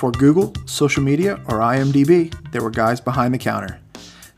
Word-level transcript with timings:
Before 0.00 0.12
Google, 0.12 0.54
social 0.64 1.02
media, 1.02 1.34
or 1.46 1.58
IMDb, 1.58 2.34
there 2.52 2.62
were 2.62 2.70
guys 2.70 3.02
behind 3.02 3.34
the 3.34 3.38
counter. 3.38 3.78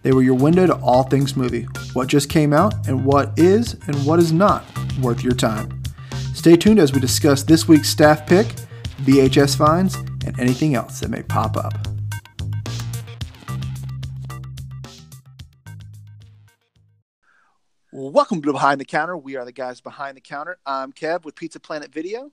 They 0.03 0.11
were 0.11 0.25
your 0.25 0.35
window 0.35 0.67
to 0.67 0.75
all 0.79 1.05
things 1.05 1.37
movie, 1.37 1.69
what 1.93 2.09
just 2.09 2.29
came 2.29 2.53
out, 2.53 2.89
and 2.89 3.05
what 3.05 3.39
is 3.39 3.75
and 3.87 3.95
what 4.05 4.19
is 4.19 4.33
not 4.33 4.65
worth 5.01 5.23
your 5.23 5.35
time. 5.35 5.81
Stay 6.35 6.57
tuned 6.57 6.81
as 6.81 6.93
we 6.93 6.99
discuss 6.99 7.45
this 7.45 7.69
week's 7.69 7.89
staff 7.89 8.27
pick, 8.27 8.49
VHS 9.03 9.57
finds, 9.57 9.95
and 10.27 10.37
anything 10.41 10.75
else 10.75 10.99
that 10.99 11.11
may 11.11 11.23
pop 11.23 11.57
up. 11.57 11.75
Welcome 17.93 18.43
to 18.43 18.51
Behind 18.51 18.81
the 18.81 18.85
Counter. 18.85 19.17
We 19.17 19.37
are 19.37 19.45
the 19.45 19.53
guys 19.53 19.81
behind 19.81 20.17
the 20.17 20.23
counter. 20.23 20.59
I'm 20.67 20.93
Kev 20.93 21.25
with 21.25 21.37
Pizza 21.37 21.61
Planet 21.61 21.93
Video. 21.93 22.33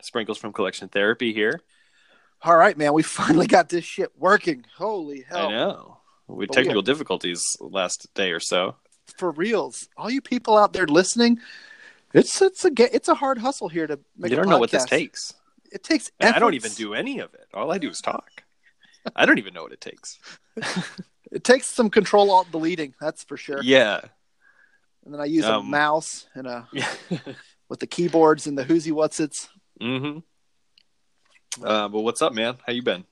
Sprinkles 0.00 0.38
from 0.38 0.54
Collection 0.54 0.88
Therapy 0.88 1.34
here. 1.34 1.60
All 2.44 2.56
right, 2.56 2.76
man, 2.76 2.92
we 2.92 3.02
finally 3.20 3.46
got 3.46 3.68
this 3.68 3.84
shit 3.84 4.12
working. 4.18 4.64
Holy 4.76 5.24
hell. 5.28 5.48
I 5.48 5.50
know. 5.50 5.96
We 6.26 6.44
had 6.44 6.48
But 6.48 6.56
we 6.56 6.62
technical 6.62 6.82
difficulties 6.82 7.42
last 7.60 8.12
day 8.14 8.30
or 8.32 8.40
so. 8.40 8.76
For 9.18 9.30
reals. 9.30 9.88
All 9.96 10.10
you 10.10 10.20
people 10.20 10.56
out 10.56 10.72
there 10.72 10.86
listening, 10.86 11.38
it's 12.14 12.40
it's 12.40 12.64
a 12.64 12.70
it's 12.78 13.08
a 13.08 13.14
hard 13.14 13.38
hustle 13.38 13.68
here 13.68 13.86
to 13.86 13.98
make 14.16 14.30
you 14.30 14.38
a 14.38 14.40
don't 14.40 14.48
know 14.48 14.58
what 14.58 14.70
this 14.70 14.84
takes. 14.86 15.34
It 15.70 15.82
takes 15.82 16.10
I 16.20 16.38
don't 16.38 16.54
even 16.54 16.72
do 16.72 16.94
any 16.94 17.18
of 17.18 17.34
it. 17.34 17.46
All 17.52 17.70
I 17.70 17.78
do 17.78 17.90
is 17.90 18.00
talk. 18.00 18.42
I 19.14 19.26
don't 19.26 19.38
even 19.38 19.52
know 19.52 19.62
what 19.62 19.72
it 19.72 19.80
takes. 19.80 20.18
It 21.32 21.42
takes 21.42 21.66
some 21.66 21.90
control 21.90 22.30
alt 22.30 22.52
deleting, 22.52 22.94
that's 23.00 23.24
for 23.24 23.36
sure. 23.36 23.60
Yeah. 23.60 24.00
And 25.04 25.12
then 25.12 25.20
I 25.20 25.24
use 25.24 25.44
a 25.44 25.56
Um, 25.56 25.68
mouse 25.68 26.28
and 26.34 26.46
a 26.46 26.68
with 27.68 27.80
the 27.80 27.88
keyboards 27.88 28.46
and 28.46 28.56
the 28.56 28.62
who's 28.62 28.88
what's 28.92 29.18
it's. 29.18 29.48
mm-hmm. 29.80 30.20
Uh, 31.62 31.88
but 31.88 32.00
what's 32.00 32.22
up, 32.22 32.32
man? 32.32 32.56
How 32.66 32.72
you 32.72 32.82
been? 32.82 33.04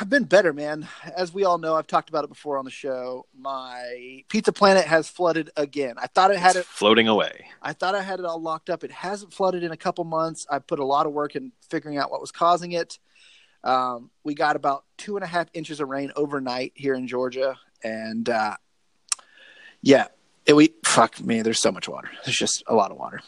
I've 0.00 0.08
been 0.08 0.24
better, 0.24 0.52
man. 0.52 0.86
As 1.16 1.34
we 1.34 1.44
all 1.44 1.58
know, 1.58 1.74
I've 1.74 1.86
talked 1.88 2.10
about 2.10 2.22
it 2.22 2.28
before 2.28 2.58
on 2.58 2.64
the 2.64 2.70
show. 2.70 3.26
My 3.36 4.22
Pizza 4.28 4.52
Planet 4.52 4.84
has 4.86 5.08
flooded 5.08 5.50
again. 5.56 5.94
I 5.98 6.06
thought 6.06 6.30
it 6.30 6.36
had 6.38 6.50
It's 6.54 6.60
it. 6.60 6.66
floating 6.66 7.08
away. 7.08 7.46
I 7.60 7.72
thought 7.72 7.96
I 7.96 8.02
had 8.02 8.20
it 8.20 8.24
all 8.24 8.40
locked 8.40 8.70
up. 8.70 8.84
It 8.84 8.92
hasn't 8.92 9.32
flooded 9.34 9.64
in 9.64 9.72
a 9.72 9.76
couple 9.76 10.04
months. 10.04 10.46
I 10.48 10.60
put 10.60 10.78
a 10.78 10.84
lot 10.84 11.06
of 11.06 11.12
work 11.12 11.34
in 11.34 11.50
figuring 11.68 11.98
out 11.98 12.10
what 12.10 12.20
was 12.20 12.30
causing 12.30 12.70
it. 12.72 12.98
Um, 13.64 14.10
we 14.22 14.34
got 14.34 14.54
about 14.56 14.84
two 14.96 15.16
and 15.16 15.24
a 15.24 15.26
half 15.26 15.48
inches 15.54 15.80
of 15.80 15.88
rain 15.88 16.12
overnight 16.14 16.72
here 16.76 16.94
in 16.94 17.06
Georgia, 17.08 17.56
and 17.84 18.26
uh, 18.28 18.56
yeah, 19.82 20.06
it, 20.46 20.54
we 20.54 20.72
fuck 20.86 21.20
me. 21.20 21.42
There's 21.42 21.60
so 21.60 21.70
much 21.72 21.86
water. 21.88 22.10
There's 22.24 22.36
just 22.38 22.62
a 22.68 22.74
lot 22.74 22.90
of 22.90 22.96
water. 22.96 23.20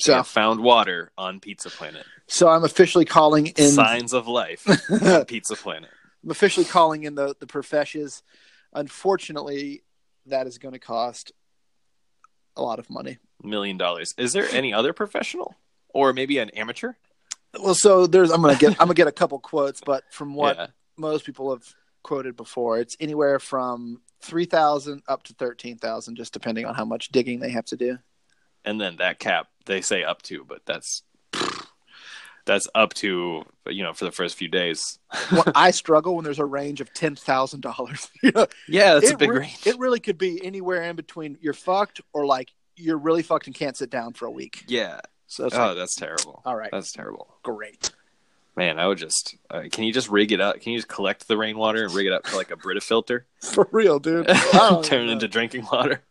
So 0.00 0.22
found 0.24 0.60
water 0.60 1.12
on 1.16 1.40
Pizza 1.40 1.70
Planet. 1.70 2.04
so 2.26 2.48
I'm 2.48 2.64
officially 2.64 3.04
calling 3.04 3.46
in. 3.48 3.70
Signs 3.70 4.12
of 4.12 4.26
life 4.28 4.66
on 4.90 5.24
Pizza 5.26 5.54
Planet. 5.56 5.90
I'm 6.24 6.30
officially 6.30 6.66
calling 6.66 7.04
in 7.04 7.14
the 7.14 7.34
the 7.38 7.46
professions. 7.46 8.22
Unfortunately, 8.72 9.82
that 10.26 10.46
is 10.46 10.58
going 10.58 10.72
to 10.74 10.78
cost 10.80 11.32
a 12.56 12.62
lot 12.62 12.78
of 12.78 12.90
money. 12.90 13.18
Million 13.42 13.76
dollars. 13.76 14.14
Is 14.18 14.32
there 14.32 14.46
any 14.52 14.72
other 14.72 14.92
professional? 14.92 15.54
Or 15.88 16.12
maybe 16.12 16.38
an 16.38 16.50
amateur? 16.50 16.94
Well, 17.58 17.74
so 17.74 18.06
there's 18.08 18.30
I'm 18.30 18.42
gonna 18.42 18.56
get 18.56 18.72
I'm 18.80 18.86
gonna 18.88 18.94
get 18.94 19.06
a 19.06 19.12
couple 19.12 19.38
quotes, 19.38 19.80
but 19.80 20.02
from 20.10 20.34
what 20.34 20.56
Yeah. 20.56 20.66
most 20.96 21.24
people 21.24 21.50
have 21.50 21.62
quoted 22.02 22.36
before, 22.36 22.78
it's 22.80 22.96
anywhere 22.98 23.38
from 23.38 24.02
three 24.20 24.44
thousand 24.44 25.02
up 25.06 25.22
to 25.24 25.34
thirteen 25.34 25.78
thousand, 25.78 26.16
just 26.16 26.32
depending 26.32 26.66
on 26.66 26.74
how 26.74 26.84
much 26.84 27.10
digging 27.10 27.38
they 27.38 27.50
have 27.50 27.64
to 27.66 27.76
do. 27.76 27.98
and 28.64 28.80
then 28.80 28.96
that 28.96 29.18
cap 29.20 29.46
they 29.66 29.80
say 29.80 30.04
up 30.04 30.22
to 30.22 30.44
but 30.44 30.60
that's 30.66 31.02
that's 32.46 32.68
up 32.74 32.92
to 32.94 33.42
you 33.68 33.82
know 33.82 33.92
for 33.94 34.04
the 34.04 34.12
first 34.12 34.36
few 34.36 34.48
days 34.48 34.98
Well, 35.32 35.44
I 35.54 35.70
struggle 35.70 36.14
when 36.14 36.24
there's 36.24 36.38
a 36.38 36.44
range 36.44 36.80
of 36.80 36.92
ten 36.92 37.14
thousand 37.16 37.60
dollars. 37.60 38.10
You 38.22 38.32
know, 38.34 38.46
yeah 38.68 38.94
that's 38.94 39.10
it 39.10 39.14
a 39.14 39.18
big 39.18 39.30
re- 39.30 39.38
range 39.40 39.66
It 39.66 39.78
really 39.78 40.00
could 40.00 40.18
be 40.18 40.44
anywhere 40.44 40.82
in 40.82 40.96
between. 40.96 41.38
You're 41.40 41.52
fucked, 41.54 42.00
or 42.12 42.26
like 42.26 42.52
you're 42.76 42.98
really 42.98 43.22
fucked 43.22 43.46
and 43.46 43.54
can't 43.54 43.76
sit 43.76 43.88
down 43.90 44.12
for 44.14 44.26
a 44.26 44.30
week. 44.30 44.64
yeah 44.68 45.00
So 45.26 45.48
oh 45.52 45.56
like, 45.68 45.76
that's 45.76 45.94
terrible 45.94 46.42
all 46.44 46.56
right, 46.56 46.70
that's 46.72 46.92
terrible 46.92 47.36
great. 47.42 47.92
man 48.56 48.78
i 48.78 48.86
would 48.86 48.98
just 48.98 49.36
uh, 49.50 49.62
can 49.72 49.84
you 49.84 49.92
just 49.92 50.08
rig 50.10 50.30
it 50.32 50.40
up 50.40 50.60
can 50.60 50.72
you 50.72 50.78
just 50.78 50.88
collect 50.88 51.26
the 51.28 51.36
rainwater 51.36 51.84
and 51.84 51.94
rig 51.94 52.06
it 52.06 52.12
up 52.12 52.24
to 52.24 52.36
like 52.36 52.50
a 52.50 52.56
brita 52.56 52.80
filter 52.80 53.26
For 53.40 53.68
real, 53.72 53.98
dude. 53.98 54.26
Turn 54.26 54.34
it 54.34 54.90
know. 55.06 55.12
into 55.12 55.28
drinking 55.28 55.66
water 55.72 56.02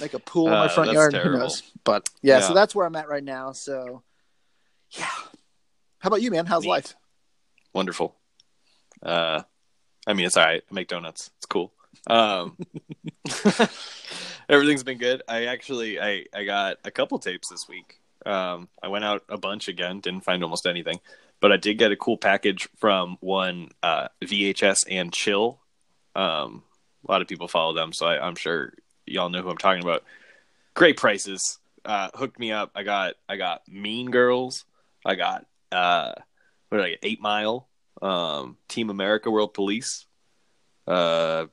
make 0.00 0.14
a 0.14 0.18
pool 0.18 0.46
in 0.46 0.52
my 0.52 0.66
Uh, 0.66 0.68
front 0.68 0.92
yard. 0.92 1.14
Who 1.14 1.32
knows? 1.38 1.62
But 1.84 2.08
yeah, 2.22 2.40
so 2.40 2.54
that's 2.54 2.74
where 2.74 2.86
I'm 2.86 2.96
at 2.96 3.08
right 3.08 3.24
now. 3.24 3.52
So 3.52 4.02
yeah. 4.90 5.06
How 5.98 6.08
about 6.08 6.22
you, 6.22 6.30
man? 6.30 6.46
How's 6.46 6.62
Neat. 6.62 6.70
life? 6.70 6.94
wonderful 7.74 8.16
uh 9.02 9.42
i 10.06 10.14
mean 10.14 10.24
it's 10.24 10.38
all 10.38 10.44
right 10.46 10.62
i 10.70 10.74
make 10.74 10.88
donuts 10.88 11.30
it's 11.36 11.44
cool 11.44 11.74
um 12.06 12.56
everything's 14.48 14.82
been 14.82 14.96
good 14.96 15.22
i 15.28 15.44
actually 15.44 16.00
i 16.00 16.24
i 16.32 16.44
got 16.44 16.78
a 16.84 16.90
couple 16.90 17.18
tapes 17.18 17.50
this 17.50 17.68
week 17.68 18.00
um 18.24 18.68
i 18.82 18.88
went 18.88 19.04
out 19.04 19.22
a 19.28 19.36
bunch 19.36 19.68
again 19.68 20.00
didn't 20.00 20.24
find 20.24 20.42
almost 20.42 20.66
anything 20.66 20.98
but 21.40 21.52
i 21.52 21.58
did 21.58 21.74
get 21.76 21.92
a 21.92 21.96
cool 21.96 22.16
package 22.16 22.66
from 22.78 23.18
one 23.20 23.68
uh 23.82 24.08
vhs 24.24 24.84
and 24.90 25.12
chill 25.12 25.60
um 26.14 26.62
a 27.06 27.12
lot 27.12 27.20
of 27.20 27.28
people 27.28 27.46
follow 27.46 27.74
them 27.74 27.92
so 27.92 28.06
I, 28.06 28.26
i'm 28.26 28.36
sure 28.36 28.72
y'all 29.06 29.28
know 29.28 29.42
who 29.42 29.50
i'm 29.50 29.56
talking 29.56 29.82
about 29.82 30.04
great 30.74 30.96
prices 30.96 31.58
uh 31.84 32.10
hooked 32.14 32.38
me 32.38 32.52
up 32.52 32.70
i 32.74 32.82
got 32.82 33.14
i 33.28 33.36
got 33.36 33.66
mean 33.68 34.10
girls 34.10 34.64
i 35.04 35.14
got 35.14 35.46
uh 35.72 36.12
what 36.68 36.78
did 36.78 36.86
I 36.86 36.90
get? 36.90 36.98
Eight 37.02 37.20
Mile, 37.20 37.68
um, 38.02 38.56
Team 38.68 38.90
America, 38.90 39.30
World 39.30 39.54
Police, 39.54 40.06
uh, 40.86 41.46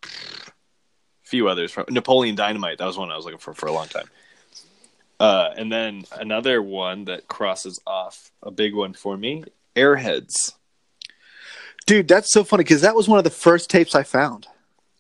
few 1.24 1.48
others 1.48 1.72
from 1.72 1.86
Napoleon 1.90 2.36
Dynamite. 2.36 2.78
That 2.78 2.86
was 2.86 2.98
one 2.98 3.12
I 3.12 3.16
was 3.16 3.26
looking 3.26 3.40
for 3.40 3.54
for 3.54 3.68
a 3.68 3.72
long 3.72 3.88
time. 3.88 4.10
Uh, 5.20 5.52
and 5.56 5.72
then 5.72 6.04
another 6.12 6.62
one 6.62 7.06
that 7.06 7.28
crosses 7.28 7.80
off 7.88 8.32
a 8.42 8.52
big 8.52 8.74
one 8.74 8.94
for 8.94 9.16
me: 9.16 9.44
Airheads. 9.76 10.54
Dude, 11.86 12.08
that's 12.08 12.32
so 12.32 12.44
funny 12.44 12.64
because 12.64 12.82
that 12.82 12.96
was 12.96 13.08
one 13.08 13.18
of 13.18 13.24
the 13.24 13.30
first 13.30 13.70
tapes 13.70 13.94
I 13.94 14.04
found. 14.04 14.48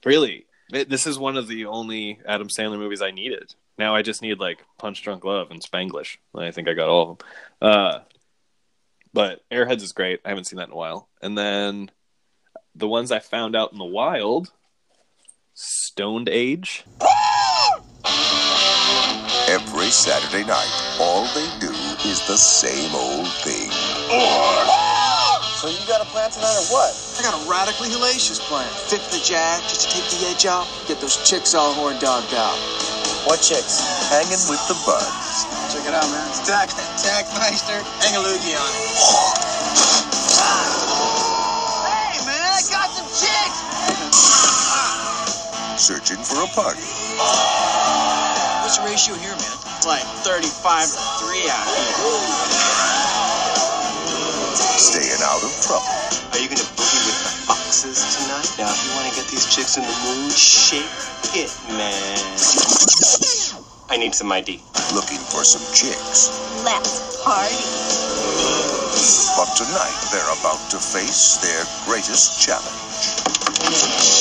Really, 0.06 0.46
this 0.74 1.06
is 1.06 1.20
one 1.20 1.38
of 1.38 1.48
the 1.48 1.66
only 1.66 2.20
Adam 2.26 2.48
Sandler 2.48 2.80
movies 2.80 3.02
I 3.02 3.12
needed. 3.12 3.54
Now 3.78 3.96
I 3.96 4.02
just 4.02 4.22
need 4.22 4.40
like 4.40 4.66
Punch 4.78 5.04
Drunk 5.04 5.24
Love 5.24 5.52
and 5.52 5.62
Spanglish. 5.62 6.18
I 6.36 6.52
think 6.52 6.68
I 6.68 6.74
got 6.74 6.90
all 6.90 7.12
of 7.12 7.18
them. 7.18 7.28
Uh, 7.62 8.00
but 9.14 9.42
Airheads 9.52 9.84
is 9.84 9.92
great. 9.92 10.20
I 10.26 10.30
haven't 10.30 10.46
seen 10.46 10.58
that 10.58 10.68
in 10.68 10.74
a 10.74 10.78
while. 10.78 11.08
And 11.22 11.38
then 11.38 11.92
the 12.76 12.88
ones 12.88 13.12
I 13.12 13.20
found 13.20 13.56
out 13.56 13.72
in 13.72 13.78
the 13.78 13.86
wild, 13.86 14.52
Stoned 15.54 16.30
Age. 16.30 16.84
Every 19.48 19.92
Saturday 19.92 20.48
night, 20.48 20.98
all 21.00 21.26
they 21.36 21.48
do 21.60 21.72
is 22.10 22.26
the 22.28 22.38
same 22.38 22.96
old 22.96 23.28
thing. 23.28 24.83
So 25.64 25.72
you 25.72 25.80
got 25.88 26.04
a 26.04 26.10
plan 26.12 26.28
tonight 26.28 26.60
or 26.60 26.76
what? 26.76 26.92
I 26.92 27.24
got 27.24 27.40
a 27.40 27.44
radically 27.48 27.88
hellacious 27.88 28.36
plan. 28.52 28.68
Fit 28.92 29.00
the 29.16 29.24
jag 29.24 29.64
just 29.64 29.88
to 29.88 29.96
take 29.96 30.04
the 30.12 30.28
edge 30.28 30.44
off. 30.44 30.68
Get 30.92 31.00
those 31.00 31.16
chicks 31.24 31.56
all 31.56 31.72
horn 31.72 31.96
dogged 32.04 32.36
out. 32.36 32.60
What 33.24 33.40
chicks? 33.40 33.80
Hanging 34.12 34.44
with 34.52 34.60
the 34.68 34.76
buds. 34.84 35.48
Check 35.72 35.88
it 35.88 35.96
out, 35.96 36.04
man. 36.12 36.28
Stack, 36.36 36.68
Tackmeister, 37.00 37.80
hang 38.04 38.12
a 38.12 38.20
loogie 38.20 38.60
on 38.60 38.72
it. 38.76 38.92
Hey, 41.88 42.20
man, 42.28 42.44
I 42.44 42.60
got 42.68 42.92
some 42.92 43.08
chicks! 43.16 43.56
Searching 45.80 46.20
for 46.28 46.44
a 46.44 46.48
party. 46.52 46.84
What's 48.68 48.76
the 48.80 48.84
ratio 48.84 49.16
here, 49.16 49.32
man? 49.32 49.56
It's 49.80 49.88
like 49.88 50.04
35 50.28 50.92
to 50.92 51.00
3 51.24 51.48
out 51.48 51.64
here. 51.72 53.03
Staying 55.24 55.40
out 55.40 55.44
of 55.44 55.56
trouble. 55.64 55.88
Are 56.36 56.40
you 56.40 56.50
gonna 56.50 56.68
boogie 56.76 57.00
with 57.08 57.24
the 57.24 57.32
foxes 57.48 58.04
tonight? 58.20 58.50
Now, 58.60 58.68
if 58.68 58.84
you 58.84 58.92
wanna 58.92 59.16
get 59.16 59.26
these 59.32 59.48
chicks 59.56 59.78
in 59.78 59.84
the 59.84 59.96
mood, 60.04 60.34
shake 60.34 60.84
it, 61.34 61.50
man. 61.80 62.20
I 63.90 63.96
need 63.96 64.14
some 64.14 64.30
ID. 64.34 64.60
Looking 64.94 65.24
for 65.32 65.46
some 65.46 65.64
chicks. 65.74 66.28
Let's 66.66 67.24
party. 67.24 67.56
But 69.38 69.56
tonight, 69.56 69.96
they're 70.12 70.34
about 70.42 70.60
to 70.72 70.78
face 70.78 71.38
their 71.40 71.64
greatest 71.86 72.44
challenge. 72.44 74.13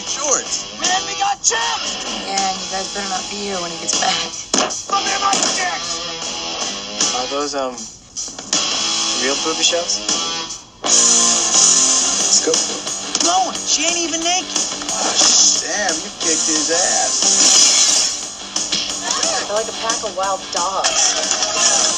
My 0.00 0.08
shorts. 0.08 0.80
Man, 0.80 1.00
we 1.04 1.12
got 1.20 1.36
chicks! 1.44 2.00
Yeah, 2.24 2.56
you 2.56 2.66
guys 2.72 2.88
better 2.96 3.08
not 3.12 3.20
be 3.28 3.52
here 3.52 3.60
when 3.60 3.70
he 3.70 3.76
gets 3.84 4.00
back. 4.00 4.16
Come 4.88 5.04
here, 5.04 5.20
my 5.20 5.36
chicks! 5.52 6.00
Are 7.20 7.28
those, 7.28 7.52
um, 7.52 7.76
real 9.20 9.36
booby 9.44 9.60
shots? 9.60 10.00
Let's 10.80 12.40
go. 12.48 12.52
Blowing. 13.28 13.52
She 13.60 13.84
ain't 13.84 14.00
even 14.00 14.24
naked. 14.24 14.56
Oh, 14.88 15.12
damn, 15.68 15.92
you 15.92 16.08
kicked 16.24 16.48
his 16.48 16.72
ass. 16.72 17.20
They're 19.48 19.58
like 19.58 19.68
a 19.68 19.76
pack 19.84 20.00
of 20.00 20.16
wild 20.16 20.40
dogs. 20.56 21.12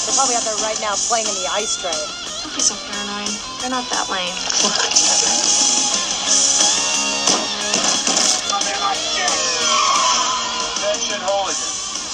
They're 0.06 0.16
probably 0.18 0.34
out 0.34 0.42
there 0.42 0.58
right 0.66 0.80
now 0.82 0.98
playing 1.06 1.28
in 1.30 1.34
the 1.38 1.46
ice 1.54 1.78
tray. 1.78 1.94
Don't 2.42 2.50
be 2.50 2.62
so 2.62 2.74
paranoid. 2.74 3.30
They're 3.62 3.70
not 3.70 3.86
that 3.94 4.10
lame. 4.10 4.34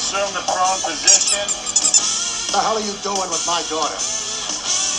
Assume 0.09 0.33
the 0.33 0.41
prone 0.41 0.81
position. 0.89 1.45
The 2.53 2.59
hell 2.65 2.77
are 2.77 2.81
you 2.81 2.95
doing 3.03 3.29
with 3.29 3.45
my 3.47 3.63
daughter? 3.69 3.93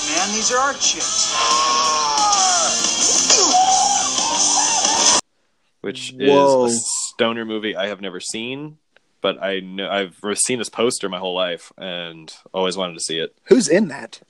Man, 0.06 0.36
these 0.36 0.52
are 0.52 0.60
our 0.60 0.74
chicks. 0.74 1.34
which 5.82 6.14
Whoa. 6.16 6.66
is 6.68 6.76
a 6.76 6.80
stoner 7.16 7.44
movie 7.44 7.76
I 7.76 7.88
have 7.88 8.02
never 8.02 8.20
seen, 8.20 8.78
but 9.20 9.42
I 9.42 9.62
know 9.62 9.90
I've 9.90 10.16
seen 10.38 10.60
this 10.60 10.70
poster 10.70 11.10
my 11.10 11.18
whole 11.18 11.34
life 11.34 11.74
and 11.76 12.32
always 12.54 12.78
wanted 12.78 12.94
to 12.94 13.00
see 13.00 13.18
it. 13.18 13.36
Who's 13.46 13.68
in 13.68 13.88
that? 13.88 14.22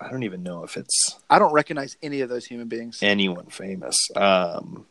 I 0.00 0.10
don't 0.10 0.24
even 0.24 0.42
know 0.42 0.64
if 0.64 0.76
it's 0.76 1.14
I 1.30 1.38
don't 1.38 1.52
recognize 1.52 1.96
any 2.02 2.22
of 2.22 2.28
those 2.28 2.46
human 2.46 2.66
beings. 2.66 2.98
anyone 3.04 3.46
famous. 3.46 3.94
Um, 4.16 4.86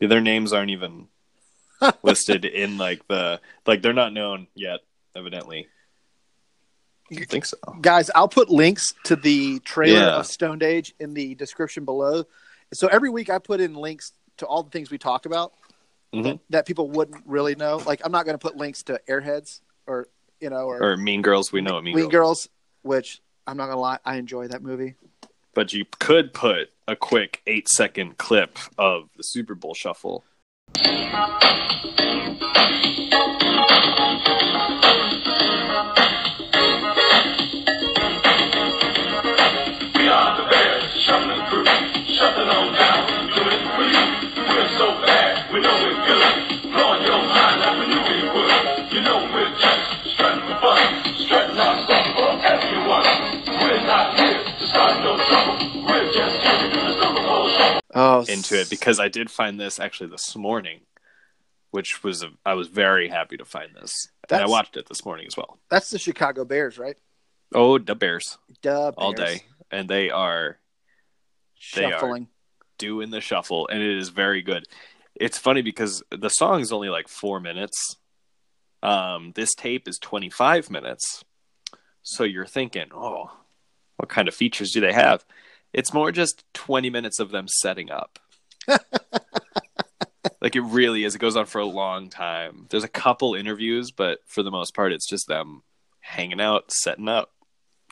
their 0.00 0.20
names 0.20 0.52
aren't 0.52 0.70
even 0.72 1.06
listed 2.02 2.44
in 2.44 2.78
like 2.78 3.06
the 3.08 3.40
like 3.66 3.82
they're 3.82 3.92
not 3.92 4.12
known 4.12 4.46
yet. 4.54 4.80
Evidently, 5.14 5.68
I 7.10 7.24
think 7.24 7.44
so. 7.44 7.56
Guys, 7.80 8.10
I'll 8.14 8.28
put 8.28 8.48
links 8.48 8.94
to 9.04 9.16
the 9.16 9.58
trailer 9.60 9.98
Yeah. 10.00 10.16
of 10.16 10.26
Stoned 10.26 10.62
Age 10.62 10.94
in 10.98 11.12
the 11.14 11.34
description 11.34 11.84
below. 11.84 12.24
So 12.72 12.88
every 12.88 13.10
week 13.10 13.28
I 13.28 13.38
put 13.38 13.60
in 13.60 13.74
links 13.74 14.12
to 14.38 14.46
all 14.46 14.62
the 14.62 14.70
things 14.70 14.90
we 14.90 14.96
talked 14.98 15.26
about 15.26 15.52
Mhm. 16.14 16.40
that 16.50 16.64
people 16.66 16.88
wouldn't 16.88 17.22
really 17.26 17.54
know. 17.54 17.76
Like 17.76 18.00
I'm 18.04 18.12
not 18.12 18.24
going 18.24 18.34
to 18.34 18.38
put 18.42 18.56
links 18.56 18.82
to 18.84 19.00
Airheads 19.08 19.60
or 19.86 20.08
you 20.40 20.48
know 20.50 20.64
or, 20.66 20.82
Or 20.92 20.96
Mean 20.96 21.20
Girls, 21.22 21.52
we 21.52 21.60
know 21.60 21.74
what 21.74 21.84
Mean, 21.84 21.94
Mean 21.96 22.08
Girls, 22.08 22.46
Girls, 22.46 22.48
which 22.82 23.20
I'm 23.46 23.56
not 23.58 23.66
going 23.66 23.76
to 23.76 23.80
lie, 23.80 23.98
I 24.04 24.16
enjoy 24.16 24.48
that 24.48 24.62
movie. 24.62 24.94
but 25.54 25.72
you 25.74 25.84
could 25.98 26.32
put 26.32 26.70
a 26.88 26.96
quick 26.96 27.42
eight 27.46 27.68
second 27.68 28.16
clip 28.16 28.58
of 28.78 29.10
the 29.18 29.22
Super 29.22 29.54
Bowl 29.54 29.74
Shuffle. 29.74 30.24
Thank 30.74 31.12
you. 34.84 34.91
Oh, 57.94 58.24
into 58.28 58.58
it 58.60 58.70
because 58.70 58.98
I 58.98 59.08
did 59.08 59.30
find 59.30 59.60
this 59.60 59.78
actually 59.78 60.10
this 60.10 60.34
morning, 60.36 60.80
which 61.70 62.02
was 62.02 62.22
a, 62.22 62.30
I 62.44 62.54
was 62.54 62.68
very 62.68 63.08
happy 63.08 63.36
to 63.36 63.44
find 63.44 63.70
this, 63.74 64.08
and 64.30 64.40
I 64.42 64.46
watched 64.46 64.76
it 64.76 64.86
this 64.88 65.04
morning 65.04 65.26
as 65.26 65.36
well. 65.36 65.58
that's 65.70 65.90
the 65.90 65.98
Chicago 65.98 66.44
Bears, 66.44 66.78
right? 66.78 66.96
Oh, 67.54 67.78
the 67.78 67.94
Bears 67.94 68.38
Duh, 68.62 68.92
all 68.96 69.12
day, 69.12 69.42
and 69.70 69.88
they 69.88 70.08
are 70.10 70.58
They 71.74 71.84
are. 71.84 71.90
shuffling. 71.92 72.28
doing 72.78 73.10
the 73.10 73.20
shuffle, 73.20 73.68
and 73.68 73.82
it 73.82 73.98
is 73.98 74.08
very 74.08 74.40
good. 74.42 74.64
It's 75.14 75.36
funny 75.38 75.60
because 75.60 76.02
the 76.10 76.30
song 76.30 76.60
is 76.62 76.72
only 76.72 76.88
like 76.88 77.08
four 77.08 77.40
minutes. 77.40 77.96
Um, 78.82 79.32
this 79.34 79.54
tape 79.54 79.86
is 79.86 79.98
twenty 79.98 80.30
five 80.30 80.70
minutes, 80.70 81.24
so 82.02 82.24
you're 82.24 82.46
thinking, 82.46 82.86
oh, 82.94 83.30
what 83.98 84.08
kind 84.08 84.28
of 84.28 84.34
features 84.34 84.70
do 84.72 84.80
they 84.80 84.92
have? 84.94 85.24
It's 85.72 85.92
more 85.94 86.12
just 86.12 86.44
twenty 86.52 86.90
minutes 86.90 87.18
of 87.18 87.30
them 87.30 87.46
setting 87.48 87.90
up. 87.90 88.18
like 90.40 90.56
it 90.56 90.60
really 90.62 91.04
is. 91.04 91.14
It 91.14 91.18
goes 91.20 91.36
on 91.36 91.46
for 91.46 91.60
a 91.60 91.66
long 91.66 92.08
time. 92.10 92.66
There's 92.70 92.84
a 92.84 92.88
couple 92.88 93.34
interviews, 93.34 93.90
but 93.90 94.18
for 94.26 94.42
the 94.42 94.50
most 94.50 94.74
part, 94.74 94.92
it's 94.92 95.08
just 95.08 95.26
them 95.28 95.62
hanging 96.00 96.40
out, 96.40 96.70
setting 96.72 97.08
up, 97.08 97.30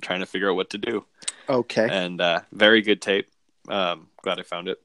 trying 0.02 0.20
to 0.20 0.26
figure 0.26 0.50
out 0.50 0.56
what 0.56 0.70
to 0.70 0.78
do 0.78 1.04
Okay. 1.48 1.86
and 1.90 2.20
uh, 2.20 2.40
very 2.52 2.82
good 2.82 3.00
tape. 3.00 3.28
Um, 3.68 4.08
glad 4.22 4.38
I 4.38 4.42
found 4.42 4.68
it. 4.68 4.78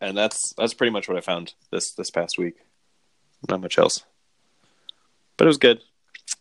And 0.00 0.16
that's 0.16 0.54
that's 0.56 0.74
pretty 0.74 0.92
much 0.92 1.08
what 1.08 1.18
I 1.18 1.20
found 1.20 1.54
this 1.70 1.92
this 1.92 2.10
past 2.10 2.38
week. 2.38 2.54
Not 3.48 3.60
much 3.60 3.78
else, 3.78 4.04
but 5.36 5.44
it 5.44 5.48
was 5.48 5.58
good. 5.58 5.80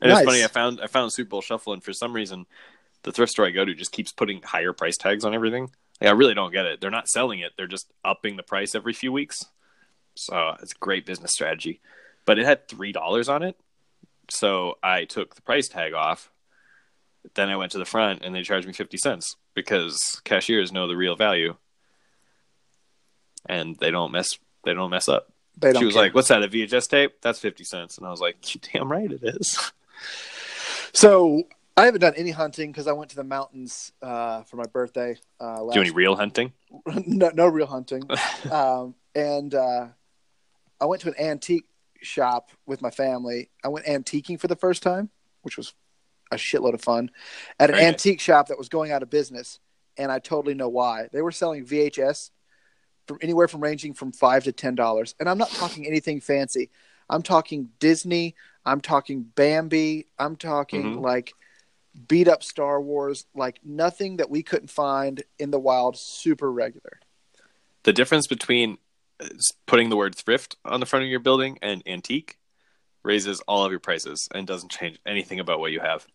And 0.01 0.09
Nice. 0.11 0.19
it's 0.21 0.25
funny. 0.29 0.43
I 0.43 0.47
found 0.47 0.79
I 0.81 0.87
found 0.87 1.11
Super 1.11 1.29
Bowl 1.29 1.41
Shuffle, 1.41 1.73
and 1.73 1.83
for 1.83 1.91
some 1.91 2.13
reason, 2.13 2.45
the 3.09 3.15
thrift 3.15 3.31
store 3.31 3.47
I 3.47 3.49
go 3.51 3.65
to 3.65 3.73
just 3.73 3.91
keeps 3.91 4.11
putting 4.11 4.41
higher 4.43 4.71
price 4.71 4.97
tags 4.97 5.25
on 5.25 5.33
everything. 5.33 5.71
Like, 5.99 6.09
I 6.09 6.13
really 6.13 6.35
don't 6.35 6.53
get 6.53 6.65
it. 6.67 6.79
They're 6.79 6.91
not 6.91 7.09
selling 7.09 7.39
it; 7.39 7.53
they're 7.57 7.67
just 7.67 7.91
upping 8.05 8.35
the 8.37 8.43
price 8.43 8.75
every 8.75 8.93
few 8.93 9.11
weeks. 9.11 9.43
So 10.15 10.55
it's 10.61 10.73
a 10.73 10.79
great 10.79 11.05
business 11.05 11.33
strategy. 11.33 11.81
But 12.25 12.37
it 12.37 12.45
had 12.45 12.67
three 12.67 12.91
dollars 12.91 13.27
on 13.29 13.41
it, 13.41 13.57
so 14.29 14.77
I 14.83 15.05
took 15.05 15.35
the 15.35 15.41
price 15.41 15.67
tag 15.67 15.93
off 15.93 16.29
then 17.35 17.49
I 17.49 17.57
went 17.57 17.71
to 17.73 17.77
the 17.77 17.85
front 17.85 18.23
and 18.23 18.33
they 18.33 18.43
charged 18.43 18.67
me 18.67 18.73
50 18.73 18.97
cents 18.97 19.35
because 19.53 20.21
cashiers 20.23 20.71
know 20.71 20.87
the 20.87 20.95
real 20.95 21.15
value 21.15 21.55
and 23.45 23.75
they 23.77 23.91
don't 23.91 24.11
mess 24.11 24.29
they 24.63 24.73
don't 24.73 24.89
mess 24.89 25.07
up. 25.07 25.31
They 25.57 25.71
don't 25.71 25.81
She 25.81 25.85
was 25.85 25.95
care. 25.95 26.03
like, 26.03 26.13
"What's 26.15 26.27
that? 26.29 26.43
A 26.43 26.47
VHS 26.47 26.87
tape? 26.87 27.21
That's 27.21 27.39
50 27.39 27.63
cents." 27.63 27.97
And 27.97 28.05
I 28.05 28.11
was 28.11 28.19
like, 28.19 28.53
"You 28.53 28.61
damn 28.73 28.91
right 28.91 29.11
it 29.11 29.21
is." 29.23 29.71
So 30.93 31.43
I 31.79 31.85
haven't 31.85 32.01
done 32.01 32.13
any 32.17 32.31
hunting 32.31 32.71
because 32.71 32.87
I 32.87 32.91
went 32.91 33.09
to 33.11 33.15
the 33.15 33.23
mountains 33.23 33.93
uh, 34.01 34.43
for 34.43 34.57
my 34.57 34.65
birthday. 34.65 35.17
Uh, 35.39 35.63
last 35.63 35.75
Do 35.75 35.79
any 35.81 35.91
real 35.91 36.15
hunting? 36.17 36.51
no, 37.05 37.31
no 37.33 37.47
real 37.47 37.67
hunting. 37.67 38.03
um, 38.51 38.95
and 39.15 39.55
uh, 39.55 39.87
I 40.81 40.85
went 40.85 41.01
to 41.03 41.07
an 41.07 41.15
antique 41.17 41.63
shop 42.01 42.49
with 42.65 42.81
my 42.81 42.89
family. 42.89 43.49
I 43.63 43.69
went 43.69 43.85
antiquing 43.85 44.37
for 44.39 44.47
the 44.47 44.57
first 44.57 44.83
time, 44.83 45.09
which 45.43 45.55
was 45.55 45.73
a 46.31 46.35
shitload 46.35 46.73
of 46.73 46.81
fun 46.81 47.11
at 47.59 47.69
an 47.69 47.75
Very 47.75 47.85
nice. 47.85 47.93
antique 47.93 48.19
shop 48.19 48.49
that 48.49 48.57
was 48.57 48.67
going 48.67 48.91
out 48.91 49.01
of 49.01 49.09
business. 49.09 49.59
And 49.97 50.11
I 50.11 50.19
totally 50.19 50.55
know 50.55 50.69
why. 50.69 51.07
They 51.13 51.21
were 51.21 51.31
selling 51.31 51.65
VHS 51.65 52.31
from 53.07 53.19
anywhere 53.21 53.47
from 53.47 53.61
ranging 53.61 53.93
from 53.93 54.11
five 54.11 54.43
to 54.43 54.51
ten 54.51 54.75
dollars. 54.75 55.15
And 55.17 55.29
I'm 55.29 55.37
not 55.37 55.49
talking 55.51 55.87
anything 55.87 56.19
fancy. 56.19 56.71
I'm 57.09 57.21
talking 57.21 57.69
Disney. 57.79 58.35
I'm 58.65 58.81
talking 58.81 59.23
Bambi. 59.23 60.07
I'm 60.19 60.35
talking 60.35 60.97
Mhm. 60.97 61.01
like 61.01 61.33
beat 62.07 62.27
up 62.27 62.43
Star 62.43 62.81
Wars. 62.81 63.25
Like 63.35 63.59
nothing 63.63 64.17
that 64.17 64.29
we 64.29 64.43
couldn't 64.43 64.69
find 64.69 65.23
in 65.37 65.51
the 65.51 65.59
wild. 65.59 65.97
Super 65.97 66.51
regular. 66.51 66.99
The 67.83 67.93
difference 67.93 68.27
between 68.27 68.77
uh, 69.19 69.27
putting 69.65 69.89
the 69.89 69.95
word 69.97 70.15
thrift 70.15 70.55
on 70.65 70.79
the 70.79 70.85
front 70.85 71.03
of 71.03 71.09
your 71.09 71.19
building 71.19 71.57
and 71.61 71.81
antique 71.85 72.37
raises 73.03 73.39
all 73.47 73.63
of 73.65 73.71
your 73.71 73.79
prices 73.79 74.27
and 74.33 74.45
doesn't 74.45 74.71
change 74.71 74.99
anything 75.05 75.39
about 75.39 75.59
what 75.59 75.71
you 75.71 75.79
have. 75.79 76.05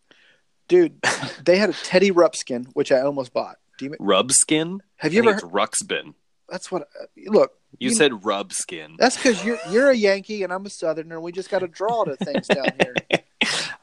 Dude, 0.69 1.01
they 1.45 1.57
had 1.59 1.71
a 1.71 1.75
Teddy 1.75 2.11
Rupskin, 2.11 2.67
which 2.75 2.93
I 2.93 3.01
almost 3.01 3.33
bought. 3.33 3.57
Do 3.79 3.87
you 3.87 3.97
Rub 3.99 4.31
skin? 4.31 4.81
have 4.97 5.13
you 5.13 5.21
I 5.23 5.27
ever? 5.33 5.35
heard... 5.35 5.43
it's 5.45 5.53
Ruxpin. 5.53 6.15
That's 6.49 6.71
what. 6.71 6.83
uh, 6.83 7.07
Look, 7.27 7.53
You, 7.79 7.89
You- 7.91 7.95
said 7.97 8.25
rub 8.25 8.53
skin. 8.53 8.97
that's 8.99 9.17
because 9.17 9.45
you're 9.45 9.59
you're 9.71 9.91
a 9.91 9.97
Yankee 9.97 10.43
and 10.45 10.53
I'm 10.53 10.65
a 10.67 10.71
Southerner. 10.71 11.17
and 11.17 11.25
We 11.25 11.33
just 11.33 11.51
got 11.51 11.61
to 11.61 11.67
draw 11.69 12.05
to 12.05 12.17
things 12.17 12.47
down 12.47 12.67
here. 12.83 12.95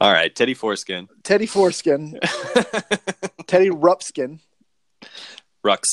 All 0.02 0.12
right, 0.12 0.34
Teddy 0.34 0.54
Foreskin. 0.54 1.08
Teddy 1.22 1.46
Foreskin, 1.46 2.18
Teddy 3.46 3.70
Rupskin. 3.70 4.40
Rux. 5.64 5.84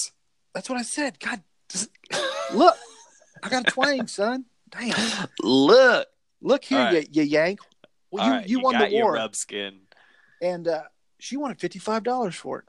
That's 0.56 0.68
what 0.68 0.80
I 0.80 0.82
said. 0.82 1.20
God, 1.20 1.44
just- 1.70 1.92
look, 2.52 2.76
I 3.44 3.50
got 3.50 3.68
a 3.68 3.72
twang, 3.72 4.08
son. 4.08 4.46
Damn, 4.72 4.96
Look. 5.44 6.08
look 6.42 6.64
here, 6.64 6.80
right. 6.80 7.08
you, 7.16 7.22
you 7.22 7.30
Yank. 7.30 7.60
Well, 8.10 8.26
you 8.26 8.32
All 8.32 8.38
right, 8.40 8.48
you 8.50 8.60
won 8.62 8.74
got 8.74 8.90
the 8.90 8.96
war, 8.96 9.14
rub 9.14 9.36
skin. 9.36 9.82
and 10.42 10.68
uh, 10.68 10.84
she 11.20 11.38
wanted 11.38 11.60
fifty 11.60 11.78
five 11.78 12.04
dollars 12.04 12.34
for 12.36 12.60
it. 12.60 12.66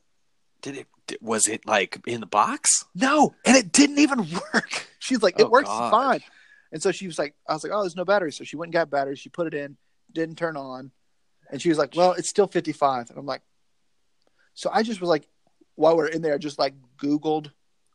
Did 0.60 0.76
it? 0.76 1.22
Was 1.22 1.48
it 1.48 1.66
like 1.66 1.98
in 2.06 2.20
the 2.20 2.26
box? 2.26 2.84
No, 2.94 3.34
and 3.46 3.56
it 3.56 3.72
didn't 3.72 3.98
even 3.98 4.26
work. 4.52 4.86
She's 4.98 5.22
like, 5.22 5.40
it 5.40 5.46
Oh, 5.46 5.48
works 5.50 5.68
God. 5.70 5.90
fine. 5.90 6.20
And 6.70 6.82
so 6.82 6.92
she 6.92 7.06
was 7.06 7.18
like, 7.18 7.34
I 7.48 7.54
was 7.54 7.64
like, 7.64 7.72
oh, 7.74 7.80
there's 7.80 7.96
no 7.96 8.04
battery. 8.04 8.30
So 8.30 8.44
she 8.44 8.56
went 8.56 8.68
and 8.68 8.74
got 8.74 8.90
batteries. 8.90 9.18
She 9.18 9.28
put 9.30 9.46
it 9.46 9.54
in, 9.54 9.76
didn't 10.12 10.36
turn 10.36 10.56
on. 10.58 10.90
And 11.50 11.60
she 11.60 11.68
was 11.68 11.78
like, 11.78 11.94
well, 11.96 12.12
it's 12.12 12.28
still 12.28 12.46
55. 12.46 13.10
And 13.10 13.18
I'm 13.18 13.26
like, 13.26 13.42
so 14.54 14.70
I 14.72 14.82
just 14.82 15.00
was 15.00 15.08
like, 15.08 15.26
while 15.74 15.96
we're 15.96 16.06
in 16.06 16.22
there, 16.22 16.34
I 16.34 16.38
just 16.38 16.58
like 16.58 16.74
Googled 16.98 17.50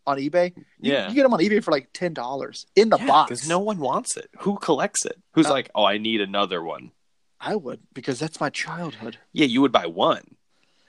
on 0.07 0.17
eBay. 0.17 0.55
You, 0.79 0.93
Yeah. 0.93 1.09
You 1.09 1.15
get 1.15 1.23
them 1.23 1.33
on 1.33 1.39
eBay 1.39 1.63
for 1.63 1.71
like 1.71 1.91
$10 1.93 2.65
in 2.75 2.89
the 2.89 2.97
box. 2.97 3.29
because 3.29 3.47
no 3.49 3.59
one 3.59 3.79
wants 3.79 4.17
it. 4.17 4.29
Who 4.39 4.57
collects 4.57 5.05
it? 5.05 5.17
Who's 5.33 5.47
Uh, 5.47 5.51
like, 5.51 5.69
oh, 5.75 5.85
I 5.85 5.97
need 5.97 6.21
another 6.21 6.61
one. 6.63 6.91
I 7.39 7.55
would 7.55 7.81
because 7.93 8.19
that's 8.19 8.39
my 8.39 8.49
childhood. 8.49 9.17
Yeah, 9.33 9.45
you 9.45 9.61
would 9.61 9.71
buy 9.71 9.85
one, 9.85 10.35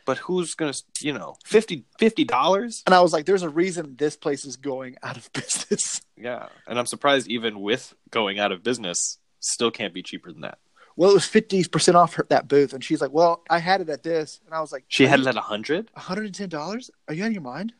but 0.06 0.18
who's 0.18 0.54
gonna, 0.54 0.72
you 1.00 1.12
know, 1.12 1.36
50 1.44 1.84
dollars? 2.24 2.82
And 2.86 2.94
I 2.94 3.00
was 3.00 3.12
like, 3.12 3.26
there's 3.26 3.42
a 3.42 3.48
reason 3.48 3.96
this 3.96 4.16
place 4.16 4.44
is 4.44 4.56
going 4.56 4.96
out 5.02 5.16
of 5.16 5.30
business. 5.34 6.00
Yeah, 6.16 6.48
and 6.66 6.78
I'm 6.78 6.86
surprised 6.86 7.28
even 7.28 7.60
with 7.60 7.94
going 8.10 8.38
out 8.38 8.52
of 8.52 8.62
business, 8.62 9.18
Still 9.40 9.70
can't 9.70 9.92
be 9.94 10.02
cheaper 10.02 10.32
than 10.32 10.40
that. 10.42 10.58
Well, 10.96 11.10
it 11.10 11.14
was 11.14 11.26
fifty 11.26 11.62
percent 11.64 11.96
off 11.96 12.14
her, 12.14 12.26
that 12.30 12.48
booth, 12.48 12.72
and 12.72 12.82
she's 12.82 13.00
like, 13.02 13.12
"Well, 13.12 13.42
I 13.50 13.58
had 13.58 13.80
it 13.82 13.88
at 13.90 14.02
this," 14.02 14.40
and 14.46 14.54
I 14.54 14.60
was 14.60 14.72
like, 14.72 14.84
She 14.88 15.06
had 15.06 15.20
it 15.20 15.26
at 15.26 15.36
a 15.36 15.40
hundred. 15.42 15.90
$110? 15.94 16.90
Are 17.08 17.14
you 17.14 17.22
out 17.22 17.26
of 17.26 17.32
your 17.32 17.42
mind? 17.42 17.74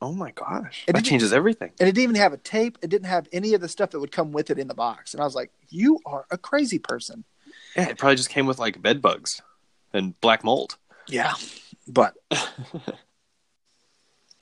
Oh 0.00 0.12
my 0.12 0.30
gosh, 0.30 0.84
And 0.86 0.94
that 0.96 1.04
changes 1.04 1.32
everything. 1.32 1.72
And 1.80 1.88
it 1.88 1.92
didn't 1.92 2.02
even 2.10 2.16
have 2.16 2.32
a 2.34 2.36
tape. 2.36 2.76
It 2.82 2.90
didn't 2.90 3.06
have 3.08 3.26
any 3.32 3.54
of 3.54 3.60
the 3.62 3.68
stuff 3.68 3.90
that 3.90 3.98
would 4.00 4.12
come 4.12 4.30
with 4.30 4.50
it 4.50 4.58
in 4.58 4.68
the 4.68 4.74
box. 4.74 5.14
And 5.14 5.22
I 5.22 5.24
was 5.24 5.34
like, 5.34 5.50
you 5.70 5.98
are 6.04 6.26
a 6.30 6.36
crazy 6.36 6.78
person. 6.78 7.24
Yeah, 7.74 7.88
it 7.88 7.96
probably 7.98 8.16
just 8.16 8.28
came 8.28 8.46
with 8.46 8.58
like 8.58 8.80
bed 8.82 9.00
bugs 9.00 9.40
and 9.94 10.18
black 10.20 10.44
mold. 10.44 10.76
Yeah. 11.08 11.32
But 11.88 12.14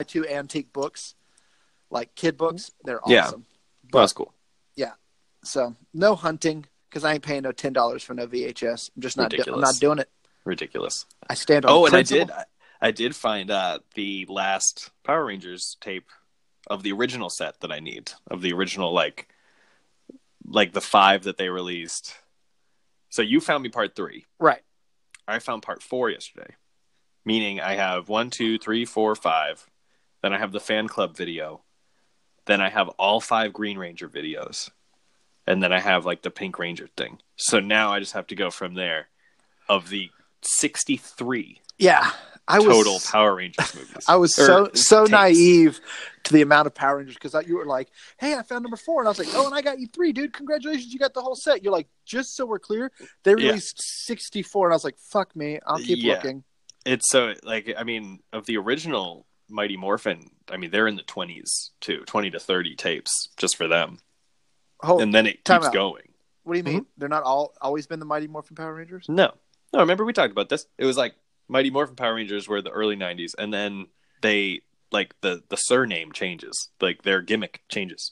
two 0.07 0.27
antique 0.27 0.73
books, 0.73 1.15
like 1.89 2.13
kid 2.15 2.37
books, 2.37 2.71
they're 2.83 2.99
Yeah. 3.07 3.27
awesome. 3.27 3.45
Well, 3.93 4.03
that's 4.03 4.13
cool. 4.13 4.33
Yeah. 4.75 4.91
So 5.43 5.75
no 5.93 6.15
hunting 6.15 6.65
because 6.95 7.03
I 7.03 7.15
ain't 7.15 7.23
paying 7.23 7.41
no 7.41 7.51
ten 7.51 7.73
dollars 7.73 8.03
for 8.03 8.13
no 8.13 8.25
VHS. 8.25 8.91
I'm 8.95 9.01
just 9.01 9.17
not. 9.17 9.29
Do- 9.29 9.43
I'm 9.53 9.59
not 9.59 9.75
doing 9.81 9.99
it. 9.99 10.09
Ridiculous. 10.45 11.05
I 11.29 11.33
stand 11.33 11.65
on. 11.65 11.71
Oh, 11.71 11.85
and 11.85 11.93
I 11.93 12.03
did. 12.03 12.31
I, 12.31 12.45
I 12.81 12.91
did 12.91 13.13
find 13.13 13.51
uh, 13.51 13.79
the 13.95 14.25
last 14.29 14.91
Power 15.03 15.25
Rangers 15.25 15.75
tape 15.81 16.09
of 16.67 16.83
the 16.83 16.93
original 16.93 17.29
set 17.29 17.59
that 17.59 17.71
I 17.71 17.81
need 17.81 18.13
of 18.31 18.41
the 18.41 18.53
original 18.53 18.93
like, 18.93 19.27
like 20.45 20.71
the 20.71 20.79
five 20.79 21.23
that 21.23 21.37
they 21.37 21.49
released. 21.49 22.15
So 23.09 23.21
you 23.21 23.41
found 23.41 23.61
me 23.63 23.69
part 23.69 23.93
three. 23.93 24.25
Right. 24.39 24.61
I 25.27 25.39
found 25.39 25.63
part 25.63 25.83
four 25.83 26.09
yesterday, 26.09 26.55
meaning 27.25 27.59
I 27.59 27.75
have 27.75 28.07
one, 28.07 28.29
two, 28.29 28.57
three, 28.57 28.85
four, 28.85 29.15
five. 29.15 29.67
Then 30.23 30.33
I 30.33 30.37
have 30.37 30.53
the 30.53 30.61
fan 30.61 30.87
club 30.87 31.17
video. 31.17 31.61
Then 32.45 32.61
I 32.61 32.69
have 32.69 32.87
all 32.89 33.19
five 33.19 33.51
Green 33.51 33.77
Ranger 33.77 34.07
videos. 34.07 34.69
And 35.47 35.61
then 35.61 35.71
I 35.71 35.79
have 35.79 36.05
like 36.05 36.21
the 36.23 36.31
Pink 36.31 36.57
Ranger 36.59 36.87
thing. 36.97 37.19
So 37.35 37.59
now 37.59 37.91
I 37.91 37.99
just 37.99 38.13
have 38.13 38.27
to 38.27 38.35
go 38.35 38.49
from 38.49 38.73
there 38.73 39.07
of 39.69 39.89
the 39.89 40.09
63 40.41 41.61
Yeah. 41.77 42.11
I 42.47 42.59
was 42.59 42.67
total 42.67 42.99
Power 42.99 43.35
Rangers 43.35 43.73
movies. 43.73 44.05
I 44.07 44.17
was 44.17 44.35
so 44.35 44.69
so 44.75 45.01
tapes. 45.05 45.11
naive 45.11 45.79
to 46.25 46.33
the 46.33 46.43
amount 46.43 46.67
of 46.67 46.75
Power 46.75 46.97
Rangers 46.97 47.15
because 47.15 47.35
you 47.47 47.57
were 47.57 47.65
like, 47.65 47.89
"Hey, 48.17 48.35
I 48.35 48.43
found 48.43 48.61
number 48.61 48.77
four. 48.77 49.01
and 49.01 49.07
I 49.07 49.09
was 49.09 49.17
like, 49.17 49.29
"Oh, 49.33 49.47
and 49.47 49.55
I 49.55 49.63
got 49.63 49.79
you 49.79 49.87
three, 49.87 50.13
dude! 50.13 50.31
Congratulations, 50.31 50.93
you 50.93 50.99
got 50.99 51.15
the 51.15 51.21
whole 51.23 51.35
set." 51.35 51.63
You're 51.63 51.73
like, 51.73 51.87
"Just 52.05 52.35
so 52.35 52.45
we're 52.45 52.59
clear, 52.59 52.91
they 53.23 53.31
Yeah. 53.31 53.47
released 53.47 53.81
64," 54.05 54.67
and 54.67 54.73
I 54.73 54.75
was 54.75 54.83
like, 54.83 54.99
"Fuck 55.11 55.35
me, 55.35 55.59
I'll 55.65 55.79
keep 55.79 56.03
Yeah. 56.03 56.13
looking." 56.13 56.43
It's 56.85 57.09
so 57.09 57.33
like 57.41 57.73
I 57.75 57.83
mean 57.83 58.19
of 58.31 58.45
the 58.45 58.57
original 58.57 59.25
Mighty 59.49 59.75
Morphin, 59.75 60.29
I 60.51 60.57
mean 60.57 60.69
they're 60.69 60.87
in 60.87 60.97
the 60.97 61.01
20s 61.03 61.71
too, 61.81 62.03
20 62.05 62.29
to 62.29 62.39
30 62.39 62.75
tapes 62.75 63.29
just 63.37 63.57
for 63.57 63.67
them. 63.67 63.97
Hold, 64.81 65.01
And 65.01 65.13
then 65.13 65.25
it 65.27 65.43
keeps 65.43 65.65
out. 65.67 65.73
going. 65.73 66.03
what 66.43 66.53
do 66.53 66.57
you 66.59 66.63
mean? 66.63 66.77
Hmm? 66.79 66.83
They're 66.97 67.09
not 67.09 67.23
all 67.23 67.53
always 67.61 67.87
been 67.87 67.99
the 67.99 68.05
Mighty 68.05 68.27
Morphin 68.27 68.55
Power 68.55 68.73
Rangers? 68.75 69.05
No. 69.09 69.33
No, 69.73 69.79
remember 69.79 70.05
we 70.05 70.13
talked 70.13 70.31
about 70.31 70.49
this? 70.49 70.67
It 70.77 70.85
was 70.85 70.97
like 70.97 71.15
Mighty 71.47 71.69
Morphin 71.69 71.95
Power 71.95 72.15
Rangers 72.15 72.47
were 72.47 72.61
the 72.61 72.69
early 72.71 72.95
90s 72.95 73.31
and 73.37 73.53
then 73.53 73.87
they 74.21 74.61
like 74.91 75.15
the 75.21 75.43
the 75.49 75.57
surname 75.57 76.11
changes. 76.11 76.69
Like 76.79 77.01
their 77.03 77.21
gimmick 77.21 77.61
changes. 77.69 78.11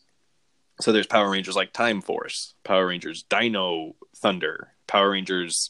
So 0.82 0.92
there's 0.92 1.08
Power 1.08 1.30
Rangers 1.30 1.56
like 1.56 1.72
Time 1.74 2.02
Force, 2.02 2.56
Power 2.64 2.88
Rangers 2.88 3.24
Dino 3.24 3.96
Thunder, 4.18 4.70
Power 4.88 5.12
Rangers 5.12 5.70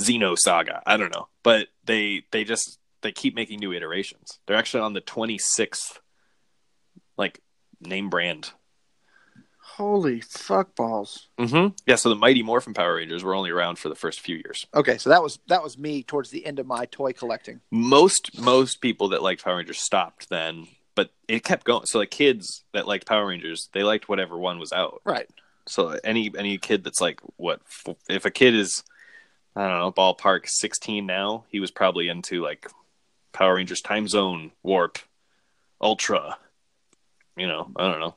Xeno 0.00 0.36
Saga. 0.36 0.82
I 0.86 0.96
don't 0.96 1.14
know, 1.14 1.28
but 1.42 1.68
they 1.84 2.24
they 2.32 2.42
just 2.44 2.78
they 3.02 3.12
keep 3.12 3.34
making 3.34 3.60
new 3.60 3.72
iterations. 3.72 4.40
They're 4.46 4.56
actually 4.56 4.80
on 4.82 4.92
the 4.94 5.00
26th 5.00 5.98
like 7.16 7.40
name 7.80 8.10
brand. 8.10 8.50
Holy 9.76 10.20
fuck 10.20 10.76
balls! 10.76 11.28
Mm-hmm. 11.36 11.74
Yeah, 11.84 11.96
so 11.96 12.08
the 12.08 12.14
Mighty 12.14 12.44
Morphin 12.44 12.74
Power 12.74 12.94
Rangers 12.94 13.24
were 13.24 13.34
only 13.34 13.50
around 13.50 13.76
for 13.76 13.88
the 13.88 13.96
first 13.96 14.20
few 14.20 14.36
years. 14.36 14.66
Okay, 14.72 14.98
so 14.98 15.10
that 15.10 15.20
was 15.20 15.40
that 15.48 15.64
was 15.64 15.76
me 15.76 16.04
towards 16.04 16.30
the 16.30 16.46
end 16.46 16.60
of 16.60 16.66
my 16.66 16.86
toy 16.86 17.12
collecting. 17.12 17.60
most 17.72 18.38
most 18.40 18.80
people 18.80 19.08
that 19.08 19.22
liked 19.22 19.42
Power 19.42 19.56
Rangers 19.56 19.80
stopped 19.80 20.28
then, 20.28 20.68
but 20.94 21.10
it 21.26 21.42
kept 21.42 21.64
going. 21.64 21.86
So 21.86 21.98
like 21.98 22.12
kids 22.12 22.62
that 22.72 22.86
liked 22.86 23.06
Power 23.08 23.26
Rangers, 23.26 23.68
they 23.72 23.82
liked 23.82 24.08
whatever 24.08 24.38
one 24.38 24.60
was 24.60 24.72
out. 24.72 25.00
Right. 25.04 25.28
So 25.66 25.98
any 26.04 26.30
any 26.38 26.56
kid 26.58 26.84
that's 26.84 27.00
like 27.00 27.20
what 27.36 27.60
if 28.08 28.24
a 28.24 28.30
kid 28.30 28.54
is 28.54 28.84
I 29.56 29.66
don't 29.66 29.80
know 29.80 29.90
ballpark 29.90 30.46
sixteen 30.46 31.04
now, 31.04 31.46
he 31.48 31.58
was 31.58 31.72
probably 31.72 32.08
into 32.08 32.42
like 32.42 32.70
Power 33.32 33.56
Rangers 33.56 33.80
Time 33.80 34.06
Zone, 34.06 34.52
Warp, 34.62 34.98
Ultra. 35.80 36.38
You 37.36 37.48
know, 37.48 37.72
I 37.74 37.90
don't 37.90 37.98
know. 37.98 38.14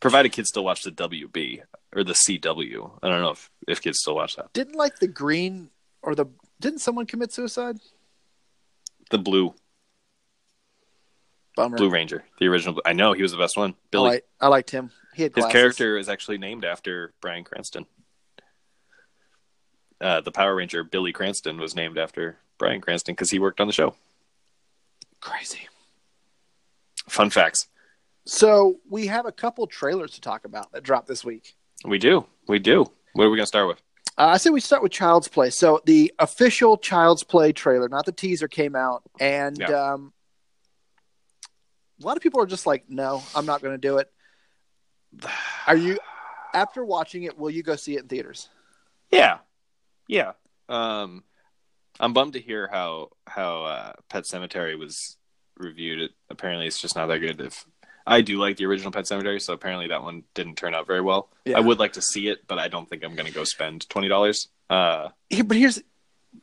Provided 0.00 0.32
kids 0.32 0.48
still 0.48 0.64
watch 0.64 0.82
the 0.82 0.90
WB 0.90 1.62
or 1.94 2.04
the 2.04 2.14
CW. 2.14 2.90
I 3.02 3.08
don't 3.08 3.20
know 3.20 3.30
if 3.30 3.50
if 3.68 3.82
kids 3.82 3.98
still 4.00 4.14
watch 4.14 4.36
that. 4.36 4.52
Didn't 4.52 4.76
like 4.76 4.98
the 4.98 5.08
green 5.08 5.70
or 6.02 6.14
the 6.14 6.26
didn't 6.60 6.80
someone 6.80 7.06
commit 7.06 7.32
suicide? 7.32 7.78
The 9.10 9.18
Blue 9.18 9.54
Bummer. 11.56 11.76
Blue 11.76 11.90
Ranger, 11.90 12.24
the 12.38 12.46
original. 12.46 12.80
I 12.86 12.92
know 12.92 13.12
he 13.12 13.22
was 13.22 13.32
the 13.32 13.38
best 13.38 13.56
one. 13.56 13.70
I, 13.70 13.74
Billy. 13.90 14.08
like, 14.08 14.26
I 14.40 14.48
liked 14.48 14.70
him. 14.70 14.90
He 15.14 15.24
had 15.24 15.34
His 15.34 15.46
character 15.46 15.98
is 15.98 16.08
actually 16.08 16.38
named 16.38 16.64
after 16.64 17.12
Bryan 17.20 17.44
Cranston. 17.44 17.86
Uh, 20.00 20.20
the 20.20 20.32
Power 20.32 20.54
Ranger 20.54 20.84
Billy 20.84 21.12
Cranston 21.12 21.58
was 21.58 21.74
named 21.74 21.98
after 21.98 22.38
Bryan 22.56 22.80
Cranston 22.80 23.14
because 23.14 23.30
he 23.30 23.38
worked 23.38 23.60
on 23.60 23.66
the 23.66 23.72
show. 23.72 23.94
crazy. 25.20 25.68
Fun 27.08 27.28
facts. 27.28 27.66
So 28.26 28.76
we 28.88 29.06
have 29.06 29.26
a 29.26 29.32
couple 29.32 29.66
trailers 29.66 30.12
to 30.12 30.20
talk 30.20 30.44
about 30.44 30.72
that 30.72 30.82
dropped 30.82 31.08
this 31.08 31.24
week. 31.24 31.56
We 31.84 31.98
do. 31.98 32.26
We 32.48 32.58
do. 32.58 32.84
What 33.14 33.24
are 33.24 33.30
we 33.30 33.36
going 33.36 33.44
to 33.44 33.46
start 33.46 33.68
with? 33.68 33.82
Uh, 34.18 34.26
I 34.26 34.36
say 34.36 34.50
we 34.50 34.60
start 34.60 34.82
with 34.82 34.92
Child's 34.92 35.28
Play. 35.28 35.50
So 35.50 35.80
the 35.86 36.12
official 36.18 36.76
Child's 36.76 37.22
Play 37.24 37.52
trailer, 37.52 37.88
not 37.88 38.04
the 38.04 38.12
teaser, 38.12 38.48
came 38.48 38.76
out, 38.76 39.02
and 39.18 39.56
Yeah. 39.58 39.68
um, 39.92 40.12
a 42.02 42.06
lot 42.06 42.16
of 42.16 42.22
people 42.22 42.40
are 42.40 42.46
just 42.46 42.66
like, 42.66 42.88
"No, 42.88 43.22
I'm 43.34 43.46
not 43.46 43.62
going 43.62 43.74
to 43.74 43.78
do 43.78 43.98
it." 43.98 44.12
Are 45.66 45.76
you? 45.76 45.98
After 46.52 46.84
watching 46.84 47.22
it, 47.22 47.38
will 47.38 47.50
you 47.50 47.62
go 47.62 47.76
see 47.76 47.96
it 47.96 48.02
in 48.02 48.08
theaters? 48.08 48.48
Yeah. 49.10 49.38
Yeah. 50.08 50.32
Um, 50.68 51.24
I'm 51.98 52.12
bummed 52.12 52.32
to 52.34 52.40
hear 52.40 52.68
how 52.70 53.10
how 53.26 53.64
uh, 53.64 53.92
Pet 54.08 54.24
Sematary 54.24 54.78
was 54.78 55.16
reviewed. 55.56 56.00
It 56.00 56.10
apparently 56.28 56.66
it's 56.66 56.80
just 56.80 56.96
not 56.96 57.06
that 57.06 57.18
good. 57.20 57.40
If 57.40 57.64
I 58.06 58.20
do 58.22 58.38
like 58.38 58.56
the 58.56 58.66
original 58.66 58.90
Pet 58.90 59.04
Sematary, 59.04 59.40
so 59.40 59.52
apparently 59.52 59.88
that 59.88 60.02
one 60.02 60.24
didn't 60.34 60.56
turn 60.56 60.74
out 60.74 60.86
very 60.86 61.00
well. 61.00 61.30
Yeah. 61.44 61.58
I 61.58 61.60
would 61.60 61.78
like 61.78 61.92
to 61.94 62.02
see 62.02 62.28
it, 62.28 62.46
but 62.46 62.58
I 62.58 62.68
don't 62.68 62.88
think 62.88 63.04
I'm 63.04 63.14
going 63.14 63.26
to 63.28 63.32
go 63.34 63.44
spend 63.44 63.88
twenty 63.88 64.08
dollars. 64.08 64.48
Uh, 64.68 65.08
Here- 65.28 65.44
But 65.44 65.56
here's 65.56 65.82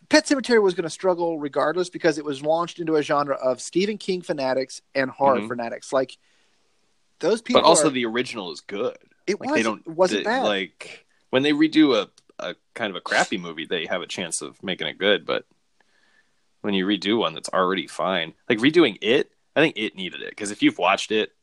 Pet 0.10 0.26
Sematary 0.26 0.62
was 0.62 0.74
going 0.76 0.84
to 0.84 0.90
struggle 0.90 1.40
regardless 1.40 1.90
because 1.90 2.18
it 2.18 2.26
was 2.26 2.42
launched 2.42 2.80
into 2.80 2.96
a 2.96 3.02
genre 3.02 3.36
of 3.36 3.62
Stephen 3.62 3.98
King 3.98 4.22
fanatics 4.22 4.82
and 4.94 5.10
horror 5.10 5.40
Mhm. 5.40 5.48
fanatics. 5.48 5.92
Like 5.94 6.18
those 7.20 7.42
people, 7.42 7.62
but 7.62 7.68
also 7.68 7.88
are- 7.88 7.92
the 7.92 8.06
original 8.06 8.52
is 8.52 8.62
good. 8.62 8.98
it 9.26 9.40
Like 9.40 9.50
was 9.50 9.58
they 9.60 9.64
don't 9.64 9.82
it 9.86 9.90
wasn't 9.92 10.24
they- 10.26 10.30
bad. 10.30 10.44
Like 10.44 11.06
when 11.32 11.44
they 11.44 11.52
redo 11.52 11.96
a 11.96 12.10
a 12.40 12.56
kind 12.76 12.92
of 12.92 12.96
a 12.96 13.02
crappy 13.02 13.38
movie, 13.38 13.66
they 13.66 13.88
have 13.88 14.02
a 14.04 14.08
chance 14.08 14.42
of 14.44 14.62
making 14.62 14.86
it 14.88 14.98
good. 15.00 15.26
But 15.26 15.46
when 16.62 16.74
you 16.76 16.86
redo 16.86 17.18
one 17.18 17.34
that's 17.34 17.50
already 17.50 17.88
fine, 17.88 18.34
like 18.50 18.60
redoing 18.60 18.98
it, 19.02 19.32
I 19.56 19.62
think 19.62 19.78
it 19.78 19.96
needed 19.96 20.22
it 20.22 20.30
because 20.30 20.52
if 20.52 20.62
you've 20.62 20.78
watched 20.78 21.12
it, 21.12 21.34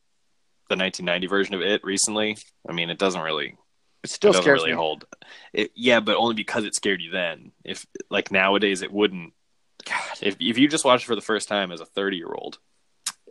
the 0.69 0.75
1990 0.75 1.27
version 1.27 1.53
of 1.55 1.61
it 1.61 1.83
recently, 1.83 2.37
I 2.67 2.73
mean, 2.73 2.89
it 2.89 2.97
doesn't 2.97 3.21
really 3.21 3.57
it 4.03 4.09
still 4.09 4.31
it 4.31 4.41
scares 4.41 4.59
really 4.61 4.71
me. 4.71 4.77
hold. 4.77 5.05
It, 5.53 5.71
yeah, 5.75 5.99
but 5.99 6.15
only 6.17 6.35
because 6.35 6.63
it 6.63 6.75
scared 6.75 7.01
you 7.01 7.11
then. 7.11 7.51
If 7.63 7.85
like 8.09 8.31
nowadays, 8.31 8.81
it 8.81 8.91
wouldn't. 8.91 9.33
God, 9.85 10.01
if 10.21 10.37
if 10.39 10.57
you 10.57 10.67
just 10.67 10.85
watched 10.85 11.03
it 11.03 11.07
for 11.07 11.15
the 11.15 11.21
first 11.21 11.47
time 11.47 11.71
as 11.71 11.81
a 11.81 11.85
30 11.85 12.17
year 12.17 12.31
old, 12.33 12.57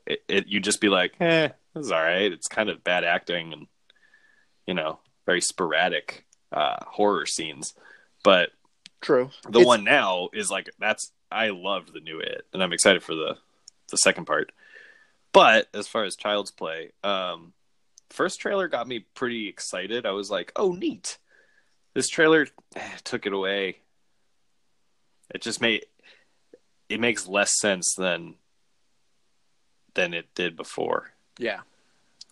it, 0.06 0.20
it 0.28 0.46
you'd 0.48 0.64
just 0.64 0.80
be 0.80 0.88
like, 0.88 1.14
eh, 1.20 1.48
this 1.74 1.86
is 1.86 1.92
all 1.92 2.02
right. 2.02 2.30
It's 2.32 2.48
kind 2.48 2.68
of 2.68 2.82
bad 2.84 3.04
acting 3.04 3.52
and 3.52 3.66
you 4.66 4.74
know 4.74 4.98
very 5.26 5.40
sporadic 5.40 6.24
uh, 6.52 6.76
horror 6.86 7.26
scenes. 7.26 7.74
But 8.22 8.50
True. 9.00 9.30
the 9.44 9.60
It's- 9.60 9.66
one 9.66 9.84
now 9.84 10.28
is 10.32 10.50
like 10.50 10.70
that's 10.78 11.10
I 11.30 11.48
loved 11.48 11.92
the 11.92 12.00
new 12.00 12.20
it, 12.20 12.46
and 12.52 12.62
I'm 12.62 12.72
excited 12.72 13.02
for 13.02 13.14
the 13.14 13.36
the 13.90 13.96
second 13.96 14.24
part. 14.26 14.52
But 15.34 15.68
as 15.74 15.88
far 15.88 16.04
as 16.04 16.14
Child's 16.14 16.52
Play, 16.52 16.92
um, 17.02 17.52
first 18.08 18.40
trailer 18.40 18.68
got 18.68 18.86
me 18.86 19.00
pretty 19.00 19.48
excited. 19.48 20.06
I 20.06 20.12
was 20.12 20.30
like, 20.30 20.52
"Oh, 20.54 20.72
neat!" 20.72 21.18
This 21.92 22.08
trailer 22.08 22.46
eh, 22.76 22.90
took 23.02 23.26
it 23.26 23.32
away. 23.32 23.78
It 25.34 25.42
just 25.42 25.60
made 25.60 25.84
it 26.88 27.00
makes 27.00 27.26
less 27.26 27.58
sense 27.58 27.94
than 27.96 28.36
than 29.94 30.14
it 30.14 30.32
did 30.36 30.56
before. 30.56 31.12
Yeah. 31.38 31.60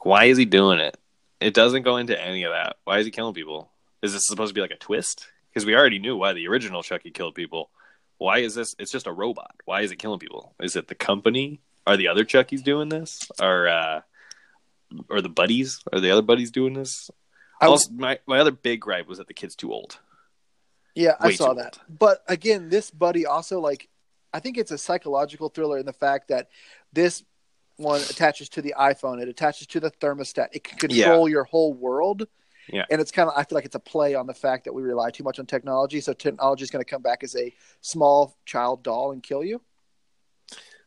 Why 0.03 0.25
is 0.27 0.39
he 0.39 0.45
doing 0.45 0.79
it? 0.79 0.97
It 1.41 1.55
doesn't 1.55 1.83
go 1.83 1.97
into 1.97 2.21
any 2.21 2.45
of 2.45 2.53
that. 2.53 2.77
Why 2.85 2.99
is 2.99 3.05
he 3.05 3.11
killing 3.11 3.35
people? 3.35 3.71
Is 4.03 4.13
this 4.13 4.27
supposed 4.27 4.51
to 4.51 4.55
be 4.55 4.61
like 4.61 4.71
a 4.71 4.77
twist? 4.77 5.27
Because 5.49 5.67
we 5.67 5.75
already 5.75 5.99
knew 5.99 6.17
why 6.17 6.33
the 6.35 6.47
original 6.47 6.83
Chucky 6.85 7.11
killed 7.11 7.35
people. 7.35 7.71
Why 8.19 8.39
is 8.39 8.55
this? 8.55 8.77
It's 8.79 8.93
just 8.93 9.09
a 9.09 9.13
robot. 9.13 9.57
Why 9.65 9.83
is 9.83 9.91
it 9.91 9.99
killing 9.99 10.21
people? 10.21 10.55
Is 10.61 10.77
it 10.77 10.87
the 10.87 10.95
company? 10.95 11.61
Are 11.87 11.97
the 11.97 12.09
other 12.09 12.25
Chuckies 12.25 12.63
doing 12.63 12.89
this? 12.89 13.19
Are 13.41 13.69
uh, 13.69 14.01
or 15.09 15.21
the 15.21 15.29
buddies? 15.29 15.81
Are 15.93 16.01
the 16.01 16.11
other 16.11 16.23
buddies 16.23 16.51
doing 16.51 16.75
this? 16.75 17.11
I- 17.61 17.67
also, 17.67 17.91
my 17.93 18.19
my 18.27 18.39
other 18.39 18.51
big 18.51 18.81
gripe 18.81 19.07
was 19.07 19.19
that 19.19 19.29
the 19.29 19.35
kid's 19.35 19.57
too 19.57 19.73
old. 19.73 19.99
Yeah, 20.95 21.17
I 21.21 21.33
saw 21.33 21.55
that. 21.55 21.79
But 21.89 22.23
again, 22.29 22.69
this 22.69 22.91
buddy 22.91 23.25
also 23.25 23.61
like 23.61 23.89
I 24.33 24.41
think 24.41 24.59
it's 24.59 24.71
a 24.71 24.79
psychological 24.79 25.49
thriller 25.49 25.79
in 25.79 25.87
the 25.87 25.93
fact 25.93 26.29
that 26.29 26.49
this 26.93 27.25
one 27.77 28.01
attaches 28.03 28.49
to 28.51 28.63
the 28.63 28.75
iPhone, 28.79 29.21
it 29.21 29.29
attaches 29.29 29.67
to 29.69 29.81
the 29.81 29.91
thermostat. 29.91 30.49
It 30.53 30.65
can 30.65 30.79
control 30.79 31.29
your 31.29 31.45
whole 31.45 31.73
world. 31.73 32.27
Yeah. 32.69 32.85
And 32.91 33.01
it's 33.01 33.11
kind 33.11 33.29
of 33.29 33.35
I 33.37 33.45
feel 33.45 33.57
like 33.57 33.65
it's 33.65 33.75
a 33.75 33.81
play 33.81 34.15
on 34.15 34.27
the 34.27 34.35
fact 34.35 34.65
that 34.65 34.73
we 34.73 34.83
rely 34.83 35.11
too 35.11 35.25
much 35.25 35.39
on 35.39 35.47
technology. 35.47 36.01
So 36.01 36.13
technology 36.13 36.63
is 36.63 36.71
going 36.71 36.85
to 36.85 36.89
come 36.89 37.03
back 37.03 37.25
as 37.25 37.35
a 37.37 37.53
small 37.81 38.37
child 38.45 38.83
doll 38.83 39.13
and 39.13 39.23
kill 39.23 39.43
you. 39.43 39.61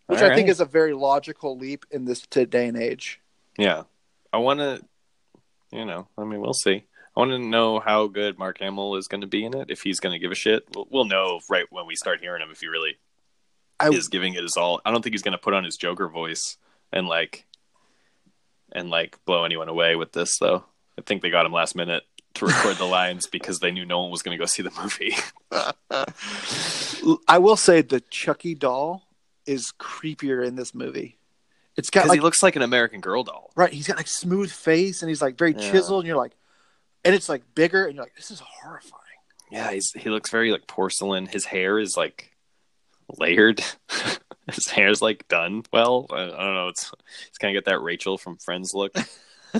Which 0.08 0.22
All 0.22 0.32
I 0.32 0.36
think 0.36 0.50
is 0.50 0.60
a 0.60 0.66
very 0.66 0.94
logical 0.94 1.58
leap 1.58 1.86
in 1.90 2.06
this 2.06 2.22
today 2.22 2.68
and 2.68 2.78
age. 2.78 3.20
Yeah, 3.58 3.84
I 4.32 4.38
want 4.38 4.60
to. 4.60 4.82
You 5.72 5.86
know, 5.86 6.08
I 6.18 6.24
mean, 6.24 6.42
we'll 6.42 6.54
see. 6.54 6.86
I 7.16 7.20
want 7.20 7.32
to 7.32 7.40
know 7.40 7.80
how 7.80 8.08
good 8.08 8.38
Mark 8.38 8.60
Hamill 8.60 8.98
is 8.98 9.08
going 9.08 9.22
to 9.22 9.28
be 9.28 9.46
in 9.46 9.56
it. 9.56 9.70
If 9.70 9.82
he's 9.82 10.00
going 10.00 10.14
to 10.14 10.20
give 10.20 10.32
a 10.32 10.36
shit, 10.36 10.64
we'll, 10.76 10.88
we'll 10.90 11.06
know 11.06 11.40
right 11.50 11.66
when 11.70 11.88
we 11.88 11.96
start 11.96 12.20
hearing 12.20 12.42
him 12.42 12.52
if 12.52 12.60
he 12.60 12.68
really 12.68 12.98
I 13.80 13.90
is 13.90 14.10
giving 14.10 14.34
it 14.34 14.44
his 14.44 14.58
all. 14.58 14.82
I 14.86 14.92
don't 14.92 15.02
think 15.02 15.14
he's 15.14 15.22
going 15.22 15.32
to 15.32 15.38
put 15.38 15.54
on 15.54 15.64
his 15.64 15.78
Joker 15.78 16.08
voice 16.08 16.58
and 16.92 17.08
like 17.08 17.46
and 18.72 18.90
like 18.90 19.18
blow 19.26 19.44
anyone 19.44 19.70
away 19.70 19.96
with 19.96 20.12
this 20.12 20.38
though. 20.40 20.66
I 20.98 21.02
think 21.02 21.22
they 21.22 21.30
got 21.30 21.46
him 21.46 21.54
last 21.54 21.76
minute 21.76 22.04
to 22.36 22.46
record 22.46 22.78
the 22.78 22.86
lines 22.90 23.28
because 23.28 23.60
they 23.60 23.72
knew 23.72 23.86
no 23.86 24.02
one 24.02 24.12
was 24.12 24.22
going 24.22 24.38
to 24.38 24.42
go 24.42 24.46
see 24.46 24.64
the 24.64 24.72
movie. 24.82 25.16
I 27.28 27.38
will 27.38 27.58
say 27.58 27.82
the 27.82 28.02
Chucky 28.02 28.56
doll 28.56 29.05
is 29.46 29.72
creepier 29.80 30.46
in 30.46 30.56
this 30.56 30.74
movie. 30.74 31.18
It's 31.78 31.90
got 31.90 32.02
Because 32.02 32.10
like 32.10 32.18
he 32.20 32.22
looks 32.24 32.42
like 32.44 32.56
an 32.56 32.62
American 32.62 33.02
Girl 33.02 33.24
doll. 33.24 33.52
right. 33.56 33.72
He's 33.74 33.88
got 33.88 33.98
like 33.98 34.08
smooth 34.08 34.50
face 34.52 35.02
and 35.02 35.10
he's 35.10 35.22
like 35.22 35.38
very 35.38 35.54
Yeah. 35.54 35.72
chiseled. 35.72 36.02
And 36.04 36.08
you're 36.08 36.18
like, 36.18 36.32
and 37.04 37.14
it's 37.14 37.28
like 37.30 37.44
bigger, 37.54 37.86
and 37.86 37.96
you're 37.96 38.04
like, 38.04 38.16
this 38.16 38.32
is 38.32 38.40
horrifying. 38.40 39.02
Yeah, 39.52 39.72
he's 39.72 39.92
he 39.92 40.10
looks 40.10 40.32
very 40.32 40.52
like 40.52 40.66
porcelain. 40.68 41.28
His 41.28 41.46
hair 41.46 41.78
is 41.78 41.96
like 41.98 42.32
layered. 43.20 43.62
His 44.52 44.68
hair's 44.68 45.02
like 45.02 45.28
done 45.28 45.64
well. 45.74 46.08
I, 46.10 46.24
I 46.24 46.28
don't 46.28 46.56
know. 46.56 46.68
It's 46.70 46.92
it's 47.28 47.38
kind 47.38 47.56
of 47.56 47.64
got 47.64 47.72
that 47.72 47.80
Rachel 47.82 48.18
from 48.18 48.38
Friends 48.38 48.74
look. 48.74 48.96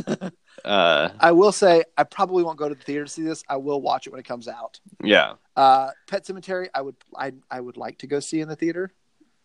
uh, 0.66 1.10
I 1.20 1.32
will 1.32 1.52
say 1.52 1.84
I 1.98 2.04
probably 2.04 2.44
won't 2.44 2.58
go 2.58 2.70
to 2.70 2.76
the 2.76 2.82
theater 2.84 3.06
to 3.06 3.10
see 3.12 3.24
this. 3.24 3.44
I 3.50 3.58
will 3.58 3.82
watch 3.82 4.08
it 4.08 4.12
when 4.12 4.20
it 4.20 4.26
comes 4.28 4.48
out. 4.48 4.80
yeah. 5.04 5.34
Uh, 5.56 5.92
Pet 6.08 6.26
Sematary, 6.26 6.68
I 6.74 6.82
would 6.82 6.96
I 7.16 7.34
I 7.50 7.60
would 7.62 7.78
like 7.78 8.00
to 8.00 8.08
go 8.08 8.20
see 8.20 8.42
in 8.42 8.48
the 8.48 8.56
theater. 8.56 8.92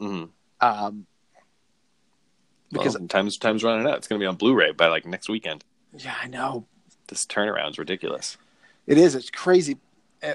Hmm 0.01 0.25
Um, 0.61 1.07
because 2.73 2.95
Because 2.95 3.09
time's 3.09 3.39
time's 3.39 3.65
running 3.65 3.87
out. 3.87 3.99
It's 3.99 4.09
gonna 4.09 4.19
be 4.21 4.27
on 4.27 4.37
Blu-ray 4.37 4.73
by 4.73 4.89
like 4.89 5.07
next 5.07 5.29
weekend. 5.29 5.65
yeah, 5.97 6.15
I 6.23 6.27
know 6.29 6.67
This 7.09 7.27
turnaround's 7.27 7.79
ridiculous. 7.79 8.37
it 8.87 8.99
is. 8.99 9.15
It's 9.15 9.31
crazy. 9.31 9.77
Uh, 10.23 10.35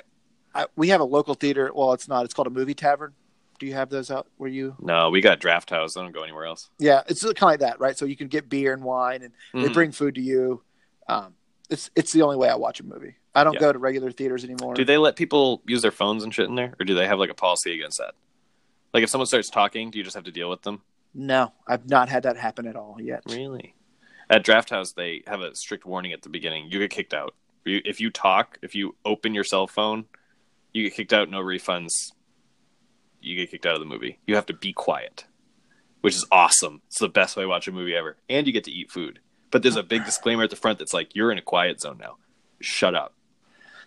I, 0.54 0.66
we 0.76 0.90
have 0.90 1.02
a 1.02 1.06
local 1.06 1.34
theater. 1.34 1.72
Well, 1.74 1.94
it's 1.94 2.08
not. 2.08 2.26
It's 2.26 2.34
called 2.34 2.48
a 2.48 2.52
movie 2.52 2.74
tavern. 2.74 3.14
Do 3.60 3.66
you 3.66 3.74
have 3.74 3.90
those 3.90 4.12
out 4.12 4.28
where 4.38 4.50
you? 4.50 4.76
No, 4.82 5.10
we 5.10 5.22
got 5.22 5.40
Draft 5.40 5.70
House. 5.70 5.96
I 5.96 6.02
don't 6.02 6.12
go 6.12 6.24
anywhere 6.24 6.46
else. 6.46 6.70
Yeah, 6.78 7.04
it's 7.08 7.24
kind 7.24 7.36
of 7.38 7.42
like 7.44 7.60
that, 7.62 7.80
right? 7.80 7.98
So 7.98 8.06
you 8.06 8.18
can 8.18 8.28
get 8.28 8.50
beer 8.50 8.74
and 8.74 8.84
wine, 8.84 9.22
and 9.24 9.34
they 9.54 9.70
Mhm. 9.70 9.74
bring 9.74 9.92
food 9.94 10.16
to 10.16 10.22
you. 10.22 10.62
Um, 11.08 11.36
it's 11.70 11.90
it's 11.96 12.12
the 12.12 12.22
only 12.24 12.36
way 12.36 12.50
I 12.50 12.56
watch 12.56 12.82
a 12.82 12.84
movie. 12.84 13.16
I 13.34 13.44
don't 13.46 13.54
Yeah. 13.54 13.60
go 13.62 13.72
to 13.74 13.80
regular 13.80 14.12
theaters 14.12 14.44
anymore. 14.44 14.74
Do 14.76 14.84
they 14.84 14.98
let 14.98 15.16
people 15.16 15.62
use 15.66 15.82
their 15.82 15.92
phones 15.92 16.24
and 16.24 16.34
shit 16.34 16.48
in 16.50 16.56
there, 16.56 16.74
or 16.80 16.86
do 16.86 16.96
they 16.96 17.08
have 17.08 17.18
like 17.20 17.30
a 17.30 17.34
policy 17.34 17.74
against 17.74 17.98
that? 18.00 18.14
Like 18.96 19.04
if 19.04 19.10
someone 19.10 19.26
starts 19.26 19.50
talking, 19.50 19.92
do 19.92 19.98
you 19.98 20.06
just 20.06 20.16
have 20.16 20.24
to 20.24 20.32
deal 20.32 20.50
with 20.50 20.62
them? 20.62 20.82
No, 21.14 21.52
I've 21.68 21.90
not 21.90 22.08
had 22.08 22.24
that 22.24 22.38
happen 22.38 22.66
at 22.66 22.78
all 22.78 22.96
yet. 22.98 23.24
Really? 23.28 23.76
At 24.30 24.46
Draft 24.46 24.70
House, 24.70 24.94
they 24.94 25.22
have 25.28 25.42
a 25.42 25.54
strict 25.54 25.86
warning 25.86 26.14
at 26.14 26.22
the 26.22 26.30
beginning. 26.30 26.72
You 26.72 26.80
get 26.80 26.92
kicked 26.92 27.14
out. 27.14 27.36
If 27.66 28.00
you 28.00 28.10
talk, 28.10 28.58
if 28.62 28.74
you 28.74 28.96
open 29.04 29.34
your 29.34 29.44
cell 29.44 29.68
phone, 29.68 30.06
you 30.72 30.84
get 30.84 30.96
kicked 30.96 31.12
out. 31.12 31.30
No 31.30 31.40
refunds. 31.42 32.14
You 33.20 33.36
get 33.36 33.52
kicked 33.52 33.66
out 33.66 33.74
of 33.74 33.82
the 33.82 33.86
movie. 33.86 34.20
You 34.28 34.36
have 34.36 34.46
to 34.46 34.54
be 34.54 34.72
quiet, 34.72 35.26
which 36.00 36.16
is 36.16 36.26
awesome. 36.32 36.82
It's 36.88 37.00
the 37.00 37.10
best 37.10 37.36
way 37.36 37.44
to 37.44 37.50
watch 37.50 37.68
a 37.68 37.74
movie 37.74 37.96
ever. 37.96 38.16
And 38.30 38.48
you 38.48 38.54
get 38.54 38.64
to 38.64 38.72
eat 38.72 38.92
food. 38.92 39.20
But 39.52 39.62
there's 39.62 39.76
a 39.76 39.84
big 39.84 40.06
disclaimer 40.06 40.44
at 40.44 40.52
the 40.52 40.56
front 40.56 40.80
that's 40.80 40.94
like, 40.94 41.14
"You're 41.14 41.34
in 41.34 41.38
a 41.38 41.42
quiet 41.42 41.82
zone 41.82 41.98
now. 42.00 42.16
Shut 42.62 42.96
up. 42.96 43.14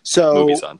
So 0.03 0.35
Movie's 0.35 0.61
on." 0.61 0.79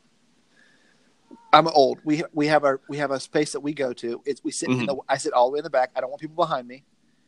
I'm 1.51 1.67
old. 1.67 1.99
We 2.03 2.23
we 2.33 2.47
have 2.47 2.63
our 2.63 2.79
we 2.87 2.97
have 2.97 3.11
a 3.11 3.19
space 3.19 3.53
that 3.53 3.61
we 3.61 3.73
go 3.73 3.91
to. 3.93 4.21
It's 4.25 4.43
we 4.43 4.51
sit 4.51 4.69
in 4.69 4.85
the 4.85 4.95
I 5.07 5.17
sit 5.17 5.33
all 5.33 5.47
the 5.49 5.53
way 5.53 5.59
in 5.59 5.63
the 5.63 5.69
back. 5.69 5.91
I 5.95 6.01
don't 6.01 6.09
want 6.09 6.21
people 6.21 6.35
behind 6.35 6.67
me. 6.67 6.83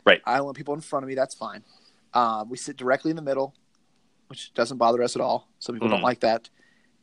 Right. 0.05 0.21
I 0.25 0.37
don't 0.37 0.45
want 0.45 0.57
people 0.57 0.73
in 0.73 0.81
front 0.81 1.03
of 1.03 1.09
me. 1.09 1.15
That's 1.15 1.35
fine. 1.35 1.63
Um, 2.13 2.49
we 2.49 2.57
sit 2.57 2.77
directly 2.77 3.09
in 3.09 3.15
the 3.15 3.21
middle, 3.21 3.55
which 4.27 4.53
doesn't 4.53 4.77
bother 4.77 5.01
us 5.01 5.15
at 5.15 5.21
all. 5.21 5.47
Some 5.59 5.75
people 5.75 5.89
don't 5.89 5.99
Mhm. 6.01 6.03
like 6.03 6.19
that. 6.21 6.49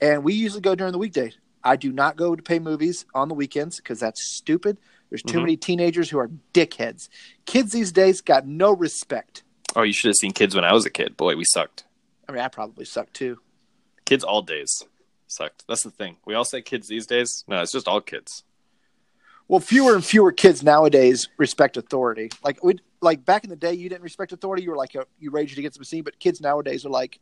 And 0.01 0.23
we 0.23 0.35
usually 0.35 0.61
go 0.61 0.75
during 0.75 0.93
the 0.93 0.99
weekday. 0.99 1.33
I 1.65 1.77
do 1.77 1.91
not 1.93 2.17
go 2.17 2.37
to 2.37 2.43
pay 2.43 2.59
movies 2.59 3.05
on 3.15 3.29
the 3.29 3.35
weekends 3.35 3.77
because 3.79 3.99
that's 4.01 4.23
stupid. 4.37 4.79
There's 5.11 5.23
too 5.23 5.39
Mhm. 5.39 5.43
many 5.43 5.57
teenagers 5.57 6.11
who 6.11 6.19
are 6.19 6.31
dickheads. 6.55 7.09
Kids 7.47 7.73
these 7.73 7.91
days 7.91 8.21
got 8.21 8.47
no 8.47 8.73
respect. 8.73 9.43
Oh, 9.75 9.83
you 9.83 9.93
should 9.93 10.09
have 10.09 10.17
seen 10.17 10.33
kids 10.33 10.55
when 10.55 10.65
I 10.65 10.73
was 10.73 10.85
a 10.87 10.91
kid. 10.91 11.17
Boy, 11.17 11.35
we 11.37 11.45
sucked. 11.53 11.85
I 12.29 12.33
mean, 12.33 12.43
I 12.43 12.49
probably 12.49 12.85
sucked 12.85 13.15
too. 13.15 13.41
Kids 14.05 14.23
all 14.23 14.43
days 14.43 14.85
sucked. 15.29 15.65
That's 15.69 15.83
the 15.83 15.91
thing. 15.91 16.17
We 16.27 16.35
all 16.35 16.45
say 16.45 16.63
kids 16.63 16.89
these 16.89 17.07
days. 17.07 17.45
No, 17.47 17.61
it's 17.63 17.73
just 17.73 17.89
all 17.89 18.01
kids. 18.01 18.45
Well, 19.47 19.61
fewer 19.61 19.95
and 19.95 20.05
fewer 20.05 20.33
kids 20.33 20.63
nowadays 20.63 21.29
respect 21.39 21.77
authority. 21.77 22.31
Like 22.45 22.63
we 22.63 22.79
like 23.01 23.25
back 23.25 23.45
in 23.45 23.51
the 23.51 23.57
day, 23.57 23.73
you 23.75 23.89
didn't 23.89 24.03
respect 24.03 24.33
authority. 24.33 24.63
You 24.63 24.71
were 24.71 24.77
like 24.77 24.95
a, 24.95 25.07
you 25.19 25.31
raged 25.31 25.59
against 25.59 25.79
the 25.79 25.81
machine. 25.81 26.03
But 26.03 26.19
kids 26.19 26.41
nowadays 26.41 26.85
are 26.85 26.91
like 26.91 27.19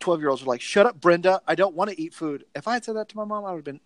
twelve 0.00 0.20
year 0.20 0.30
olds 0.30 0.42
are 0.42 0.46
like, 0.46 0.60
"Shut 0.60 0.86
up, 0.86 1.00
Brenda! 1.00 1.40
I 1.46 1.54
don't 1.54 1.76
want 1.76 1.90
to 1.90 2.00
eat 2.00 2.12
food." 2.12 2.44
If 2.56 2.66
I 2.66 2.74
had 2.74 2.84
said 2.84 2.96
that 2.96 3.08
to 3.10 3.16
my 3.16 3.24
mom, 3.24 3.44
I 3.44 3.50
would 3.50 3.58
have 3.58 3.64
been 3.64 3.80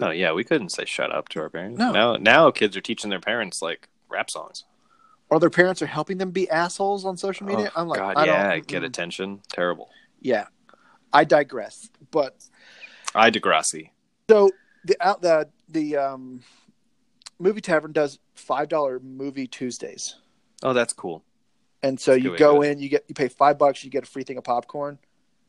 Oh 0.00 0.10
yeah, 0.10 0.32
we 0.32 0.44
couldn't 0.44 0.68
say 0.70 0.84
shut 0.84 1.12
up 1.12 1.28
to 1.30 1.40
our 1.40 1.48
parents. 1.50 1.78
No. 1.78 1.92
Now 1.92 2.16
now 2.16 2.50
kids 2.50 2.76
are 2.76 2.80
teaching 2.80 3.10
their 3.10 3.20
parents 3.20 3.62
like 3.62 3.88
rap 4.08 4.30
songs. 4.30 4.64
or 5.30 5.40
their 5.40 5.50
parents 5.50 5.82
are 5.82 5.86
helping 5.86 6.18
them 6.18 6.30
be 6.30 6.48
assholes 6.50 7.04
on 7.04 7.16
social 7.16 7.46
media. 7.46 7.72
Oh, 7.74 7.80
I'm 7.80 7.88
like, 7.88 7.98
God, 7.98 8.16
I 8.16 8.26
yeah, 8.26 8.58
get 8.58 8.82
mm-mm. 8.82 8.86
attention. 8.86 9.40
Terrible. 9.48 9.88
Yeah, 10.20 10.46
I 11.14 11.24
digress. 11.24 11.88
But 12.10 12.36
I 13.14 13.30
digressy. 13.30 13.92
so 14.28 14.50
the 14.84 14.96
out 15.00 15.22
the 15.22 15.48
the 15.68 15.96
um, 15.96 16.40
movie 17.38 17.60
tavern 17.62 17.92
does 17.92 18.18
five 18.34 18.68
dollar 18.68 19.00
movie 19.00 19.46
Tuesdays, 19.46 20.16
Oh, 20.62 20.72
that's 20.74 20.92
cool. 20.92 21.24
and 21.82 21.98
so 21.98 22.12
That's 22.12 22.24
you 22.24 22.36
go 22.36 22.60
in, 22.62 22.78
you 22.80 22.88
get 22.90 23.04
you 23.08 23.14
pay 23.14 23.28
five 23.28 23.56
bucks, 23.58 23.82
you 23.84 23.90
get 23.90 24.02
a 24.02 24.06
free 24.06 24.24
thing 24.24 24.36
of 24.36 24.44
popcorn. 24.44 24.98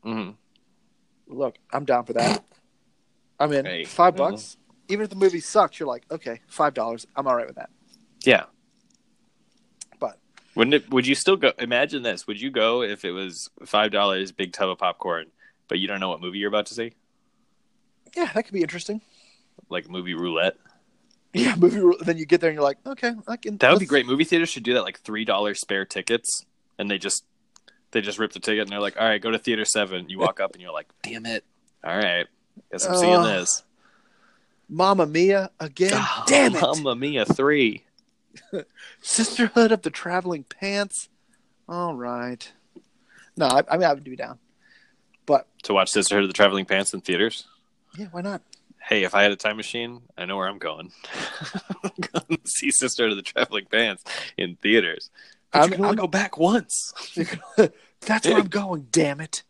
Mm-hmm. 0.04 0.30
look, 1.26 1.56
I'm 1.72 1.84
down 1.84 2.04
for 2.04 2.12
that. 2.14 2.44
I'm 3.40 3.52
in. 3.52 3.66
Hey, 3.66 3.84
five 3.84 4.18
well. 4.18 4.30
bucks. 4.30 4.56
Even 4.88 5.02
if 5.04 5.10
the 5.10 5.16
movie 5.16 5.40
sucks, 5.40 5.80
you're 5.80 5.88
like, 5.88 6.04
okay, 6.12 6.40
five 6.46 6.72
dollars. 6.74 7.06
I'm 7.16 7.26
all 7.26 7.34
right 7.34 7.46
with 7.46 7.56
that. 7.56 7.70
Yeah. 8.24 8.44
But 9.98 10.18
Wouldn't 10.54 10.74
it? 10.74 10.90
Would 10.90 11.06
you 11.06 11.14
still 11.16 11.36
go? 11.36 11.52
Imagine 11.58 12.02
this. 12.02 12.26
Would 12.26 12.40
you 12.40 12.50
go 12.50 12.82
if 12.82 13.04
it 13.04 13.10
was 13.10 13.50
five 13.64 13.90
dollars, 13.90 14.30
big 14.32 14.52
tub 14.52 14.68
of 14.70 14.78
popcorn, 14.78 15.26
but 15.68 15.78
you 15.78 15.88
don't 15.88 16.00
know 16.00 16.08
what 16.08 16.20
movie 16.20 16.38
you're 16.38 16.48
about 16.48 16.66
to 16.66 16.74
see, 16.74 16.92
yeah, 18.16 18.30
that 18.34 18.44
could 18.44 18.54
be 18.54 18.62
interesting. 18.62 19.00
like 19.68 19.88
movie 19.90 20.14
roulette? 20.14 20.56
Yeah, 21.34 21.54
movie. 21.56 21.80
ru- 21.80 21.98
Then 22.00 22.16
you 22.18 22.24
get 22.24 22.40
there 22.40 22.48
and 22.50 22.54
you're 22.56 22.64
like, 22.64 22.78
okay, 22.86 23.12
I 23.28 23.36
can. 23.36 23.58
That 23.58 23.70
would 23.70 23.80
be 23.80 23.86
great. 23.86 24.06
Movie 24.06 24.24
theaters 24.24 24.48
should 24.48 24.62
do 24.62 24.74
that. 24.74 24.82
Like 24.82 25.00
three 25.00 25.24
dollars 25.26 25.60
spare 25.60 25.84
tickets, 25.84 26.46
and 26.78 26.90
they 26.90 26.96
just 26.98 27.24
they 27.90 28.00
just 28.00 28.18
rip 28.18 28.32
the 28.32 28.40
ticket 28.40 28.62
and 28.62 28.70
they're 28.70 28.80
like, 28.80 28.96
"All 28.98 29.06
right, 29.06 29.20
go 29.20 29.30
to 29.30 29.38
theater 29.38 29.64
seven. 29.66 30.08
You 30.08 30.18
walk 30.18 30.40
up 30.40 30.52
and 30.54 30.62
you're 30.62 30.72
like, 30.72 30.86
"Damn 31.02 31.26
it! 31.26 31.44
All 31.84 31.96
right, 31.96 32.26
guess 32.72 32.86
I'm 32.86 32.96
seeing 32.96 33.12
Oh, 33.16 33.24
this." 33.26 33.62
Mamma 34.68 35.06
Mia 35.06 35.50
again. 35.60 35.92
Oh, 35.94 36.24
Damn 36.26 36.54
it! 36.56 36.60
Mamma 36.60 36.94
Mia 36.96 37.24
three. 37.26 37.84
Sisterhood 39.00 39.72
of 39.72 39.82
the 39.82 39.90
Traveling 39.90 40.44
Pants. 40.44 41.08
All 41.68 41.94
right. 41.94 42.50
No, 43.36 43.46
I, 43.46 43.62
I 43.68 43.76
mean 43.76 43.84
I 43.88 43.92
would 43.94 44.04
be 44.04 44.16
down. 44.16 44.38
To 45.66 45.74
watch 45.74 45.90
Sisterhood 45.90 46.22
of 46.22 46.28
the 46.28 46.34
Traveling 46.34 46.64
Pants 46.64 46.94
in 46.94 47.00
theaters. 47.00 47.44
yeah, 47.98 48.06
why 48.12 48.20
not? 48.20 48.40
Hey, 48.80 49.02
if 49.02 49.16
I 49.16 49.22
had 49.24 49.32
a 49.32 49.36
time 49.36 49.56
machine, 49.56 50.00
I 50.16 50.24
know 50.24 50.36
where 50.36 50.46
I'm 50.48 50.58
going. 50.58 50.92
I'm 51.82 51.90
going 51.98 52.38
to 52.40 52.48
see 52.48 52.70
Sisterhood 52.70 53.10
of 53.10 53.16
the 53.16 53.22
Traveling 53.24 53.66
Pants 53.66 54.04
in 54.38 54.54
theaters. 54.62 55.10
But 55.50 55.58
I'm- 55.62 55.70
you 55.70 55.74
can 55.76 55.84
only 55.86 55.96
I'm- 55.98 56.04
go 56.04 56.06
back 56.06 56.38
once. 56.38 56.92
That's 58.02 58.28
where 58.28 58.38
I'm 58.38 58.46
going. 58.46 58.86
Damn 58.92 59.20
it. 59.20 59.42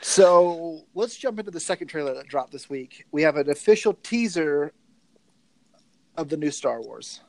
so 0.00 0.82
let's 0.94 1.16
jump 1.16 1.40
into 1.40 1.50
the 1.50 1.58
second 1.58 1.88
trailer 1.88 2.14
that 2.14 2.28
dropped 2.28 2.52
this 2.52 2.70
week. 2.70 3.06
We 3.10 3.22
have 3.22 3.34
an 3.36 3.50
official 3.50 3.94
teaser 4.04 4.72
of 6.16 6.28
the 6.28 6.36
new 6.36 6.52
Star 6.52 6.80
Wars. 6.80 7.22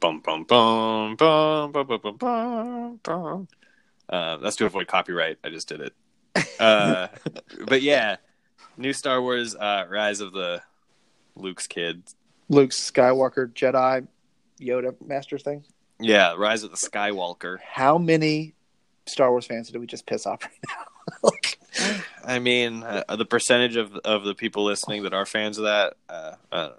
Bum 0.00 0.20
bum 0.20 0.42
bum 0.44 1.14
bum 1.14 1.70
bum 1.72 1.86
bum 1.86 2.00
bum 2.02 2.16
bum. 2.16 3.00
bum. 3.04 3.48
Uh, 4.08 4.36
that's 4.38 4.56
to 4.56 4.66
avoid 4.66 4.88
copyright. 4.88 5.38
I 5.44 5.50
just 5.50 5.68
did 5.68 5.80
it. 5.80 5.92
Uh, 6.60 7.08
but 7.66 7.82
yeah, 7.82 8.16
new 8.76 8.92
Star 8.92 9.20
Wars: 9.22 9.54
uh, 9.54 9.84
Rise 9.88 10.20
of 10.20 10.32
the 10.32 10.62
Luke's 11.36 11.66
kid. 11.66 12.02
Luke 12.48 12.70
Skywalker, 12.70 13.52
Jedi, 13.52 14.06
Yoda, 14.60 14.94
Master 15.06 15.38
thing. 15.38 15.64
Yeah, 16.00 16.34
Rise 16.36 16.62
of 16.62 16.70
the 16.70 16.76
Skywalker. 16.76 17.58
How 17.60 17.98
many 17.98 18.54
Star 19.06 19.30
Wars 19.30 19.46
fans 19.46 19.70
did 19.70 19.78
we 19.78 19.86
just 19.86 20.06
piss 20.06 20.26
off 20.26 20.42
right 20.44 20.52
now? 21.24 21.30
I 22.24 22.38
mean, 22.38 22.82
uh, 22.82 23.16
the 23.16 23.24
percentage 23.24 23.76
of 23.76 23.94
of 24.04 24.24
the 24.24 24.34
people 24.34 24.64
listening 24.64 25.02
that 25.04 25.14
are 25.14 25.26
fans 25.26 25.58
of 25.58 25.64
that, 25.64 25.94
uh, 26.08 26.32
I 26.52 26.56
don't 26.56 26.70
know. 26.70 26.74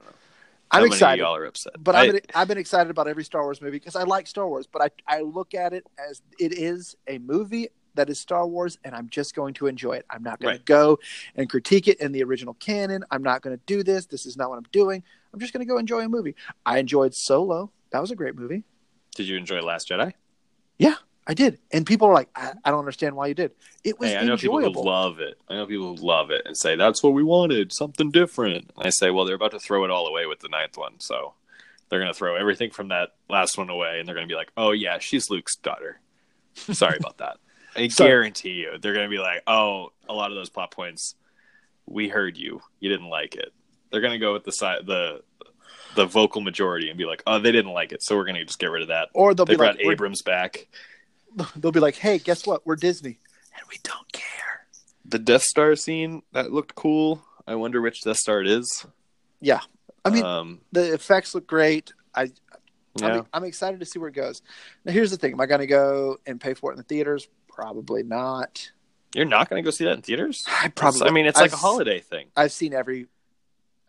I'm 0.71 0.77
How 0.77 0.79
many 0.81 0.87
of 0.89 0.93
excited. 0.93 1.21
y'all 1.21 1.35
are 1.35 1.45
upset, 1.45 1.73
But 1.83 1.95
I- 1.95 2.01
I've 2.01 2.11
been, 2.11 2.21
I've 2.35 2.47
been 2.47 2.57
excited 2.59 2.91
about 2.91 3.07
every 3.07 3.23
Star 3.23 3.41
Wars 3.43 3.59
movie 3.59 3.77
because 3.79 3.95
I 3.95 4.03
like 4.03 4.27
Star 4.27 4.47
Wars. 4.47 4.67
But 4.67 4.83
I, 4.83 5.17
I 5.17 5.21
look 5.21 5.55
at 5.55 5.73
it 5.73 5.87
as 6.09 6.21
it 6.39 6.53
is 6.53 6.95
a 7.07 7.17
movie 7.17 7.69
that 7.99 8.09
is 8.09 8.17
Star 8.19 8.47
Wars, 8.47 8.77
and 8.83 8.95
I'm 8.95 9.09
just 9.09 9.35
going 9.35 9.53
to 9.55 9.67
enjoy 9.67 9.93
it. 9.93 10.05
I'm 10.09 10.23
not 10.23 10.39
going 10.39 10.53
Right. 10.53 10.57
to 10.57 10.63
go 10.63 10.99
and 11.35 11.49
critique 11.49 11.87
it 11.89 11.99
in 11.99 12.11
the 12.13 12.23
original 12.23 12.53
canon. 12.55 13.03
I'm 13.11 13.21
not 13.21 13.41
going 13.41 13.55
to 13.57 13.61
do 13.65 13.83
this. 13.83 14.05
This 14.05 14.25
is 14.25 14.37
not 14.37 14.49
what 14.49 14.57
I'm 14.57 14.65
doing. 14.71 15.03
I'm 15.33 15.39
just 15.39 15.51
going 15.53 15.65
to 15.65 15.71
go 15.71 15.77
enjoy 15.77 15.99
a 16.01 16.09
movie. 16.09 16.33
I 16.65 16.79
enjoyed 16.79 17.13
Solo. 17.13 17.71
That 17.91 17.99
was 18.01 18.09
a 18.11 18.15
great 18.15 18.35
movie. 18.35 18.63
did 19.15 19.27
you 19.27 19.35
enjoy 19.37 19.61
Last 19.61 19.89
Jedi? 19.89 20.13
Yeah, 20.77 20.95
I 21.27 21.33
did. 21.33 21.59
And 21.71 21.85
people 21.85 22.07
are 22.07 22.13
like, 22.13 22.29
I, 22.35 22.53
I 22.63 22.71
don't 22.71 22.79
understand 22.79 23.15
why 23.15 23.27
you 23.27 23.33
did. 23.33 23.51
It 23.83 23.99
was 23.99 24.09
Hey, 24.11 24.17
I 24.17 24.23
know 24.23 24.37
people 24.37 24.59
who 24.61 24.71
love 24.83 25.19
it. 25.19 25.37
I 25.49 25.55
know 25.55 25.65
people 25.65 25.95
who 25.95 26.01
love 26.05 26.31
it 26.31 26.43
and 26.45 26.55
say 26.55 26.75
that's 26.77 27.03
what 27.03 27.13
we 27.13 27.23
wanted, 27.23 27.73
something 27.73 28.11
different. 28.11 28.71
And 28.77 28.87
I 28.87 28.89
say, 28.91 29.09
well, 29.11 29.25
they're 29.25 29.35
about 29.35 29.51
to 29.51 29.59
throw 29.59 29.83
it 29.83 29.91
all 29.91 30.07
away 30.07 30.25
with 30.25 30.39
the 30.39 30.47
ninth 30.49 30.77
one, 30.77 30.99
so 30.99 31.33
they're 31.89 31.99
going 31.99 32.11
to 32.13 32.17
throw 32.17 32.35
everything 32.37 32.71
from 32.71 32.87
that 32.89 33.09
last 33.29 33.57
one 33.57 33.69
away, 33.69 33.99
and 33.99 34.07
they're 34.07 34.15
going 34.15 34.27
to 34.27 34.31
be 34.31 34.37
like, 34.37 34.51
oh 34.55 34.71
yeah, 34.71 34.99
she's 34.99 35.29
Luke's 35.29 35.55
daughter. 35.57 35.99
Sorry 36.55 36.97
about 36.97 37.17
that. 37.17 37.37
I 37.79 37.87
So- 37.87 38.05
guarantee 38.05 38.51
you, 38.51 38.77
they're 38.79 38.93
going 38.93 39.05
to 39.05 39.09
be 39.09 39.19
like, 39.19 39.43
oh, 39.47 39.91
a 40.07 40.13
lot 40.13 40.31
of 40.31 40.35
those 40.35 40.49
plot 40.49 40.71
points, 40.71 41.15
we 41.85 42.07
heard 42.07 42.37
you, 42.37 42.61
you 42.79 42.89
didn't 42.89 43.09
like 43.09 43.35
it. 43.35 43.51
They're 43.91 44.01
going 44.01 44.13
to 44.13 44.19
go 44.19 44.33
with 44.33 44.43
the 44.43 44.51
side 44.51 44.85
the 44.85 45.21
the 45.95 46.05
vocal 46.05 46.41
majority 46.41 46.89
and 46.89 46.97
be 46.97 47.05
like, 47.05 47.23
oh, 47.25 47.39
they 47.39 47.51
didn't 47.51 47.71
like 47.73 47.91
it, 47.91 48.03
so 48.03 48.15
we're 48.15 48.23
going 48.25 48.35
to 48.35 48.45
just 48.45 48.59
get 48.59 48.69
rid 48.69 48.83
of 48.83 48.89
that. 48.89 49.09
or 49.13 49.33
they'll 49.33 49.45
They 49.45 49.53
be 49.53 49.57
brought 49.57 49.77
like, 49.77 49.85
Abrams 49.87 50.21
back. 50.21 50.67
they'll 51.55 51.71
be 51.71 51.79
like, 51.79 51.95
hey, 51.95 52.19
guess 52.19 52.45
what? 52.45 52.65
We're 52.65 52.75
Disney, 52.75 53.17
and 53.55 53.63
we 53.69 53.77
don't 53.83 54.11
care. 54.11 54.67
The 55.05 55.17
Death 55.19 55.41
Star 55.41 55.75
scene 55.75 56.21
that 56.33 56.51
looked 56.51 56.75
cool. 56.75 57.23
I 57.47 57.55
wonder 57.55 57.81
which 57.81 58.01
Death 58.03 58.17
Star 58.17 58.41
it 58.41 58.47
is. 58.47 58.85
Yeah, 59.41 59.61
I 60.05 60.09
mean, 60.11 60.23
um, 60.23 60.61
the 60.71 60.93
effects 60.93 61.33
look 61.33 61.47
great. 61.47 61.91
I 62.13 62.31
yeah. 62.99 63.07
I'm, 63.07 63.25
I'm 63.33 63.43
excited 63.45 63.79
to 63.79 63.85
see 63.85 63.97
where 63.97 64.09
it 64.09 64.15
goes. 64.15 64.43
Now, 64.85 64.91
here's 64.91 65.09
the 65.09 65.17
thing: 65.17 65.31
Am 65.33 65.41
I 65.41 65.47
going 65.47 65.61
to 65.61 65.67
go 65.67 66.17
and 66.27 66.39
pay 66.39 66.53
for 66.53 66.69
it 66.71 66.73
in 66.73 66.77
the 66.77 66.83
theaters? 66.83 67.27
Probably 67.49 68.03
not. 68.03 68.71
You're 69.15 69.25
not 69.25 69.49
going 69.49 69.61
to 69.61 69.67
go 69.67 69.71
see 69.71 69.85
that 69.85 69.93
in 69.93 70.01
theaters? 70.01 70.45
I 70.47 70.67
probably. 70.69 71.07
I 71.07 71.11
mean, 71.11 71.25
it's 71.25 71.37
like 71.39 71.51
a 71.51 71.55
I've- 71.55 71.61
holiday 71.61 71.99
thing. 71.99 72.27
I've 72.37 72.51
seen 72.51 72.73
every. 72.73 73.07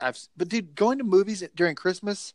I've 0.00 0.18
but 0.36 0.48
dude, 0.48 0.74
going 0.74 0.98
to 0.98 1.04
movies 1.04 1.44
during 1.54 1.74
Christmas. 1.74 2.32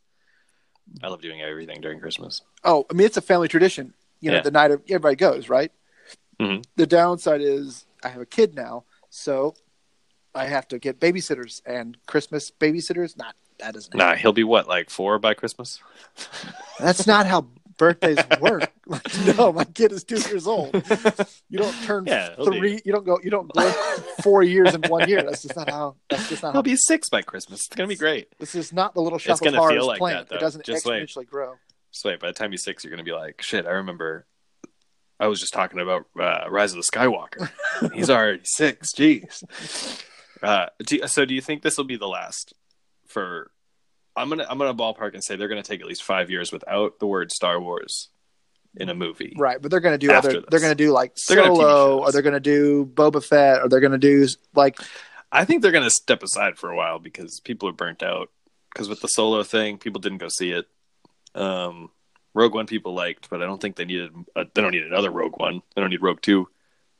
I 1.02 1.08
love 1.08 1.20
doing 1.20 1.42
everything 1.42 1.80
during 1.80 1.98
Christmas. 1.98 2.42
Oh, 2.62 2.86
I 2.88 2.94
mean, 2.94 3.06
it's 3.06 3.16
a 3.16 3.20
family 3.22 3.48
tradition. 3.48 3.92
You 4.20 4.30
know, 4.30 4.36
Yeah. 4.36 4.42
the 4.42 4.50
night 4.52 4.70
of 4.70 4.82
everybody 4.88 5.16
goes 5.16 5.48
right. 5.48 5.72
Mhm. 6.40 6.64
The 6.76 6.86
downside 6.86 7.40
is 7.40 7.86
I 8.04 8.08
have 8.08 8.20
a 8.20 8.26
kid 8.26 8.54
now, 8.54 8.84
so 9.10 9.54
I 10.34 10.46
have 10.46 10.68
to 10.68 10.78
get 10.78 11.00
babysitters 11.00 11.60
and 11.66 11.96
Christmas 12.06 12.52
babysitters. 12.52 13.16
Not 13.16 13.34
that 13.58 13.74
doesn't. 13.74 13.94
Nah, 13.96 14.14
he'll 14.14 14.32
be 14.32 14.44
what, 14.44 14.68
like 14.68 14.90
four 14.90 15.18
by 15.18 15.34
Christmas? 15.34 15.80
That's 16.78 17.06
not 17.06 17.26
how 17.26 17.48
birthdays 17.76 18.18
work. 18.40 18.72
Like, 18.88 19.36
no, 19.36 19.52
my 19.52 19.64
kid 19.64 19.90
is 19.90 20.04
two 20.04 20.20
years 20.30 20.46
old. 20.46 20.72
You 21.50 21.58
don't 21.58 21.74
turn 21.82 22.06
Yeah, 22.06 22.36
three. 22.36 22.80
You 22.84 22.92
don't 22.92 23.04
go. 23.04 23.18
You 23.20 23.30
don't 23.30 23.48
grow 23.52 23.68
four 24.22 24.44
years 24.44 24.76
in 24.76 24.82
one 24.82 25.08
year. 25.08 25.24
That's 25.24 25.42
just 25.42 25.56
not 25.56 25.68
how. 25.68 25.96
That's 26.08 26.28
just 26.28 26.40
not 26.44 26.50
He'll 26.52 26.58
how. 26.60 26.62
be 26.62 26.76
six 26.76 27.08
by 27.08 27.22
Christmas. 27.22 27.66
It's 27.66 27.74
going 27.74 27.88
to 27.88 27.92
be 27.92 27.98
great. 27.98 28.28
This 28.38 28.54
is 28.54 28.72
not 28.72 28.94
the 28.94 29.00
little 29.00 29.18
shop 29.18 29.32
It's 29.32 29.40
gonna 29.40 29.68
feel 29.68 29.84
like 29.88 29.98
plant. 29.98 30.28
that, 30.28 30.28
though. 30.28 30.36
it 30.36 30.40
doesn't 30.40 30.64
Just 30.64 30.86
wait. 30.86 31.02
exponentially 31.02 31.26
grow. 31.26 31.54
So 31.90 32.10
wait, 32.10 32.20
by 32.20 32.28
the 32.28 32.32
time 32.32 32.52
he's 32.52 32.62
six, 32.62 32.84
you're 32.84 32.92
going 32.92 33.04
to 33.04 33.10
be 33.10 33.10
like, 33.12 33.42
shit, 33.42 33.66
I 33.66 33.70
remember 33.70 34.24
I 35.18 35.26
was 35.26 35.40
just 35.40 35.52
talking 35.52 35.80
about 35.80 36.06
uh, 36.16 36.44
Rise 36.48 36.72
of 36.72 36.76
the 36.76 36.88
Skywalker. 36.88 37.50
he's 37.92 38.08
already 38.08 38.42
six. 38.44 38.92
Jeez. 38.92 40.00
Uh, 40.42 40.66
do, 40.86 41.00
so 41.08 41.24
do 41.24 41.34
you 41.34 41.40
think 41.40 41.62
this 41.62 41.76
will 41.76 41.84
be 41.84 41.96
the 41.96 42.06
last 42.06 42.54
for 43.08 43.50
I'm 44.16 44.28
gonna 44.28 44.46
I'm 44.48 44.58
gonna 44.58 44.74
ballpark 44.74 45.14
and 45.14 45.22
say 45.22 45.36
they're 45.36 45.48
gonna 45.48 45.62
take 45.62 45.80
at 45.80 45.86
least 45.86 46.02
five 46.02 46.30
years 46.30 46.50
without 46.50 46.98
the 46.98 47.06
word 47.06 47.30
Star 47.30 47.60
Wars 47.60 48.08
in 48.76 48.88
a 48.88 48.94
movie. 48.94 49.34
Right, 49.36 49.60
but 49.60 49.70
they're 49.70 49.80
going 49.80 49.98
to 49.98 50.06
do 50.06 50.12
other. 50.12 50.32
this. 50.32 50.44
They're 50.50 50.60
going 50.60 50.72
to 50.72 50.84
do 50.84 50.90
like 50.90 51.14
They're 51.14 51.36
gonna 51.38 51.54
Solo, 51.54 52.00
or 52.00 52.12
they're 52.12 52.22
going 52.22 52.34
to 52.34 52.40
do 52.40 52.84
Boba 52.84 53.24
Fett, 53.24 53.62
or 53.62 53.68
they're 53.68 53.80
going 53.80 53.92
to 53.92 53.98
do 53.98 54.26
like 54.54 54.78
I 55.32 55.44
think 55.44 55.62
they're 55.62 55.72
gonna 55.72 55.90
step 55.90 56.22
aside 56.22 56.56
for 56.56 56.70
a 56.70 56.76
while 56.76 56.98
because 56.98 57.40
people 57.40 57.68
are 57.68 57.72
burnt 57.72 58.02
out. 58.02 58.30
Because 58.72 58.88
with 58.88 59.00
the 59.00 59.08
solo 59.08 59.42
thing, 59.42 59.78
people 59.78 60.00
didn't 60.00 60.18
go 60.18 60.28
see 60.28 60.50
it. 60.52 60.66
Um, 61.34 61.90
Rogue 62.34 62.54
One 62.54 62.66
people 62.66 62.94
liked, 62.94 63.30
but 63.30 63.42
I 63.42 63.46
don't 63.46 63.60
think 63.60 63.76
they 63.76 63.86
needed. 63.86 64.12
Uh, 64.34 64.44
they 64.54 64.62
don't 64.62 64.72
need 64.72 64.84
another 64.84 65.10
Rogue 65.10 65.38
One. 65.38 65.62
They 65.74 65.80
don't 65.80 65.90
need 65.90 66.02
Rogue 66.02 66.20
Two. 66.20 66.48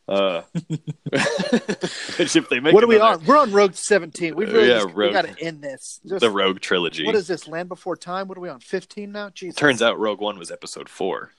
Uh, 0.08 0.42
if 1.12 2.48
they 2.48 2.60
make 2.60 2.74
what 2.74 2.84
are 2.84 2.86
we 2.86 2.96
another- 2.96 3.20
on? 3.20 3.24
We're 3.26 3.36
on 3.38 3.52
Rogue 3.52 3.74
Seventeen. 3.74 4.36
We've 4.36 4.52
really 4.52 4.68
Yeah, 4.68 4.82
just, 4.84 4.94
we 4.94 5.10
got 5.12 5.26
to 5.26 5.40
end 5.42 5.62
this. 5.62 6.00
Just- 6.06 6.20
the 6.20 6.30
Rogue 6.30 6.60
trilogy. 6.60 7.04
what 7.04 7.14
is 7.14 7.26
this? 7.26 7.48
Land 7.48 7.68
Before 7.68 7.96
Time. 7.96 8.28
What 8.28 8.38
are 8.38 8.40
we 8.40 8.48
on? 8.48 8.60
Fifteen 8.60 9.12
now. 9.12 9.30
Jesus. 9.30 9.56
Turns 9.56 9.82
out 9.82 9.98
Rogue 9.98 10.20
One 10.20 10.38
was 10.38 10.50
Episode 10.50 10.88
Four. 10.88 11.32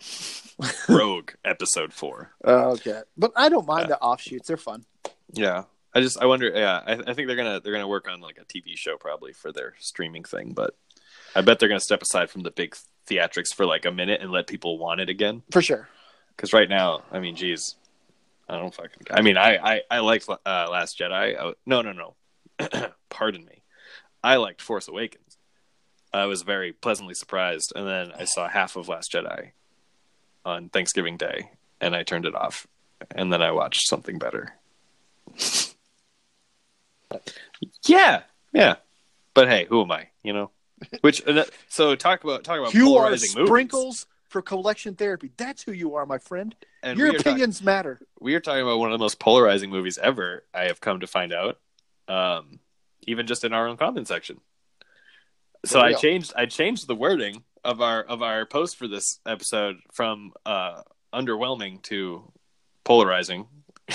Rogue 0.88 1.32
Episode 1.44 1.92
Four. 1.92 2.32
Oh, 2.44 2.70
okay, 2.72 3.00
but 3.16 3.32
I 3.36 3.48
don't 3.48 3.66
mind 3.66 3.90
the 3.90 3.98
offshoots. 4.00 4.48
They're 4.48 4.56
fun. 4.56 4.84
Yeah, 5.32 5.64
I 5.94 6.00
just 6.00 6.20
I 6.20 6.26
wonder. 6.26 6.50
Yeah, 6.54 6.80
I, 6.86 6.92
I 6.92 7.14
think 7.14 7.26
they're 7.28 7.36
gonna 7.36 7.60
they're 7.60 7.72
gonna 7.72 7.88
work 7.88 8.08
on 8.08 8.20
like 8.20 8.38
a 8.40 8.44
TV 8.44 8.76
show 8.76 8.96
probably 8.96 9.32
for 9.32 9.52
their 9.52 9.74
streaming 9.78 10.24
thing, 10.24 10.52
but 10.54 10.74
I 11.34 11.40
bet 11.42 11.58
they're 11.58 11.68
gonna 11.68 11.80
step 11.80 12.02
aside 12.02 12.30
from 12.30 12.42
the 12.42 12.50
big 12.50 12.76
theatrics 13.08 13.54
for 13.54 13.66
like 13.66 13.84
a 13.84 13.90
minute 13.90 14.20
and 14.22 14.30
let 14.30 14.46
people 14.46 14.78
want 14.78 15.00
it 15.00 15.08
again. 15.08 15.42
For 15.50 15.62
sure. 15.62 15.88
Because 16.36 16.52
right 16.52 16.68
now, 16.68 17.02
I 17.10 17.18
mean, 17.18 17.34
geez, 17.34 17.74
I 18.48 18.58
don't 18.58 18.74
fucking. 18.74 19.06
I 19.10 19.20
mean, 19.20 19.36
I 19.36 19.56
I 19.56 19.80
I 19.90 19.98
liked 20.00 20.28
uh, 20.28 20.36
Last 20.46 20.98
Jedi. 20.98 21.38
I, 21.38 21.52
no, 21.66 21.82
no, 21.82 21.92
no. 21.92 22.14
Pardon 23.10 23.44
me. 23.44 23.62
I 24.22 24.36
liked 24.36 24.62
Force 24.62 24.88
Awakens. 24.88 25.36
I 26.12 26.24
was 26.26 26.42
very 26.42 26.72
pleasantly 26.72 27.14
surprised, 27.14 27.72
and 27.76 27.86
then 27.86 28.12
I 28.18 28.24
saw 28.24 28.48
half 28.48 28.76
of 28.76 28.88
Last 28.88 29.12
Jedi 29.12 29.50
on 30.44 30.70
Thanksgiving 30.70 31.16
Day, 31.18 31.50
and 31.80 31.94
I 31.94 32.02
turned 32.02 32.24
it 32.24 32.34
off, 32.34 32.66
and 33.10 33.32
then 33.32 33.42
I 33.42 33.52
watched 33.52 33.86
something 33.86 34.18
better. 34.18 34.54
yeah, 37.86 38.22
yeah, 38.52 38.76
but 39.34 39.48
hey, 39.48 39.66
who 39.68 39.82
am 39.82 39.92
I? 39.92 40.08
You 40.22 40.32
know, 40.32 40.50
which 41.02 41.26
uh, 41.26 41.44
so 41.68 41.94
talk 41.94 42.24
about 42.24 42.44
talk 42.44 42.58
about 42.58 42.72
You 42.74 42.96
are 42.96 43.02
polarizing 43.02 43.30
movies. 43.34 43.48
sprinkles 43.48 44.06
for 44.28 44.40
collection 44.40 44.94
therapy. 44.94 45.30
That's 45.36 45.62
who 45.62 45.72
you 45.72 45.94
are, 45.96 46.06
my 46.06 46.18
friend. 46.18 46.54
And 46.82 46.98
Your 46.98 47.08
we 47.08 47.14
are 47.14 47.18
talking- 47.18 47.32
opinions 47.32 47.62
matter. 47.62 48.00
we 48.20 48.34
are 48.34 48.40
talking 48.40 48.62
about 48.62 48.78
one 48.78 48.92
of 48.92 48.98
the 48.98 49.02
most 49.02 49.18
polarizing 49.18 49.70
movies 49.70 49.98
ever. 49.98 50.44
I 50.54 50.64
have 50.64 50.80
come 50.80 51.00
to 51.00 51.06
find 51.06 51.32
out, 51.32 51.58
um, 52.06 52.60
even 53.06 53.26
just 53.26 53.44
in 53.44 53.52
our 53.52 53.66
own 53.66 53.76
comment 53.76 54.06
section. 54.08 54.40
So 55.64 55.80
I 55.80 55.88
real. 55.88 55.98
changed. 55.98 56.32
I 56.36 56.46
changed 56.46 56.86
the 56.86 56.94
wording 56.94 57.42
of 57.64 57.80
our 57.80 58.02
of 58.02 58.22
our 58.22 58.46
post 58.46 58.76
for 58.76 58.86
this 58.86 59.18
episode 59.26 59.78
from 59.92 60.32
uh, 60.46 60.82
underwhelming 61.12 61.82
to 61.84 62.30
polarizing. 62.84 63.48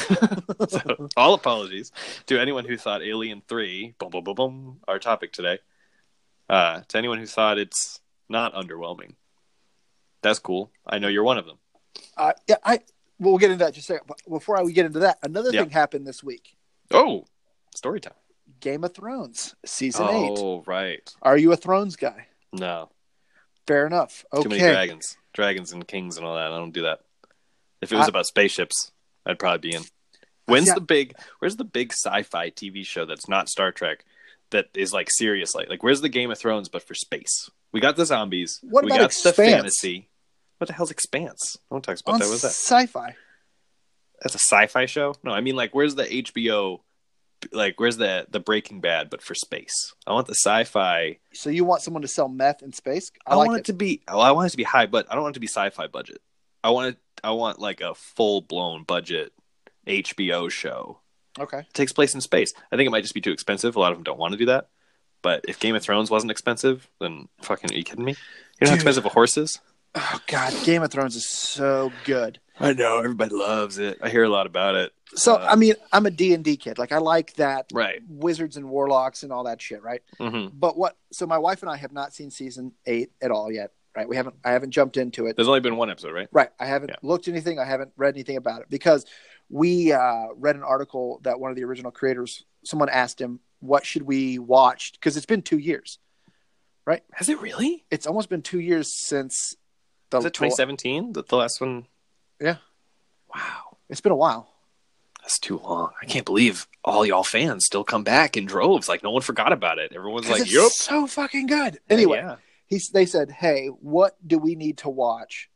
so 0.68 1.08
all 1.16 1.34
apologies 1.36 1.92
to 2.26 2.40
anyone 2.40 2.66
who 2.66 2.76
thought 2.76 3.02
Alien 3.02 3.42
Three, 3.48 3.94
boom, 3.98 4.10
boom, 4.10 4.24
boom, 4.26 4.36
boom, 4.36 4.80
our 4.88 5.00
topic 5.00 5.32
today. 5.32 5.60
Uh, 6.50 6.82
to 6.90 6.98
anyone 6.98 7.18
who 7.20 7.26
thought 7.26 7.58
it's 7.58 8.02
not 8.28 8.54
underwhelming, 8.54 9.16
that's 10.22 10.40
cool. 10.40 10.70
I 10.86 11.00
know 11.00 11.08
you're 11.08 11.24
one 11.24 11.38
of 11.38 11.46
them. 11.46 11.60
Uh, 12.18 12.34
yeah, 12.48 12.56
I. 12.64 12.80
We'll 13.20 13.38
get 13.38 13.52
into 13.52 13.64
that 13.64 13.74
just 13.74 13.90
a 13.90 13.94
second. 13.94 14.08
But 14.08 14.18
before 14.28 14.58
I 14.58 14.64
we 14.64 14.74
get 14.74 14.86
into 14.86 15.00
that, 15.00 15.18
another 15.24 15.52
Yeah. 15.52 15.62
thing 15.62 15.70
happened 15.70 16.06
this 16.08 16.24
week. 16.24 16.56
Oh, 16.92 17.26
story 17.76 18.00
time. 18.02 18.14
Game 18.60 18.84
of 18.84 18.94
Thrones 18.94 19.56
season 19.66 20.08
eight. 20.10 20.38
Oh, 20.38 20.64
right. 20.66 21.10
Are 21.22 21.38
you 21.38 21.52
a 21.52 21.56
Thrones 21.58 21.96
guy? 21.96 22.28
No, 22.52 22.90
Fair 23.68 23.88
enough. 23.88 24.26
Okay. 24.34 24.44
too 24.44 24.50
many 24.50 24.62
dragons, 24.62 25.18
dragons 25.34 25.72
and 25.72 25.88
kings 25.88 26.18
and 26.18 26.26
all 26.26 26.36
that. 26.36 26.52
I 26.52 26.58
don't 26.58 26.72
do 26.74 26.82
that. 26.84 27.00
If 27.82 27.92
it 27.92 27.96
was 27.96 28.06
I- 28.08 28.10
about 28.10 28.26
spaceships, 28.26 28.92
I'd 29.26 29.40
probably 29.40 29.70
be 29.70 29.76
in. 29.76 29.84
When's 30.46 30.68
Yeah. 30.68 30.74
the 30.76 30.82
big? 30.82 31.16
Where's 31.40 31.56
the 31.56 31.64
big 31.64 31.94
sci-fi 31.94 32.50
TV 32.50 32.84
show 32.86 33.06
that's 33.06 33.30
not 33.30 33.48
Star 33.48 33.72
Trek 33.72 34.04
that 34.50 34.68
is 34.74 34.92
like 34.92 35.08
serious? 35.12 35.56
Like, 35.56 35.70
like 35.70 35.82
where's 35.84 36.02
the 36.02 36.10
Game 36.10 36.30
of 36.32 36.38
Thrones 36.38 36.68
but 36.68 36.84
for 36.84 36.94
space? 36.96 37.50
We 37.72 37.80
got 37.80 37.96
the 37.96 38.06
zombies. 38.06 38.60
What 38.64 38.84
we 38.84 38.92
about 38.92 39.00
got 39.00 39.06
Expanse? 39.12 39.36
the 39.38 39.44
fantasy. 39.44 40.10
What 40.64 40.68
the 40.70 40.76
hell's 40.76 40.92
Expanse? 40.92 41.58
No 41.70 41.76
one 41.76 41.82
talks 41.82 42.00
about 42.00 42.14
On 42.14 42.20
that. 42.22 42.30
What's 42.30 42.44
that? 42.44 42.52
sci-fi. 42.52 43.18
That's 44.22 44.34
a 44.34 44.40
sci-fi 44.40 44.86
show. 44.86 45.14
No, 45.22 45.32
I 45.32 45.42
mean 45.42 45.58
like 45.58 45.76
where's 45.76 45.96
the 45.96 46.06
HBO? 46.06 46.80
Like 47.52 47.82
where's 47.82 47.98
the 47.98 48.28
the 48.30 48.40
Breaking 48.40 48.80
Bad 48.80 49.10
but 49.10 49.22
for 49.22 49.36
space? 49.36 49.94
I 50.08 50.14
want 50.14 50.28
the 50.28 50.36
sci-fi. 50.36 51.18
So 51.34 51.50
you 51.50 51.66
want 51.66 51.82
someone 51.82 52.02
to 52.04 52.08
sell 52.08 52.30
meth 52.30 52.64
in 52.64 52.72
space? 52.72 53.12
I, 53.28 53.34
I, 53.34 53.36
like 53.36 53.48
want 53.48 53.58
it. 53.58 53.60
it 53.60 53.66
to 53.66 53.74
be. 53.74 54.04
Oh, 54.08 54.22
I 54.22 54.32
want 54.32 54.48
it 54.48 54.52
to 54.52 54.58
be 54.58 54.64
high, 54.64 54.86
but 54.86 55.06
I 55.10 55.16
don't 55.16 55.24
want 55.24 55.34
it 55.34 55.36
to 55.36 55.42
be 55.42 55.48
sci-fi 55.48 55.88
budget. 55.88 56.22
I 56.64 56.70
want 56.70 56.96
it. 56.96 56.98
I 57.22 57.32
want 57.32 57.60
like 57.60 57.82
a 57.82 57.94
full-blown 57.94 58.84
budget 58.84 59.34
HBO 59.86 60.50
show. 60.50 61.02
Okay. 61.38 61.60
It 61.60 61.74
takes 61.74 61.92
place 61.92 62.16
in 62.16 62.22
space. 62.22 62.54
I 62.72 62.78
think 62.78 62.88
it 62.88 62.92
might 62.92 63.02
just 63.02 63.14
be 63.14 63.20
too 63.20 63.34
expensive. 63.34 63.76
A 63.76 63.82
lot 63.82 63.92
of 63.92 63.98
them 63.98 64.06
don't 64.06 64.18
want 64.18 64.32
to 64.32 64.38
do 64.38 64.46
that. 64.46 64.70
But 65.22 65.44
if 65.46 65.60
Game 65.60 65.76
of 65.76 65.84
Thrones 65.84 66.10
wasn't 66.10 66.32
expensive, 66.32 66.88
then 67.02 67.28
fucking 67.42 67.74
are 67.74 67.78
you 67.78 67.84
kidding 67.84 68.06
me? 68.06 68.16
You 68.62 68.66
know 68.66 68.70
how 68.70 68.76
expensive 68.76 69.06
a 69.06 69.10
horse 69.10 69.36
is? 69.36 69.60
Oh 69.96 70.20
God, 70.28 70.54
Game 70.64 70.82
of 70.82 70.92
Thrones 70.92 71.16
is 71.16 71.28
so 71.30 71.92
good. 72.04 72.40
I 72.60 72.74
know 72.74 72.98
everybody 73.00 73.34
loves 73.36 73.78
it. 73.78 74.00
I 74.02 74.10
hear 74.10 74.24
a 74.24 74.30
lot 74.30 74.46
about 74.48 74.76
it. 74.76 74.92
So 75.16 75.36
Uh, 75.36 75.48
I 75.52 75.56
mean, 75.56 75.76
I'm 75.92 76.06
a 76.08 76.12
D 76.12 76.34
and 76.34 76.44
D 76.44 76.58
kid. 76.58 76.78
Like 76.80 76.92
I 76.92 76.98
like 76.98 77.34
that 77.36 77.68
Right. 77.72 78.02
wizards 78.08 78.58
and 78.58 78.70
warlocks 78.70 79.22
and 79.24 79.32
all 79.32 79.44
that 79.44 79.62
shit, 79.62 79.84
right? 79.84 80.02
hmm 80.18 80.48
But 80.54 80.78
what? 80.78 80.98
So 81.12 81.28
my 81.28 81.38
wife 81.38 81.62
and 81.62 81.70
I 81.72 81.78
have 81.78 81.92
not 81.92 82.14
seen 82.14 82.32
season 82.32 82.74
eight 82.88 83.12
at 83.22 83.30
all 83.30 83.52
yet, 83.52 83.72
right? 83.96 84.08
We 84.10 84.16
haven't. 84.16 84.36
I 84.44 84.52
haven't 84.52 84.72
jumped 84.72 84.98
into 84.98 85.28
it. 85.28 85.36
There's 85.36 85.48
only 85.48 85.60
been 85.60 85.76
one 85.78 85.92
episode, 85.92 86.14
right? 86.14 86.28
Right. 86.32 86.50
I 86.60 86.66
haven't 86.66 86.90
Yeah. 86.90 86.96
looked 87.04 87.28
anything. 87.28 87.60
I 87.60 87.66
haven't 87.66 87.92
read 87.96 88.16
anything 88.16 88.38
about 88.38 88.62
it 88.62 88.70
because 88.72 89.06
we 89.50 89.92
uh, 89.92 90.28
read 90.36 90.56
an 90.56 90.64
article 90.64 91.20
that 91.24 91.40
one 91.40 91.52
of 91.52 91.56
the 91.58 91.64
original 91.66 91.92
creators, 91.92 92.46
someone 92.66 92.90
asked 92.90 93.22
him, 93.22 93.40
"What 93.60 93.86
should 93.86 94.04
we 94.04 94.40
watch?" 94.40 94.94
Because 94.94 95.18
it's 95.18 95.28
been 95.28 95.44
two 95.44 95.60
years. 95.60 96.00
Right? 96.86 97.04
Has 97.14 97.30
it 97.30 97.40
really? 97.40 97.86
It's 97.92 98.06
almost 98.08 98.28
been 98.30 98.42
two 98.42 98.60
years 98.60 98.92
since 98.94 99.56
the. 100.14 100.18
Was 100.20 100.26
it 100.26 100.34
2017? 100.34 101.14
The, 101.14 101.24
the 101.24 101.36
last 101.36 101.60
one? 101.62 101.86
Yeah. 102.40 102.58
Wow. 103.34 103.78
It's 103.90 104.02
been 104.02 104.12
a 104.12 104.16
while. 104.16 104.50
That's 105.22 105.40
too 105.40 105.58
long. 105.60 105.92
I 106.02 106.06
can't 106.06 106.26
believe 106.26 106.68
all 106.84 107.06
y'all 107.06 107.24
fans 107.24 107.66
still 107.66 107.84
come 107.84 108.04
back 108.04 108.36
in 108.36 108.46
droves. 108.46 108.90
Like 108.90 109.04
no 109.04 109.12
one 109.12 109.22
forgot 109.22 109.54
about 109.54 109.80
it. 109.80 109.94
Everyone's 109.96 110.30
like, 110.30 110.42
it's 110.42 110.54
"Yup." 110.54 110.72
so 110.72 111.08
fucking 111.08 111.48
good. 111.48 111.80
Anyway, 111.90 112.18
Yeah. 112.18 112.36
he's 112.68 112.90
they 112.90 113.06
said, 113.06 113.32
"Hey, 113.32 113.68
what 113.68 114.18
do 114.28 114.38
we 114.38 114.56
need 114.56 114.80
to 114.80 114.90
watch, 114.90 115.50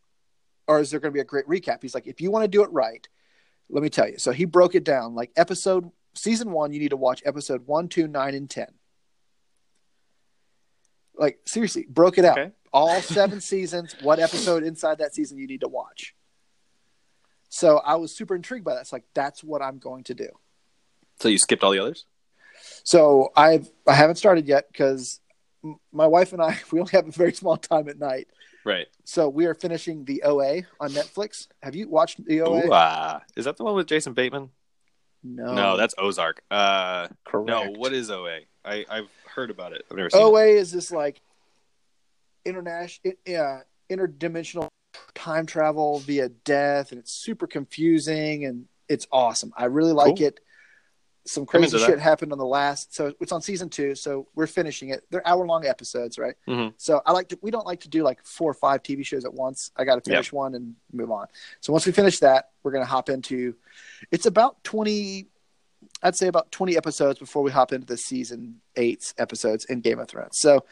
or 0.67 0.79
is 0.79 0.89
there 0.91 0.99
going 1.01 1.11
to 1.11 1.13
be 1.13 1.19
a 1.19 1.25
great 1.25 1.45
recap?" 1.47 1.81
He's 1.81 1.93
like, 1.93 2.07
"If 2.07 2.21
you 2.21 2.31
want 2.31 2.43
to 2.43 2.47
do 2.47 2.63
it 2.63 2.71
right, 2.71 3.05
let 3.69 3.83
me 3.83 3.89
tell 3.89 4.07
you." 4.07 4.17
So 4.19 4.31
he 4.31 4.45
broke 4.45 4.73
it 4.73 4.85
down 4.85 5.15
like 5.15 5.31
episode 5.35 5.91
season 6.15 6.51
one. 6.51 6.71
You 6.71 6.79
need 6.79 6.91
to 6.91 6.97
watch 6.97 7.21
episode 7.25 7.67
one, 7.67 7.89
two, 7.89 8.07
nine, 8.07 8.35
and 8.35 8.49
ten. 8.49 8.69
Like 11.17 11.39
seriously, 11.45 11.85
broke 11.89 12.17
it 12.17 12.25
out. 12.25 12.37
Okay. 12.37 12.51
All 12.77 13.01
seven 13.01 13.41
seasons. 13.41 13.95
What 14.03 14.19
episode 14.19 14.61
inside 14.61 14.99
that 14.99 15.15
season 15.15 15.39
you 15.39 15.47
need 15.47 15.61
to 15.61 15.67
watch? 15.67 16.13
So 17.49 17.77
I 17.77 17.95
was 17.95 18.15
super 18.15 18.35
intrigued 18.35 18.63
by 18.63 18.75
that. 18.75 18.81
It's 18.81 18.93
like 18.93 19.05
that's 19.15 19.43
what 19.43 19.63
I'm 19.63 19.79
going 19.79 20.03
to 20.03 20.13
do. 20.13 20.29
So 21.19 21.27
you 21.27 21.39
skipped 21.39 21.63
all 21.63 21.71
the 21.71 21.79
others? 21.79 22.05
So 22.83 23.31
I've 23.35 23.67
I 23.87 23.95
haven't 23.95 24.17
started 24.17 24.47
yet 24.47 24.67
because 24.71 25.19
my 25.91 26.05
wife 26.05 26.33
and 26.33 26.41
I 26.41 26.59
we 26.71 26.79
only 26.79 26.91
have 26.91 27.07
a 27.07 27.11
very 27.11 27.33
small 27.33 27.57
time 27.57 27.89
at 27.89 27.97
night. 27.97 28.27
Right. 28.63 28.85
So 29.05 29.27
we 29.27 29.47
are 29.47 29.55
finishing 29.55 30.05
the 30.05 30.21
OA 30.21 30.61
on 30.79 30.91
Netflix. 30.91 31.47
Have 31.63 31.75
you 31.75 31.89
watched 31.89 32.23
the 32.23 32.41
OA? 32.41 32.67
Ooh, 32.67 32.71
ah. 32.71 33.21
Is 33.35 33.45
that 33.45 33.57
the 33.57 33.63
one 33.63 33.73
with 33.73 33.87
Jason 33.87 34.13
Bateman? 34.13 34.51
no, 35.23 35.51
No, 35.55 35.77
that's 35.77 35.95
Ozark. 35.97 36.43
Uh, 36.51 37.07
correct. 37.25 37.47
no, 37.47 37.71
what 37.71 37.93
is 37.93 38.11
OA? 38.11 38.41
I, 38.63 38.85
I've 38.87 39.09
heard 39.33 39.49
about 39.49 39.73
it. 39.73 39.83
I've 39.89 39.97
never 39.97 40.11
seen 40.11 40.21
it. 40.21 40.25
OA 40.25 40.45
is 40.45 40.71
this 40.71 40.91
like 40.91 41.21
international, 42.47 43.13
uh, 43.27 43.59
interdimensional 43.89 44.67
time 45.13 45.45
travel 45.45 45.99
via 45.99 46.29
death, 46.29 46.91
and 46.91 46.99
it's 46.99 47.11
super 47.13 47.45
confusing 47.47 48.45
and 48.45 48.65
it's 48.89 49.05
awesome. 49.11 49.51
I 49.57 49.65
really 49.65 49.91
like 49.93 50.17
Cool. 50.17 50.27
it. 50.27 50.39
Some 51.25 51.45
crazy 51.45 51.77
shit 51.77 51.99
happened 51.99 52.31
on 52.31 52.37
the 52.37 52.45
last, 52.45 52.95
so 52.95 53.13
it's 53.19 53.33
on 53.33 53.41
season 53.41 53.67
two. 53.67 53.95
So 53.95 54.29
we're 54.33 54.47
finishing 54.47 54.89
it. 54.89 55.03
They're 55.09 55.27
hour 55.27 55.45
long 55.45 55.65
episodes, 55.65 56.17
right? 56.17 56.35
Mhm. 56.47 56.73
So 56.77 57.01
I 57.05 57.11
like 57.11 57.27
to. 57.29 57.39
We 57.41 57.51
don't 57.51 57.65
like 57.65 57.81
to 57.81 57.89
do 57.89 58.01
like 58.01 58.23
four 58.23 58.49
or 58.49 58.53
five 58.53 58.81
TV 58.81 59.03
shows 59.05 59.25
at 59.25 59.33
once. 59.33 59.71
I 59.75 59.83
got 59.83 59.95
to 60.01 60.09
finish 60.09 60.31
one 60.31 60.55
and 60.55 60.75
move 60.93 61.11
on. 61.11 61.27
So 61.59 61.73
once 61.73 61.85
we 61.85 61.91
finish 61.91 62.19
that, 62.19 62.51
we're 62.63 62.71
gonna 62.71 62.85
hop 62.85 63.09
into. 63.09 63.55
It's 64.09 64.25
about 64.25 64.63
twenty. 64.63 65.27
I'd 66.01 66.15
say 66.15 66.27
about 66.27 66.49
twenty 66.53 66.77
episodes 66.77 67.19
before 67.19 67.43
we 67.43 67.51
hop 67.51 67.73
into 67.73 67.85
the 67.87 67.97
season 67.97 68.61
eight 68.77 69.13
episodes 69.17 69.65
in 69.65 69.81
Game 69.81 69.99
of 69.99 70.07
Thrones. 70.07 70.37
So 70.39 70.63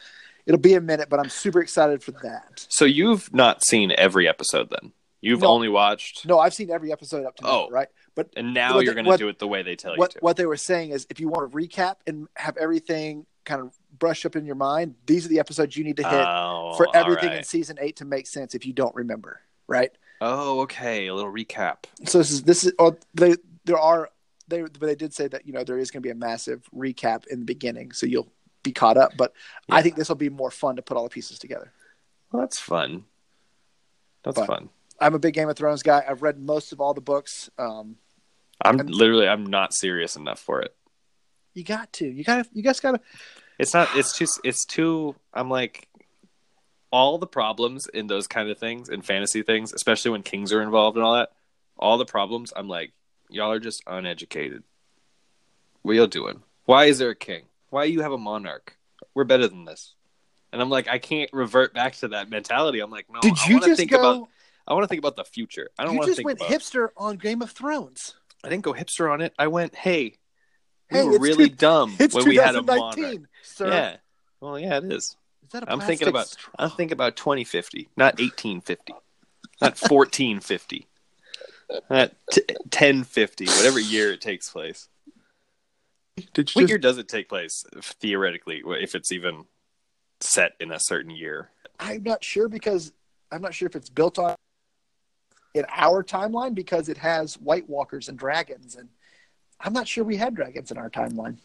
it'll 0.46 0.60
be 0.60 0.74
a 0.74 0.80
minute, 0.80 1.08
but 1.08 1.20
I'm 1.20 1.28
super 1.28 1.60
excited 1.60 2.02
for 2.02 2.12
that. 2.22 2.66
So 2.68 2.84
you've 2.84 3.32
not 3.34 3.64
seen 3.64 3.92
every 3.96 4.28
episode 4.28 4.70
then? 4.70 4.92
You've 5.20 5.40
No. 5.40 5.48
only 5.48 5.68
watched, 5.68 6.24
No, 6.26 6.38
I've 6.38 6.54
seen 6.54 6.70
every 6.70 6.92
episode 6.92 7.26
up 7.26 7.36
to 7.36 7.44
now, 7.44 7.50
Oh. 7.50 7.68
right? 7.70 7.88
But 8.14 8.30
and 8.36 8.54
now 8.54 8.78
you're 8.78 8.94
going 8.94 9.06
to 9.06 9.16
do 9.16 9.28
it 9.28 9.38
the 9.38 9.48
way 9.48 9.62
they 9.62 9.76
tell 9.76 9.96
what 9.96 10.14
you 10.14 10.20
to. 10.20 10.24
what 10.24 10.36
they 10.36 10.46
were 10.46 10.56
saying 10.56 10.90
is, 10.90 11.06
if 11.10 11.20
you 11.20 11.28
want 11.28 11.50
to 11.50 11.56
recap 11.56 11.96
and 12.06 12.28
have 12.34 12.56
everything 12.56 13.26
kind 13.44 13.60
of 13.60 13.76
brush 13.98 14.24
up 14.24 14.36
in 14.36 14.46
your 14.46 14.54
mind, 14.54 14.94
these 15.06 15.26
are 15.26 15.28
the 15.28 15.38
episodes 15.38 15.76
you 15.76 15.84
need 15.84 15.96
to 15.98 16.02
hit 16.02 16.26
oh, 16.26 16.74
for 16.76 16.88
everything 16.94 17.30
all 17.30 17.36
in 17.36 17.44
season 17.44 17.76
eight 17.80 17.96
to 17.96 18.04
make 18.04 18.26
sense. 18.26 18.54
If 18.54 18.64
you 18.64 18.72
don't 18.72 18.94
remember, 18.94 19.40
right? 19.66 19.90
Oh, 20.20 20.60
okay. 20.60 21.08
A 21.08 21.14
little 21.14 21.30
recap. 21.32 21.84
So 22.04 22.18
this 22.18 22.30
is 22.30 22.42
this 22.44 22.64
is 22.64 22.72
oh, 22.78 22.96
they 23.14 23.34
there 23.64 23.78
are 23.78 24.10
they 24.48 24.62
but 24.62 24.80
they 24.80 24.94
did 24.94 25.12
say 25.12 25.28
that 25.28 25.46
you 25.46 25.52
know 25.52 25.64
there 25.64 25.78
is 25.78 25.90
going 25.90 26.02
to 26.02 26.06
be 26.06 26.10
a 26.10 26.14
massive 26.14 26.62
recap 26.74 27.26
in 27.26 27.40
the 27.40 27.44
beginning, 27.44 27.92
so 27.92 28.06
you'll 28.06 28.32
be 28.66 28.72
caught 28.72 28.96
up. 28.96 29.16
But 29.16 29.32
I 29.70 29.82
think 29.82 29.96
this 29.96 30.08
will 30.08 30.16
be 30.16 30.28
more 30.28 30.50
fun 30.50 30.76
to 30.76 30.82
put 30.82 30.96
all 30.96 31.04
the 31.04 31.10
pieces 31.10 31.38
together. 31.38 31.72
Well, 32.30 32.42
that's 32.42 32.58
fun. 32.58 33.04
That's 34.24 34.38
But- 34.38 34.46
fun. 34.46 34.68
I'm 34.98 35.14
a 35.14 35.18
big 35.18 35.34
Game 35.34 35.48
of 35.50 35.56
Thrones 35.56 35.82
guy. 35.82 36.02
I've 36.08 36.22
read 36.22 36.38
most 36.38 36.72
of 36.72 36.80
all 36.80 36.94
the 36.94 37.02
books. 37.02 37.50
Um, 37.58 37.96
I'm 38.62 38.80
and- 38.80 38.90
literally 38.90 39.28
I'm 39.28 39.44
not 39.44 39.74
serious 39.74 40.16
enough 40.16 40.40
for 40.40 40.60
it. 40.62 40.74
you 41.52 41.64
got 41.64 41.92
to, 41.94 42.06
you 42.06 42.24
got 42.24 42.44
to, 42.44 42.50
you 42.54 42.62
guys 42.62 42.80
got 42.80 42.92
to. 42.92 43.00
It's 43.58 43.72
not. 43.74 43.88
It's 43.96 44.18
just. 44.18 44.40
It's 44.44 44.64
too. 44.66 45.14
I'm 45.32 45.48
like, 45.50 45.88
all 46.90 47.16
the 47.18 47.26
problems 47.26 47.86
in 47.88 48.06
those 48.06 48.26
kind 48.26 48.48
of 48.50 48.58
things, 48.58 48.88
in 48.90 49.00
fantasy 49.02 49.42
things, 49.42 49.72
especially 49.72 50.10
when 50.12 50.22
kings 50.22 50.52
are 50.52 50.60
involved 50.62 50.96
and 50.96 51.04
all 51.04 51.14
that. 51.14 51.30
All 51.78 51.96
the 51.98 52.04
problems. 52.06 52.52
I'm 52.56 52.68
like, 52.68 52.92
y'all 53.30 53.50
are 53.52 53.60
just 53.60 53.82
uneducated. 53.86 54.62
What 55.82 55.96
y'all 55.96 56.06
doing? 56.06 56.42
Why 56.64 56.86
is 56.86 56.98
there 56.98 57.10
a 57.10 57.14
king? 57.14 57.44
Why 57.70 57.84
you 57.84 58.00
have 58.02 58.12
a 58.12 58.18
monarch? 58.18 58.76
We're 59.14 59.24
better 59.24 59.48
than 59.48 59.64
this. 59.64 59.94
And 60.52 60.62
I'm 60.62 60.70
like, 60.70 60.88
I 60.88 60.98
can't 60.98 61.30
revert 61.32 61.74
back 61.74 61.96
to 61.96 62.08
that 62.08 62.30
mentality. 62.30 62.80
I'm 62.80 62.90
like, 62.90 63.06
no. 63.12 63.20
Did 63.20 63.34
I 63.44 63.48
you 63.48 63.60
just 63.60 63.76
think 63.76 63.90
go? 63.90 63.98
about? 63.98 64.28
I 64.68 64.72
want 64.74 64.84
to 64.84 64.88
think 64.88 65.00
about 65.00 65.16
the 65.16 65.24
future. 65.24 65.68
I 65.78 65.84
don't 65.84 65.92
you 65.94 65.98
want 65.98 66.06
to 66.06 66.10
You 66.12 66.14
just 66.16 66.24
went 66.24 66.40
about. 66.40 66.50
hipster 66.50 66.88
on 66.96 67.16
Game 67.16 67.42
of 67.42 67.50
Thrones. 67.50 68.14
I 68.42 68.48
didn't 68.48 68.64
go 68.64 68.72
hipster 68.72 69.12
on 69.12 69.20
it. 69.20 69.32
I 69.38 69.48
went, 69.48 69.74
hey, 69.74 70.16
we 70.90 70.98
Hey, 70.98 71.04
were 71.04 71.18
really 71.18 71.48
dumb 71.48 71.96
when 72.12 72.24
we 72.28 72.36
had 72.36 72.54
a 72.54 72.60
2019, 72.60 73.02
monarch. 73.04 73.28
sir. 73.42 73.68
Yeah. 73.68 73.96
Well, 74.40 74.58
yeah, 74.58 74.78
it 74.78 74.84
is. 74.84 75.16
Is 75.44 75.50
that 75.52 75.64
a 75.64 75.72
I'm 75.72 75.80
thinking 75.80 76.08
about 76.08 76.26
straw? 76.28 76.52
I'm 76.58 76.70
thinking 76.70 76.92
about 76.94 77.16
2050, 77.16 77.88
not 77.96 78.14
1850, 78.18 78.92
not 79.60 79.78
1450, 79.78 80.86
not 81.90 82.12
t- 82.32 82.42
1050, 82.48 83.46
whatever 83.46 83.78
year 83.80 84.12
it 84.12 84.20
takes 84.20 84.50
place. 84.50 84.88
Did 86.32 86.50
What 86.54 86.62
you 86.62 86.66
year 86.68 86.78
just, 86.78 86.82
does 86.82 86.98
it 86.98 87.08
take 87.08 87.28
place 87.28 87.64
theoretically, 87.82 88.62
if 88.66 88.94
it's 88.94 89.12
even 89.12 89.44
set 90.20 90.52
in 90.60 90.72
a 90.72 90.80
certain 90.80 91.10
year? 91.10 91.50
I'm 91.78 92.02
not 92.02 92.24
sure 92.24 92.48
because 92.48 92.92
I'm 93.30 93.42
not 93.42 93.54
sure 93.54 93.66
if 93.66 93.76
it's 93.76 93.90
built 93.90 94.18
on 94.18 94.34
in 95.54 95.66
our 95.68 96.02
timeline 96.02 96.54
because 96.54 96.88
it 96.88 96.96
has 96.98 97.34
White 97.34 97.68
Walkers 97.68 98.08
and 98.08 98.18
dragons, 98.18 98.76
and 98.76 98.88
I'm 99.60 99.72
not 99.72 99.88
sure 99.88 100.04
we 100.04 100.16
had 100.16 100.34
dragons 100.34 100.70
in 100.70 100.78
our 100.78 100.90
timeline. 100.90 101.36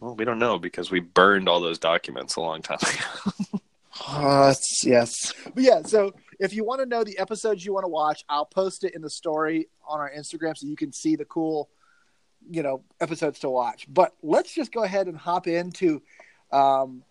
Well, 0.00 0.14
we 0.14 0.24
don't 0.24 0.38
know 0.38 0.58
because 0.58 0.90
we 0.90 1.00
burned 1.00 1.48
all 1.48 1.60
those 1.60 1.78
documents 1.78 2.36
a 2.36 2.40
long 2.40 2.62
time 2.62 2.78
ago. 2.82 3.60
Uh, 4.06 4.54
yes. 4.84 5.34
But 5.54 5.64
yeah, 5.64 5.82
so 5.82 6.14
if 6.38 6.54
you 6.54 6.64
want 6.64 6.80
to 6.80 6.86
know 6.86 7.02
the 7.02 7.18
episodes 7.18 7.64
you 7.64 7.72
want 7.72 7.82
to 7.82 7.88
watch, 7.88 8.24
I'll 8.28 8.46
post 8.46 8.84
it 8.84 8.94
in 8.94 9.02
the 9.02 9.10
story 9.10 9.68
on 9.86 9.98
our 9.98 10.10
Instagram 10.16 10.56
so 10.56 10.68
you 10.68 10.76
can 10.76 10.92
see 10.92 11.16
the 11.16 11.24
cool, 11.24 11.68
you 12.50 12.62
know, 12.62 12.82
episodes 13.00 13.38
to 13.40 13.50
watch. 13.50 13.86
But 13.92 14.14
let's 14.22 14.52
just 14.52 14.72
go 14.72 14.82
ahead 14.82 15.06
and 15.06 15.16
hop 15.16 15.46
into 15.46 16.02
um, 16.52 17.02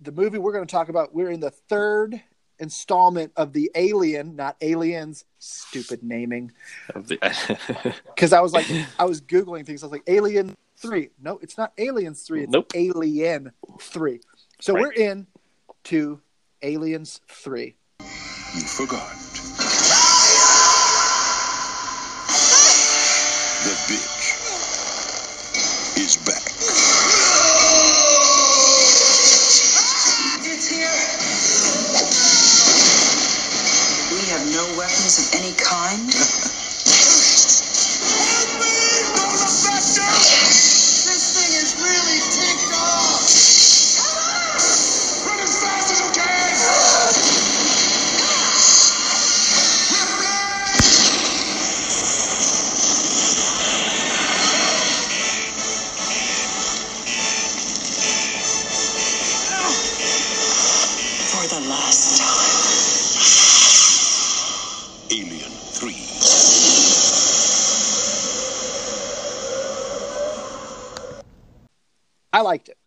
the 0.00 0.12
movie 0.12 0.38
we're 0.38 0.52
going 0.52 0.66
to 0.66 0.70
talk 0.70 0.88
about. 0.88 1.14
We're 1.14 1.30
in 1.30 1.40
the 1.40 1.50
third 1.50 2.22
installment 2.58 3.32
of 3.36 3.52
the 3.52 3.70
Alien, 3.74 4.36
not 4.36 4.56
Aliens, 4.60 5.24
stupid 5.38 6.02
naming. 6.02 6.52
Because 6.94 8.32
I 8.32 8.40
was 8.40 8.52
like, 8.52 8.66
I 8.98 9.04
was 9.04 9.20
Googling 9.20 9.64
things. 9.66 9.82
I 9.82 9.86
was 9.86 9.92
like, 9.92 10.04
Alien 10.06 10.56
3. 10.76 11.10
No, 11.20 11.38
it's 11.42 11.56
not 11.58 11.72
Aliens 11.78 12.22
3. 12.22 12.42
It's 12.44 12.52
Nope. 12.52 12.72
Alien 12.74 13.52
3. 13.80 14.20
So 14.60 14.74
Right. 14.74 14.80
we're 14.82 14.92
in 14.92 15.26
to 15.84 16.20
Aliens 16.62 17.20
3. 17.28 17.74
You 18.54 18.60
forgot. 18.62 19.16
The 23.60 23.76
bitch 23.92 24.09
is 25.96 26.16
back. 26.16 26.52
It's 30.44 30.68
here. 30.68 30.90
We 34.12 34.26
have 34.30 34.46
no 34.52 34.78
weapons 34.78 35.18
of 35.18 35.40
any 35.40 35.52
kind. 35.54 36.10
I 72.40 72.42
liked 72.42 72.70
it. 72.70 72.78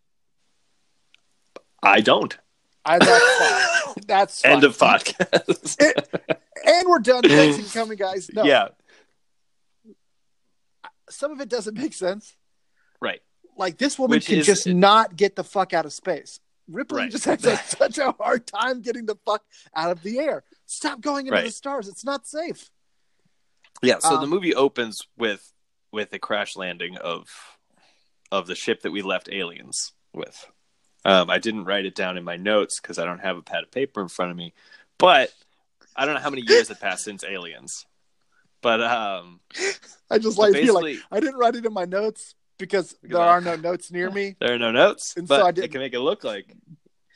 I 1.83 2.01
don't. 2.01 2.35
I 2.83 2.97
that's 2.99 3.11
fine. 3.39 4.05
That's 4.07 4.41
fine. 4.41 4.51
End 4.51 4.63
of 4.63 4.75
podcast. 4.77 5.75
It- 5.79 6.39
and 6.65 6.87
we're 6.89 6.99
done. 6.99 7.21
Thanks 7.23 7.71
for 7.71 7.79
coming, 7.79 7.97
guys. 7.97 8.31
No, 8.33 8.43
Yeah, 8.43 8.69
some 11.09 11.31
of 11.31 11.39
it 11.41 11.49
doesn't 11.49 11.77
make 11.77 11.93
sense. 11.93 12.35
right. 12.99 13.21
Like 13.55 13.77
this 13.77 13.99
woman 13.99 14.15
Which 14.15 14.25
can 14.25 14.39
is- 14.39 14.47
just 14.47 14.65
not 14.67 15.15
get 15.15 15.35
the 15.35 15.43
fuck 15.43 15.73
out 15.73 15.85
of 15.85 15.93
space. 15.93 16.39
Ripley 16.67 17.01
Right. 17.01 17.11
just 17.11 17.25
has 17.25 17.45
a, 17.45 17.57
such 17.67 17.99
a 17.99 18.13
hard 18.13 18.47
time 18.47 18.81
getting 18.81 19.05
the 19.05 19.17
fuck 19.25 19.43
out 19.75 19.91
of 19.91 20.01
the 20.01 20.17
air. 20.17 20.43
Stop 20.65 21.01
going 21.01 21.27
into 21.27 21.39
the 21.39 21.51
stars. 21.51 21.87
It's 21.87 22.03
not 22.03 22.25
safe. 22.25 22.71
Yeah, 23.83 23.99
so 23.99 24.15
the 24.17 24.23
Um, 24.23 24.29
movie 24.31 24.55
opens 24.55 25.05
with 25.17 25.51
with 25.91 26.11
a 26.13 26.19
crash 26.19 26.55
landing 26.55 26.97
of 26.97 27.27
of 28.33 28.47
the 28.47 28.55
ship 28.55 28.81
that 28.81 28.91
we 28.91 29.01
left 29.03 29.29
aliens 29.31 29.93
with. 30.11 30.49
Um, 31.05 31.29
I 31.29 31.37
didn't 31.37 31.65
write 31.65 31.85
it 31.85 31.95
down 31.95 32.17
in 32.17 32.23
my 32.23 32.35
notes 32.37 32.79
because 32.81 32.97
I 32.97 33.05
don't 33.05 33.19
have 33.19 33.37
a 33.37 33.41
pad 33.41 33.63
of 33.63 33.71
paper 33.71 34.01
in 34.01 34.07
front 34.07 34.31
of 34.31 34.37
me, 34.37 34.53
but 34.97 35.31
I 35.95 36.05
don't 36.05 36.15
know 36.15 36.21
how 36.21 36.29
many 36.31 36.41
years 36.47 36.69
have 36.69 36.79
passed 36.81 37.03
since 37.03 37.23
Aliens. 37.23 37.85
But 38.61 38.81
um, 38.81 39.39
I 40.09 40.17
just 40.17 40.37
like 40.37 40.53
feel 40.53 40.73
like 40.73 40.97
I 41.11 41.19
didn't 41.19 41.35
write 41.37 41.55
it 41.55 41.65
in 41.65 41.73
my 41.73 41.85
notes 41.85 42.33
because 42.57 42.93
Because 42.93 43.17
there 43.17 43.21
I- 43.21 43.27
are 43.27 43.41
no 43.41 43.55
notes 43.57 43.91
near 43.91 44.09
me. 44.09 44.35
there 44.39 44.53
are 44.53 44.57
no 44.57 44.71
notes, 44.71 45.13
And 45.17 45.27
so 45.27 45.45
I 45.45 45.51
didn't- 45.51 45.71
can 45.71 45.81
make 45.81 45.93
it 45.93 45.99
look 45.99 46.23
like 46.23 46.45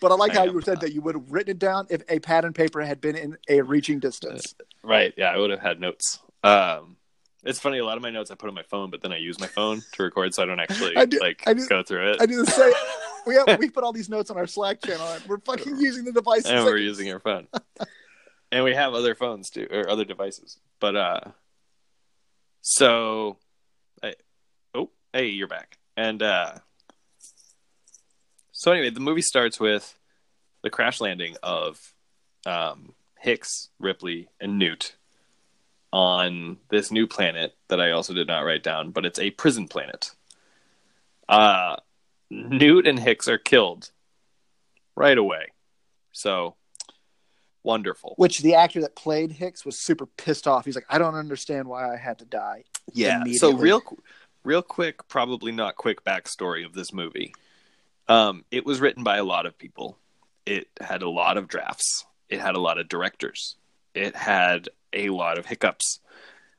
But 0.01 0.11
I 0.11 0.15
like 0.15 0.33
I 0.33 0.39
how 0.39 0.43
you 0.43 0.61
said 0.61 0.81
that 0.81 0.91
you 0.93 1.01
would 1.01 1.15
have 1.15 1.31
written 1.31 1.51
it 1.51 1.59
down 1.59 1.87
if 1.89 2.03
a 2.09 2.19
pad 2.19 2.43
and 2.45 2.53
paper 2.53 2.81
had 2.81 2.99
been 3.01 3.15
in 3.15 3.37
a 3.49 3.61
reaching 3.61 3.99
distance. 3.99 4.53
right. 4.83 5.13
Yeah, 5.17 5.31
I 5.31 5.37
would 5.37 5.49
have 5.49 5.61
had 5.61 5.79
notes. 5.79 6.19
Um, 6.43 6.96
it's 7.47 7.59
funny. 7.59 7.77
A 7.79 7.85
lot 7.85 7.97
of 7.97 8.03
my 8.03 8.09
notes 8.11 8.29
I 8.31 8.35
put 8.35 8.47
on 8.49 8.53
my 8.55 8.63
phone, 8.63 8.89
but 8.91 9.01
then 9.01 9.11
I 9.11 9.17
use 9.17 9.39
my 9.39 9.47
phone 9.47 9.81
to 9.93 10.03
record, 10.03 10.33
so 10.33 10.43
I 10.43 10.45
don't 10.45 10.59
actually 10.59 10.95
I 10.95 11.05
do- 11.05 11.19
like 11.19 11.43
I 11.47 11.53
do- 11.53 11.67
go 11.67 11.81
through 11.83 12.11
it. 12.11 12.21
I 12.21 12.25
do 12.25 12.43
the 12.43 12.51
same. 12.51 12.73
We 13.25 13.35
have 13.35 13.59
we 13.59 13.69
put 13.69 13.83
all 13.83 13.91
these 13.91 14.07
notes 14.07 14.31
on 14.31 14.37
our 14.37 14.47
Slack 14.47 14.81
channel. 14.81 15.05
And 15.05 15.21
we're 15.25 15.39
fucking 15.39 15.77
using 15.81 16.05
the 16.05 16.13
devices. 16.13 16.49
and 16.49 16.63
we're 16.63 16.77
using 16.77 17.11
our 17.11 17.19
phone 17.19 17.49
and 18.53 18.63
we 18.63 18.73
have 18.73 18.93
other 18.93 19.15
phones 19.15 19.49
too 19.49 19.67
or 19.69 19.89
other 19.89 20.05
devices 20.05 20.57
but 20.79 20.95
uh 20.95 21.19
so 22.61 23.35
I, 24.01 24.13
oh 24.73 24.89
hey 25.11 25.27
you're 25.27 25.49
back 25.49 25.77
and 25.97 26.23
uh 26.23 26.53
so 28.53 28.71
anyway 28.71 28.91
the 28.91 29.01
movie 29.01 29.21
starts 29.21 29.59
with 29.59 29.97
the 30.63 30.69
crash 30.69 31.01
landing 31.01 31.35
of 31.43 31.93
um 32.45 32.93
hicks 33.19 33.69
ripley 33.79 34.29
and 34.39 34.57
newt 34.57 34.95
on 35.91 36.57
this 36.69 36.91
new 36.91 37.07
planet 37.07 37.55
that 37.69 37.79
i 37.79 37.91
also 37.91 38.13
did 38.13 38.27
not 38.27 38.41
write 38.41 38.63
down 38.63 38.91
but 38.91 39.05
it's 39.05 39.19
a 39.19 39.31
prison 39.31 39.67
planet 39.67 40.11
uh 41.29 41.75
newt 42.29 42.85
and 42.85 42.99
hicks 42.99 43.27
are 43.27 43.37
killed 43.37 43.91
right 44.95 45.17
away 45.17 45.47
so 46.11 46.55
wonderful. 47.67 48.13
Which 48.17 48.39
the 48.39 48.55
actor 48.55 48.81
that 48.81 48.95
played 48.95 49.31
Hicks 49.31 49.65
was 49.65 49.77
super 49.77 50.07
pissed 50.07 50.47
off. 50.47 50.65
He's 50.65 50.73
like, 50.73 50.87
I 50.89 50.97
don't 50.97 51.13
understand 51.13 51.67
why 51.67 51.93
I 51.93 51.97
had 51.97 52.17
to 52.19 52.25
die. 52.25 52.63
Yeah. 52.93 53.23
So 53.33 53.53
real, 53.53 53.83
real 54.43 54.63
quick, 54.63 55.07
probably 55.07 55.51
not 55.51 55.75
quick 55.75 56.03
backstory 56.03 56.65
of 56.65 56.73
this 56.73 56.91
movie. 56.91 57.35
Um, 58.07 58.45
it 58.49 58.65
was 58.65 58.79
written 58.79 59.03
by 59.03 59.17
a 59.17 59.23
lot 59.23 59.45
of 59.45 59.57
people. 59.57 59.99
It 60.45 60.69
had 60.79 61.03
a 61.03 61.09
lot 61.09 61.37
of 61.37 61.47
drafts. 61.47 62.05
It 62.29 62.39
had 62.39 62.55
a 62.55 62.59
lot 62.59 62.79
of 62.79 62.87
directors. 62.87 63.57
It 63.93 64.15
had 64.15 64.69
a 65.05 65.09
lot 65.09 65.37
of 65.37 65.45
hiccups. 65.45 65.99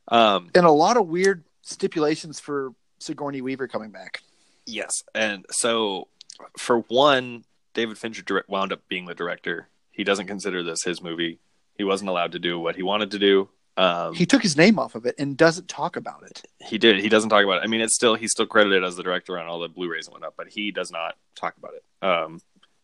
Um, 0.08 0.50
And 0.54 0.64
a 0.66 0.70
lot 0.70 0.96
of 0.96 1.06
weird 1.08 1.44
stipulations 1.62 2.40
for 2.40 2.72
Sigourney 2.98 3.40
Weaver 3.40 3.68
coming 3.68 3.90
back. 3.90 4.22
yes, 4.66 5.02
and 5.14 5.44
so 5.50 6.08
for 6.56 6.80
one, 6.88 7.44
David 7.74 7.98
Fincher 7.98 8.22
direct, 8.22 8.48
wound 8.48 8.72
up 8.72 8.86
being 8.88 9.06
the 9.06 9.14
director. 9.14 9.68
He 9.90 10.04
doesn't 10.04 10.26
consider 10.26 10.62
this 10.62 10.82
his 10.84 11.02
movie. 11.02 11.38
He 11.76 11.84
wasn't 11.84 12.10
allowed 12.10 12.32
to 12.32 12.38
do 12.38 12.58
what 12.58 12.76
he 12.76 12.82
wanted 12.82 13.10
to 13.12 13.18
do. 13.18 13.48
Um, 13.76 14.14
He 14.14 14.26
took 14.26 14.42
his 14.42 14.56
name 14.56 14.78
off 14.78 14.94
of 14.94 15.06
it 15.06 15.14
and 15.18 15.36
doesn't 15.36 15.68
talk 15.68 15.96
about 15.96 16.22
it. 16.24 16.42
He 16.60 16.78
did. 16.78 16.98
He 17.00 17.08
doesn't 17.08 17.30
talk 17.30 17.44
about 17.44 17.58
it. 17.58 17.64
I 17.64 17.66
mean, 17.68 17.80
it's 17.80 17.94
still 17.94 18.14
he's 18.14 18.32
still 18.32 18.46
credited 18.46 18.82
as 18.84 18.96
the 18.96 19.02
director 19.02 19.38
on 19.38 19.46
all 19.46 19.58
the 19.60 19.68
Blu-rays 19.68 20.06
and 20.06 20.12
whatnot, 20.14 20.34
but 20.36 20.48
he 20.48 20.70
does 20.72 20.90
not 20.90 21.16
talk 21.36 21.56
about 21.56 21.72
it. 21.74 21.84
Um, 22.06 22.40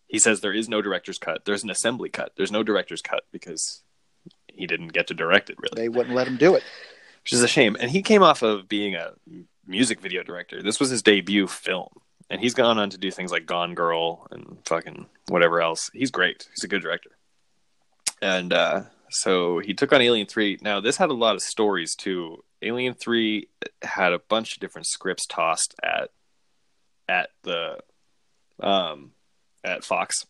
he 0.08 0.18
says 0.18 0.40
there 0.40 0.52
is 0.52 0.68
no 0.68 0.82
director's 0.82 1.18
cut. 1.18 1.44
There's 1.44 1.64
an 1.64 1.70
assembly 1.70 2.08
cut. 2.08 2.32
There's 2.36 2.52
no 2.52 2.62
director's 2.62 3.02
cut 3.02 3.22
because 3.32 3.82
he 4.56 4.66
didn't 4.66 4.92
get 4.92 5.06
to 5.08 5.14
direct 5.14 5.50
it 5.50 5.56
really, 5.58 5.74
They 5.82 5.88
wouldn't 5.88 6.14
let 6.14 6.26
him 6.26 6.36
do 6.36 6.54
it. 6.54 6.62
which 7.22 7.32
is 7.32 7.42
a 7.42 7.48
shame. 7.48 7.76
And 7.80 7.90
he 7.90 8.02
came 8.02 8.22
off 8.22 8.42
of 8.42 8.68
being 8.68 8.94
a 8.94 9.12
music 9.66 10.00
video 10.00 10.22
director. 10.22 10.62
This 10.62 10.78
was 10.80 10.90
his 10.90 11.02
debut 11.02 11.46
film, 11.46 11.88
and 12.30 12.40
he's 12.40 12.54
gone 12.54 12.78
on 12.78 12.90
to 12.90 12.98
do 12.98 13.10
things 13.10 13.32
like 13.32 13.46
Gone 13.46 13.74
Girl 13.74 14.26
and 14.30 14.58
fucking 14.66 15.06
whatever 15.28 15.60
else. 15.60 15.90
He's 15.92 16.10
great. 16.10 16.48
He's 16.54 16.64
a 16.64 16.68
good 16.68 16.82
director. 16.82 17.10
And 18.22 18.52
uh, 18.52 18.82
so 19.10 19.58
he 19.58 19.74
took 19.74 19.92
on 19.92 20.00
Alien 20.00 20.26
Three. 20.26 20.58
Now 20.62 20.80
this 20.80 20.96
had 20.96 21.10
a 21.10 21.14
lot 21.14 21.34
of 21.34 21.42
stories 21.42 21.94
too. 21.94 22.42
Alien 22.62 22.94
Three 22.94 23.48
had 23.82 24.12
a 24.12 24.18
bunch 24.18 24.54
of 24.54 24.60
different 24.60 24.86
scripts 24.86 25.26
tossed 25.26 25.74
at 25.82 26.10
at 27.08 27.30
the 27.42 27.78
um 28.60 29.12
at 29.62 29.84
Fox. 29.84 30.26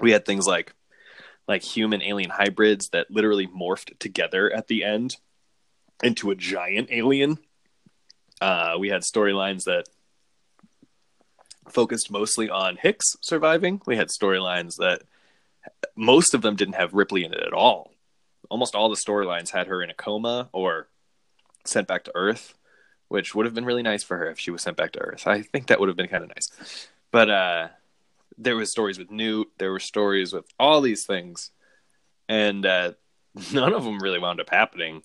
We 0.00 0.12
had 0.12 0.24
things 0.24 0.46
like 0.46 0.74
like 1.48 1.62
human 1.62 2.02
alien 2.02 2.30
hybrids 2.30 2.90
that 2.90 3.10
literally 3.10 3.46
morphed 3.48 3.98
together 3.98 4.52
at 4.52 4.68
the 4.68 4.84
end 4.84 5.16
into 6.02 6.30
a 6.30 6.36
giant 6.36 6.88
alien. 6.92 7.38
Uh, 8.40 8.76
we 8.78 8.90
had 8.90 9.02
storylines 9.02 9.64
that 9.64 9.88
focused 11.68 12.10
mostly 12.10 12.48
on 12.48 12.76
Hicks 12.76 13.16
surviving. 13.20 13.80
We 13.86 13.96
had 13.96 14.08
storylines 14.08 14.76
that 14.76 15.02
most 15.96 16.34
of 16.34 16.42
them 16.42 16.54
didn't 16.54 16.74
have 16.74 16.94
Ripley 16.94 17.24
in 17.24 17.32
it 17.32 17.42
at 17.42 17.52
all. 17.52 17.92
Almost 18.50 18.74
all 18.74 18.88
the 18.88 18.96
storylines 18.96 19.50
had 19.50 19.66
her 19.66 19.82
in 19.82 19.90
a 19.90 19.94
coma 19.94 20.48
or 20.52 20.88
sent 21.64 21.88
back 21.88 22.04
to 22.04 22.12
Earth, 22.14 22.54
which 23.08 23.34
would 23.34 23.46
have 23.46 23.54
been 23.54 23.64
really 23.64 23.82
nice 23.82 24.02
for 24.02 24.18
her 24.18 24.30
if 24.30 24.38
she 24.38 24.50
was 24.50 24.62
sent 24.62 24.76
back 24.76 24.92
to 24.92 25.00
Earth. 25.00 25.26
I 25.26 25.42
think 25.42 25.66
that 25.66 25.80
would 25.80 25.88
have 25.88 25.96
been 25.96 26.08
kind 26.08 26.22
of 26.22 26.30
nice. 26.30 26.88
But 27.10 27.30
uh, 27.30 27.68
there 28.38 28.56
was 28.56 28.70
stories 28.70 28.98
with 28.98 29.10
Newt. 29.10 29.48
There 29.58 29.72
were 29.72 29.80
stories 29.80 30.32
with 30.32 30.46
all 30.58 30.80
these 30.80 31.04
things, 31.04 31.50
and 32.28 32.64
uh, 32.64 32.92
none 33.52 33.74
of 33.74 33.84
them 33.84 33.98
really 33.98 34.18
wound 34.18 34.40
up 34.40 34.50
happening. 34.50 35.02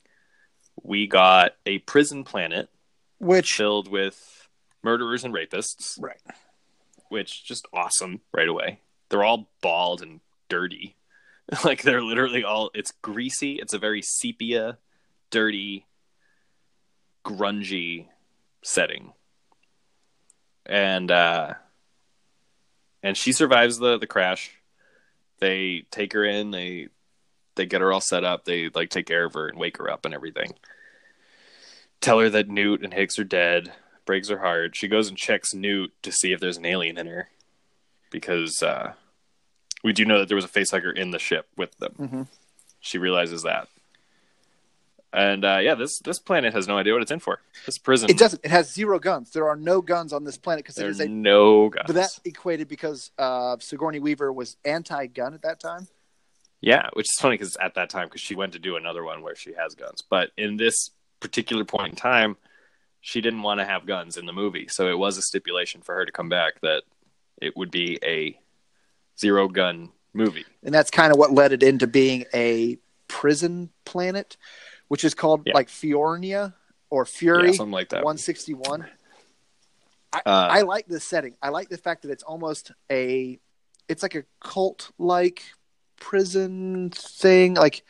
We 0.82 1.08
got 1.08 1.54
a 1.66 1.80
prison 1.80 2.24
planet 2.24 2.70
Which 3.20 3.52
filled 3.52 3.88
with 3.90 4.48
murderers 4.84 5.24
and 5.24 5.34
rapists, 5.34 6.00
right. 6.00 6.22
which 7.10 7.46
just 7.46 7.68
awesome 7.74 8.22
right 8.32 8.48
away. 8.48 8.80
They're 9.10 9.24
all 9.24 9.50
bald 9.62 10.02
and 10.02 10.20
dirty. 10.50 10.96
like 11.64 11.82
they're 11.82 12.02
literally 12.02 12.44
all 12.44 12.72
it's 12.74 12.92
greasy. 13.02 13.54
It's 13.56 13.74
a 13.74 13.80
very 13.80 14.02
sepia, 14.02 14.78
dirty, 15.30 15.86
grungy 17.26 18.08
setting. 18.64 19.14
And 20.66 21.12
uh 21.12 21.54
and 23.04 23.16
she 23.18 23.32
survives 23.32 23.78
the 23.78 23.98
the 24.00 24.08
crash. 24.08 24.52
They 25.40 25.84
take 25.92 26.14
her 26.14 26.24
in, 26.24 26.52
they 26.52 26.88
they 27.56 27.66
get 27.68 27.82
her 27.82 27.92
all 27.94 28.02
set 28.02 28.24
up, 28.24 28.46
they 28.46 28.70
like 28.74 28.90
take 28.90 29.06
care 29.06 29.26
of 29.26 29.34
her 29.34 29.48
and 29.48 29.60
wake 29.60 29.78
her 29.78 29.90
up 29.92 30.06
and 30.06 30.14
everything. 30.14 30.54
Tell 32.02 32.20
her 32.20 32.30
that 32.30 32.50
Newt 32.50 32.84
and 32.84 32.94
Hicks 32.94 33.20
are 33.20 33.24
dead 33.24 33.72
breaks 34.06 34.28
her 34.28 34.40
heart. 34.40 34.76
She 34.76 34.88
goes 34.88 35.08
and 35.08 35.18
checks 35.18 35.54
Newt 35.54 35.94
to 36.04 36.12
see 36.12 36.34
if 36.34 36.40
there's 36.42 36.58
an 36.58 36.66
alien 36.66 36.98
in 36.98 37.08
her, 37.08 37.30
because 38.12 38.62
uh, 38.62 38.94
we 39.84 39.94
do 39.94 40.04
know 40.04 40.20
that 40.20 40.28
there 40.28 40.36
was 40.36 40.44
a 40.44 40.50
facehugger 40.50 40.94
in 40.94 41.12
the 41.12 41.20
ship 41.20 41.48
with 41.56 41.78
them. 41.78 41.94
Mhm. 41.98 42.28
She 42.82 42.98
realizes 42.98 43.44
that, 43.44 43.70
and 45.14 45.46
uh, 45.46 45.60
yeah, 45.62 45.76
this 45.76 46.00
this 46.00 46.20
planet 46.20 46.54
has 46.54 46.68
no 46.68 46.78
idea 46.78 46.94
what 46.94 47.02
it's 47.02 47.12
in 47.12 47.20
for. 47.20 47.40
This 47.66 47.78
prison, 47.78 48.10
It 48.10 48.18
doesn't. 48.18 48.44
It 48.44 48.52
has 48.52 48.74
zero 48.74 49.00
guns. 49.00 49.32
There 49.32 49.48
are 49.48 49.56
no 49.56 49.82
guns 49.82 50.12
on 50.12 50.24
this 50.24 50.38
planet 50.38 50.64
because 50.64 50.76
There 50.76 50.90
is 50.90 51.00
a. 51.00 51.08
no 51.08 51.70
guns. 51.70 51.86
But 51.88 51.96
that 51.96 52.20
equated 52.26 52.68
because 52.68 53.12
uh, 53.18 53.58
Sigourney 53.60 54.00
Weaver 54.00 54.34
was 54.34 54.58
anti-gun 54.66 55.34
at 55.34 55.44
that 55.44 55.60
time. 55.60 55.88
Yeah, 56.62 56.90
which 56.94 57.06
is 57.06 57.18
funny 57.20 57.36
because 57.36 57.58
at 57.58 57.76
that 57.76 57.90
time, 57.90 58.08
because 58.08 58.22
she 58.22 58.36
went 58.36 58.54
to 58.54 58.60
do 58.60 58.76
another 58.76 59.04
one 59.04 59.22
where 59.22 59.36
she 59.36 59.54
has 59.54 59.76
guns, 59.76 60.02
but 60.02 60.32
in 60.38 60.58
this 60.58 60.92
particular 61.20 61.66
point 61.66 61.90
in 61.90 61.96
time, 61.96 62.38
she 63.02 63.20
didn't 63.20 63.42
want 63.42 63.60
to 63.60 63.66
have 63.66 63.86
guns 63.86 64.16
in 64.16 64.26
the 64.26 64.32
movie, 64.34 64.68
so 64.70 64.90
it 64.90 64.98
was 64.98 65.18
a 65.18 65.22
stipulation 65.22 65.82
for 65.82 65.94
her 65.96 66.06
to 66.06 66.12
come 66.12 66.30
back 66.30 66.62
that 66.62 66.84
it 67.42 67.56
would 67.58 67.70
be 67.70 68.00
a 68.02 68.40
zero 69.20 69.50
gun 69.50 69.90
movie. 70.14 70.46
and 70.64 70.74
that's 70.74 70.90
kind 70.90 71.12
of 71.12 71.20
what 71.20 71.34
led 71.34 71.52
it 71.52 71.64
into 71.64 71.86
being 71.86 72.24
a 72.34 72.78
prison 73.10 73.70
planet, 73.84 74.38
which 74.94 75.04
is 75.04 75.16
called 75.16 75.42
Yeah. 75.48 75.56
like 75.56 75.70
Fiorina 75.70 76.54
or 76.92 77.04
Fury 77.04 77.48
Yeah, 77.48 77.54
something 77.54 77.72
like 77.72 77.90
that. 77.90 78.04
161. 78.04 78.86
I, 80.14 80.22
Uh, 80.24 80.48
I 80.52 80.62
like 80.62 80.86
this 80.86 81.04
setting. 81.04 81.34
I 81.42 81.50
like 81.50 81.70
the 81.70 81.80
fact 81.80 82.04
that 82.04 82.12
it's 82.12 82.22
almost 82.22 82.72
a, 82.92 83.40
it's 83.88 84.04
like 84.04 84.14
a 84.14 84.24
cult 84.40 84.92
like 85.00 85.42
prison 86.00 86.92
thing. 86.92 87.56
Like 87.56 87.84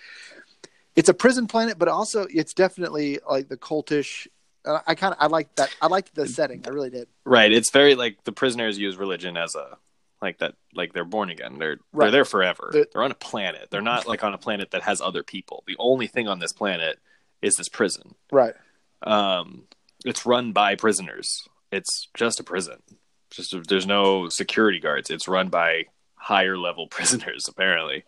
it's 0.95 1.09
a 1.09 1.13
prison 1.13 1.45
planet, 1.45 1.77
but 1.77 1.89
also 1.89 2.25
it's 2.29 2.53
definitely 2.53 3.19
like 3.29 3.49
the 3.49 3.57
cultish. 3.57 4.27
Uh, 4.63 4.79
I 4.87 4.95
kind 4.95 5.13
of 5.13 5.17
I 5.19 5.27
like 5.27 5.53
that. 5.55 5.75
I 5.81 5.87
liked 5.87 6.15
the 6.15 6.25
setting. 6.25 6.63
I 6.65 6.69
really 6.69 6.89
did. 6.89 7.09
Right. 7.25 7.51
It's 7.51 7.69
very 7.69 7.95
like 7.95 8.23
the 8.23 8.31
prisoners 8.31 8.79
use 8.79 8.95
religion 8.95 9.35
as 9.35 9.55
a 9.55 9.77
like 10.23 10.39
that 10.39 10.55
like 10.73 10.93
they're 10.93 11.05
born 11.05 11.29
again. 11.29 11.59
They're 11.59 11.77
Right. 11.91 12.05
they're 12.05 12.11
there 12.11 12.25
forever. 12.25 12.69
They're- 12.71 12.87
They're, 12.91 13.03
on 13.03 13.11
a 13.11 13.15
planet. 13.15 13.69
They're 13.69 13.81
not 13.81 14.07
like 14.07 14.23
on 14.23 14.33
a 14.33 14.37
planet 14.37 14.71
that 14.71 14.81
has 14.83 14.99
other 15.01 15.21
people. 15.23 15.63
The 15.67 15.75
only 15.79 16.07
thing 16.07 16.27
on 16.27 16.39
this 16.39 16.53
planet 16.53 16.99
is 17.41 17.55
this 17.55 17.69
prison. 17.69 18.15
Right. 18.31 18.55
Um 19.03 19.63
it's 20.05 20.25
run 20.25 20.51
by 20.53 20.75
prisoners. 20.75 21.47
It's 21.71 22.07
just 22.13 22.39
a 22.39 22.43
prison. 22.43 22.81
Just 23.29 23.55
there's 23.67 23.87
no 23.87 24.29
security 24.29 24.79
guards. 24.79 25.09
It's 25.09 25.27
run 25.27 25.49
by 25.49 25.85
higher 26.15 26.57
level 26.57 26.87
prisoners 26.97 27.47
apparently. 27.47 28.03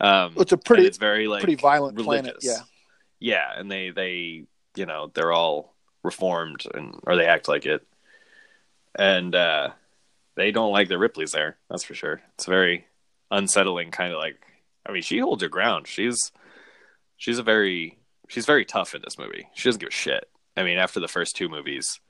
Um 0.00 0.34
It's 0.36 0.52
a 0.52 0.56
pretty- 0.56 0.86
it's 0.86 0.98
very 0.98 1.28
like 1.28 1.42
pretty 1.42 1.60
violent 1.60 1.96
planet, 1.98 2.34
religious. 2.34 2.44
yeah. 2.44 2.64
Yeah, 3.20 3.52
and 3.58 3.70
they 3.70 3.90
they 3.90 4.44
you 4.76 4.86
know, 4.86 5.10
they're 5.14 5.32
all 5.32 5.74
reformed 6.04 6.64
and 6.74 6.94
or 7.04 7.16
they 7.16 7.26
act 7.26 7.48
like 7.48 7.66
it. 7.66 7.84
And 8.94 9.34
uh 9.34 9.70
they 10.38 10.50
don't 10.52 10.72
like 10.72 10.88
the 10.88 10.98
Ripley's 10.98 11.32
there. 11.32 11.58
That's 11.68 11.84
for 11.84 11.94
sure. 11.94 12.22
It's 12.34 12.46
very 12.46 12.86
unsettling 13.30 13.90
kind 13.90 14.12
of 14.12 14.18
like 14.18 14.36
I 14.86 14.92
mean, 14.92 15.02
she 15.02 15.18
holds 15.18 15.42
her 15.42 15.48
ground. 15.48 15.86
She's 15.86 16.32
she's 17.16 17.38
a 17.38 17.42
very 17.42 17.98
she's 18.28 18.46
very 18.46 18.64
tough 18.64 18.94
in 18.94 19.02
this 19.02 19.18
movie. 19.18 19.48
She 19.54 19.68
doesn't 19.68 19.80
give 19.80 19.88
a 19.88 19.92
shit. 19.92 20.28
I 20.56 20.62
mean, 20.62 20.78
after 20.78 21.00
the 21.00 21.08
first 21.08 21.36
two 21.36 21.48
movies 21.48 22.00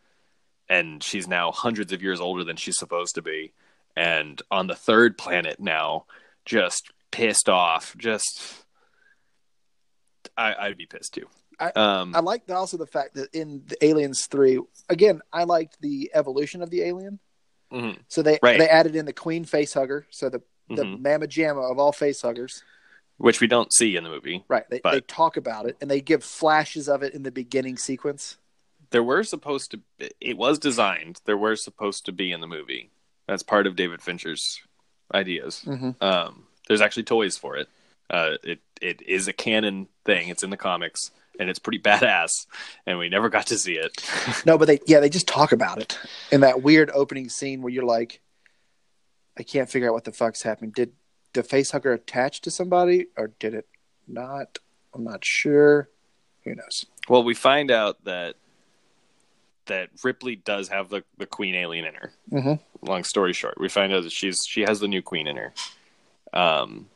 and 0.68 1.02
she's 1.02 1.26
now 1.26 1.50
hundreds 1.50 1.92
of 1.92 2.02
years 2.02 2.20
older 2.20 2.44
than 2.44 2.56
she's 2.56 2.78
supposed 2.78 3.14
to 3.16 3.22
be 3.22 3.52
and 3.96 4.40
on 4.50 4.66
the 4.66 4.74
third 4.76 5.16
planet 5.18 5.58
now 5.58 6.04
just 6.44 6.92
pissed 7.10 7.48
off. 7.48 7.96
Just 7.98 8.64
I 10.36 10.54
I'd 10.54 10.76
be 10.76 10.86
pissed 10.86 11.14
too. 11.14 11.26
I- 11.58 11.72
um 11.74 12.14
I 12.14 12.20
liked 12.20 12.50
also 12.50 12.76
the 12.76 12.86
fact 12.86 13.14
that 13.14 13.34
in 13.34 13.62
the 13.66 13.84
Aliens 13.84 14.26
three, 14.26 14.60
again, 14.88 15.20
I 15.32 15.44
liked 15.44 15.80
the 15.80 16.10
evolution 16.14 16.62
of 16.62 16.70
the 16.70 16.82
alien. 16.82 17.18
Mhm. 17.72 17.98
So 18.08 18.22
they 18.22 18.38
Right. 18.42 18.58
they 18.58 18.68
added 18.68 18.96
in 18.96 19.04
the 19.06 19.12
queen 19.12 19.44
face 19.44 19.72
hugger, 19.74 20.06
so 20.10 20.28
the 20.28 20.42
the 20.70 20.84
Mhm. 20.84 21.00
mamma 21.00 21.26
jamma 21.26 21.70
of 21.70 21.78
all 21.78 21.92
face 21.92 22.20
huggers. 22.22 22.62
which 23.16 23.40
we 23.40 23.48
don't 23.48 23.72
see 23.72 23.96
in 23.96 24.04
the 24.04 24.10
movie. 24.10 24.44
Right. 24.46 24.68
They 24.70 24.80
they 24.84 25.00
talk 25.00 25.36
about 25.36 25.66
it 25.66 25.76
and 25.80 25.90
they 25.90 26.00
give 26.00 26.22
flashes 26.22 26.88
of 26.88 27.02
it 27.02 27.14
in 27.14 27.22
the 27.24 27.32
beginning 27.32 27.76
sequence. 27.76 28.36
there 28.90 29.02
were 29.02 29.22
supposed 29.24 29.70
to 29.72 29.78
be, 29.98 30.08
it 30.20 30.36
was 30.38 30.58
designed 30.58 31.20
there 31.26 31.36
were 31.36 31.56
supposed 31.56 32.06
to 32.06 32.12
be 32.12 32.32
in 32.32 32.40
the 32.40 32.46
movie 32.46 32.90
that's 33.26 33.42
part 33.42 33.66
of 33.66 33.76
david 33.76 34.00
fincher's 34.00 34.60
ideas 35.12 35.62
Mhm. 35.66 36.00
um, 36.02 36.46
there's 36.68 36.80
actually 36.80 37.02
toys 37.02 37.36
for 37.36 37.56
it 37.56 37.68
uh, 38.08 38.36
it 38.42 38.60
it 38.80 39.02
is 39.02 39.28
a 39.28 39.32
canon 39.34 39.88
thing 40.06 40.28
it's 40.28 40.42
in 40.42 40.48
the 40.50 40.56
comics 40.56 41.10
and 41.38 41.48
it's 41.48 41.58
pretty 41.58 41.78
badass 41.78 42.46
and 42.86 42.98
we 42.98 43.08
never 43.08 43.28
got 43.28 43.46
to 43.46 43.58
see 43.58 43.74
it 43.74 43.92
No, 44.46 44.58
but 44.58 44.66
they 44.68 44.78
yeah 44.86 45.00
they 45.00 45.08
just 45.08 45.28
talk 45.28 45.52
about 45.52 45.78
it 45.78 45.98
in 46.32 46.40
that 46.42 46.62
weird 46.62 46.90
opening 46.94 47.28
scene 47.28 47.62
where 47.62 47.72
you're 47.72 47.84
like, 47.84 48.20
I 49.38 49.42
can't 49.42 49.70
figure 49.70 49.88
out 49.88 49.94
what 49.94 50.04
the 50.04 50.12
fuck's 50.12 50.42
happening. 50.42 50.70
Did 50.72 50.92
the 51.32 51.42
face 51.42 51.70
hugger 51.70 51.92
attach 51.92 52.40
to 52.42 52.50
somebody 52.50 53.06
or 53.16 53.28
did 53.38 53.54
it 53.54 53.68
not? 54.08 54.58
I'm 54.94 55.04
not 55.04 55.24
sure. 55.24 55.88
Who 56.44 56.54
knows? 56.54 56.86
well 57.08 57.22
we 57.24 57.34
find 57.34 57.70
out 57.70 58.04
that 58.04 58.34
that 59.66 59.90
ripley 60.02 60.34
does 60.36 60.68
have 60.68 60.88
the, 60.88 61.04
the 61.18 61.26
queen 61.26 61.54
alien 61.54 61.84
in 61.84 61.94
her 61.94 62.12
Mhm. 62.32 62.58
long 62.80 63.04
story 63.04 63.32
short 63.34 63.60
we 63.60 63.68
find 63.68 63.92
out 63.92 64.02
that 64.04 64.12
she's 64.12 64.38
she 64.48 64.62
has 64.62 64.80
the 64.80 64.88
new 64.88 65.02
queen 65.02 65.26
in 65.26 65.36
her 65.36 65.52
um 66.32 66.88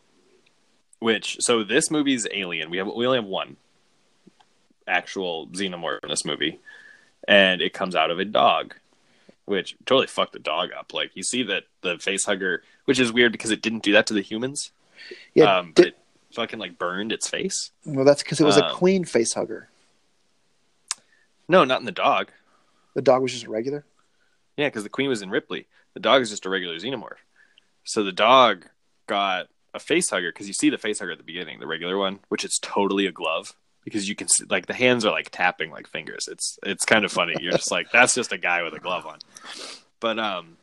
which 0.98 1.36
so 1.40 1.64
this 1.64 1.90
movie's 1.90 2.26
alien 2.32 2.70
we 2.70 2.78
have 2.78 2.86
we 2.86 3.04
only 3.06 3.18
have 3.18 3.26
one 3.26 3.56
actual 4.86 5.46
xenomorph 5.48 5.98
in 6.02 6.08
this 6.08 6.24
movie 6.24 6.58
and 7.28 7.60
it 7.62 7.72
comes 7.72 7.94
out 7.94 8.10
of 8.10 8.18
a 8.18 8.24
dog 8.24 8.74
which 9.44 9.76
totally 9.86 10.06
fucked 10.06 10.32
the 10.32 10.38
dog 10.38 10.70
up 10.78 10.92
like 10.94 11.10
you 11.14 11.22
see 11.22 11.42
that 11.42 11.64
the 11.82 11.98
face 11.98 12.24
hugger 12.24 12.62
which 12.84 12.98
is 13.00 13.12
weird 13.12 13.32
because 13.32 13.50
it 13.50 13.62
didn't 13.62 13.82
do 13.82 13.92
that 13.92 14.06
to 14.06 14.14
the 14.14 14.20
humans 14.22 14.70
Yeah. 15.34 15.58
um 15.58 15.72
but 15.74 15.82
did- 15.84 15.86
it 15.94 15.98
fucking 16.34 16.58
like 16.58 16.78
burned 16.78 17.12
its 17.12 17.28
face 17.28 17.70
well, 17.84 18.04
that's 18.04 18.22
because 18.22 18.40
it 18.40 18.44
was 18.44 18.56
a 18.56 18.64
um, 18.66 18.74
queen 18.74 19.04
face 19.04 19.34
hugger. 19.34 19.68
no 21.48 21.64
not 21.64 21.80
in 21.80 21.86
the 21.86 21.92
dog 21.92 22.30
The 22.94 23.02
dog 23.02 23.22
was 23.22 23.32
just 23.32 23.46
regular. 23.46 23.84
Yeah, 24.56 24.66
because 24.68 24.82
the 24.82 24.90
queen 24.90 25.08
was 25.08 25.22
in 25.22 25.30
Ripley. 25.30 25.66
The 25.94 26.00
dog 26.00 26.20
is 26.20 26.28
just 26.30 26.44
a 26.44 26.50
regular 26.50 26.76
xenomorph. 26.76 27.20
So 27.84 28.04
the 28.04 28.12
dog 28.12 28.66
got 29.06 29.48
a 29.74 29.78
face 29.78 30.10
hugger 30.10 30.30
because 30.30 30.46
you 30.46 30.52
see 30.52 30.68
the 30.70 30.76
face 30.78 30.98
hugger 30.98 31.12
at 31.12 31.18
the 31.18 31.24
beginning, 31.24 31.58
the 31.58 31.66
regular 31.66 31.96
one, 31.96 32.18
which 32.28 32.44
is 32.44 32.58
totally 32.60 33.06
a 33.06 33.12
glove 33.12 33.54
because 33.84 34.08
you 34.08 34.14
can 34.14 34.28
see 34.28 34.44
like 34.48 34.66
the 34.66 34.74
hands 34.74 35.04
are 35.04 35.10
like 35.10 35.30
tapping 35.30 35.70
like 35.70 35.86
fingers. 35.86 36.28
It's 36.30 36.58
it's 36.62 36.84
kind 36.84 37.04
of 37.04 37.12
funny. 37.12 37.34
You're 37.40 37.52
just 37.52 37.70
like 37.70 37.90
that's 37.92 38.14
just 38.14 38.32
a 38.32 38.38
guy 38.38 38.62
with 38.62 38.74
a 38.74 38.78
glove 38.78 39.06
on. 39.06 39.18
But 40.00 40.18
um, 40.18 40.56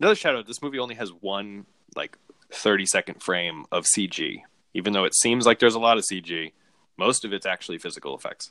another 0.00 0.14
shadow. 0.14 0.42
This 0.42 0.62
movie 0.62 0.78
only 0.78 0.94
has 0.96 1.10
one 1.10 1.66
like 1.94 2.18
30 2.52 2.86
second 2.86 3.22
frame 3.22 3.64
of 3.72 3.84
CG, 3.84 4.42
even 4.74 4.92
though 4.92 5.04
it 5.04 5.14
seems 5.14 5.46
like 5.46 5.58
there's 5.58 5.74
a 5.74 5.80
lot 5.80 5.98
of 5.98 6.04
CG. 6.04 6.52
Most 6.96 7.24
of 7.24 7.32
it's 7.32 7.46
actually 7.46 7.78
physical 7.78 8.16
effects 8.16 8.50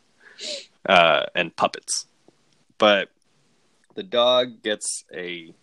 uh, 0.88 1.26
and 1.34 1.56
puppets. 1.56 2.06
But 2.78 3.10
the 3.96 4.04
dog 4.04 4.62
gets 4.62 5.04
a 5.14 5.54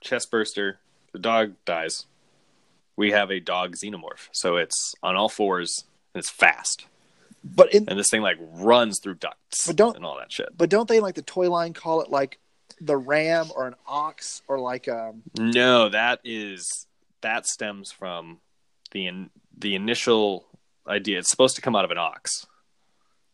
chest 0.00 0.30
burster. 0.30 0.78
The 1.12 1.18
dog 1.18 1.54
dies. 1.64 2.06
We 2.96 3.10
have 3.10 3.30
a 3.30 3.40
dog 3.40 3.74
xenomorph, 3.74 4.28
so 4.32 4.56
it's 4.56 4.94
on 5.02 5.16
all 5.16 5.28
fours 5.28 5.84
and 6.14 6.20
it's 6.20 6.30
fast. 6.30 6.86
But 7.44 7.74
in 7.74 7.88
And 7.88 7.98
this 7.98 8.08
thing 8.10 8.22
like 8.22 8.36
runs 8.40 9.00
through 9.00 9.14
ducts 9.16 9.66
But 9.66 9.76
don't- 9.76 9.96
and 9.96 10.04
all 10.04 10.16
that 10.18 10.30
shit. 10.32 10.56
but 10.56 10.70
don't 10.70 10.88
they 10.88 11.00
like 11.00 11.14
the 11.16 11.22
toy 11.22 11.50
line 11.50 11.72
call 11.72 12.00
it 12.02 12.10
like 12.10 12.38
the 12.80 12.96
ram 12.96 13.50
or 13.54 13.66
an 13.66 13.74
ox 13.86 14.42
or 14.48 14.58
like 14.58 14.88
um 14.88 15.22
No, 15.38 15.88
that 15.88 16.20
is 16.24 16.86
that 17.20 17.46
stems 17.46 17.92
from 17.92 18.38
the 18.92 19.06
in, 19.06 19.30
the 19.56 19.74
initial 19.74 20.46
idea. 20.88 21.18
It's 21.18 21.30
supposed 21.30 21.54
to 21.56 21.62
come 21.62 21.76
out 21.76 21.84
of 21.84 21.90
an 21.92 21.98
ox. 21.98 22.46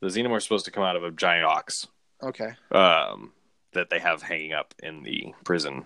The 0.00 0.08
xenomorph's 0.08 0.44
supposed 0.44 0.66
to 0.66 0.70
come 0.70 0.84
out 0.84 0.96
of 0.96 1.02
a 1.04 1.10
giant 1.10 1.44
ox. 1.46 1.86
okay 2.22 2.50
um, 2.70 3.32
that 3.72 3.90
they 3.90 3.98
have 3.98 4.22
hanging 4.22 4.52
up 4.52 4.74
in 4.82 5.02
the 5.02 5.32
prison. 5.44 5.84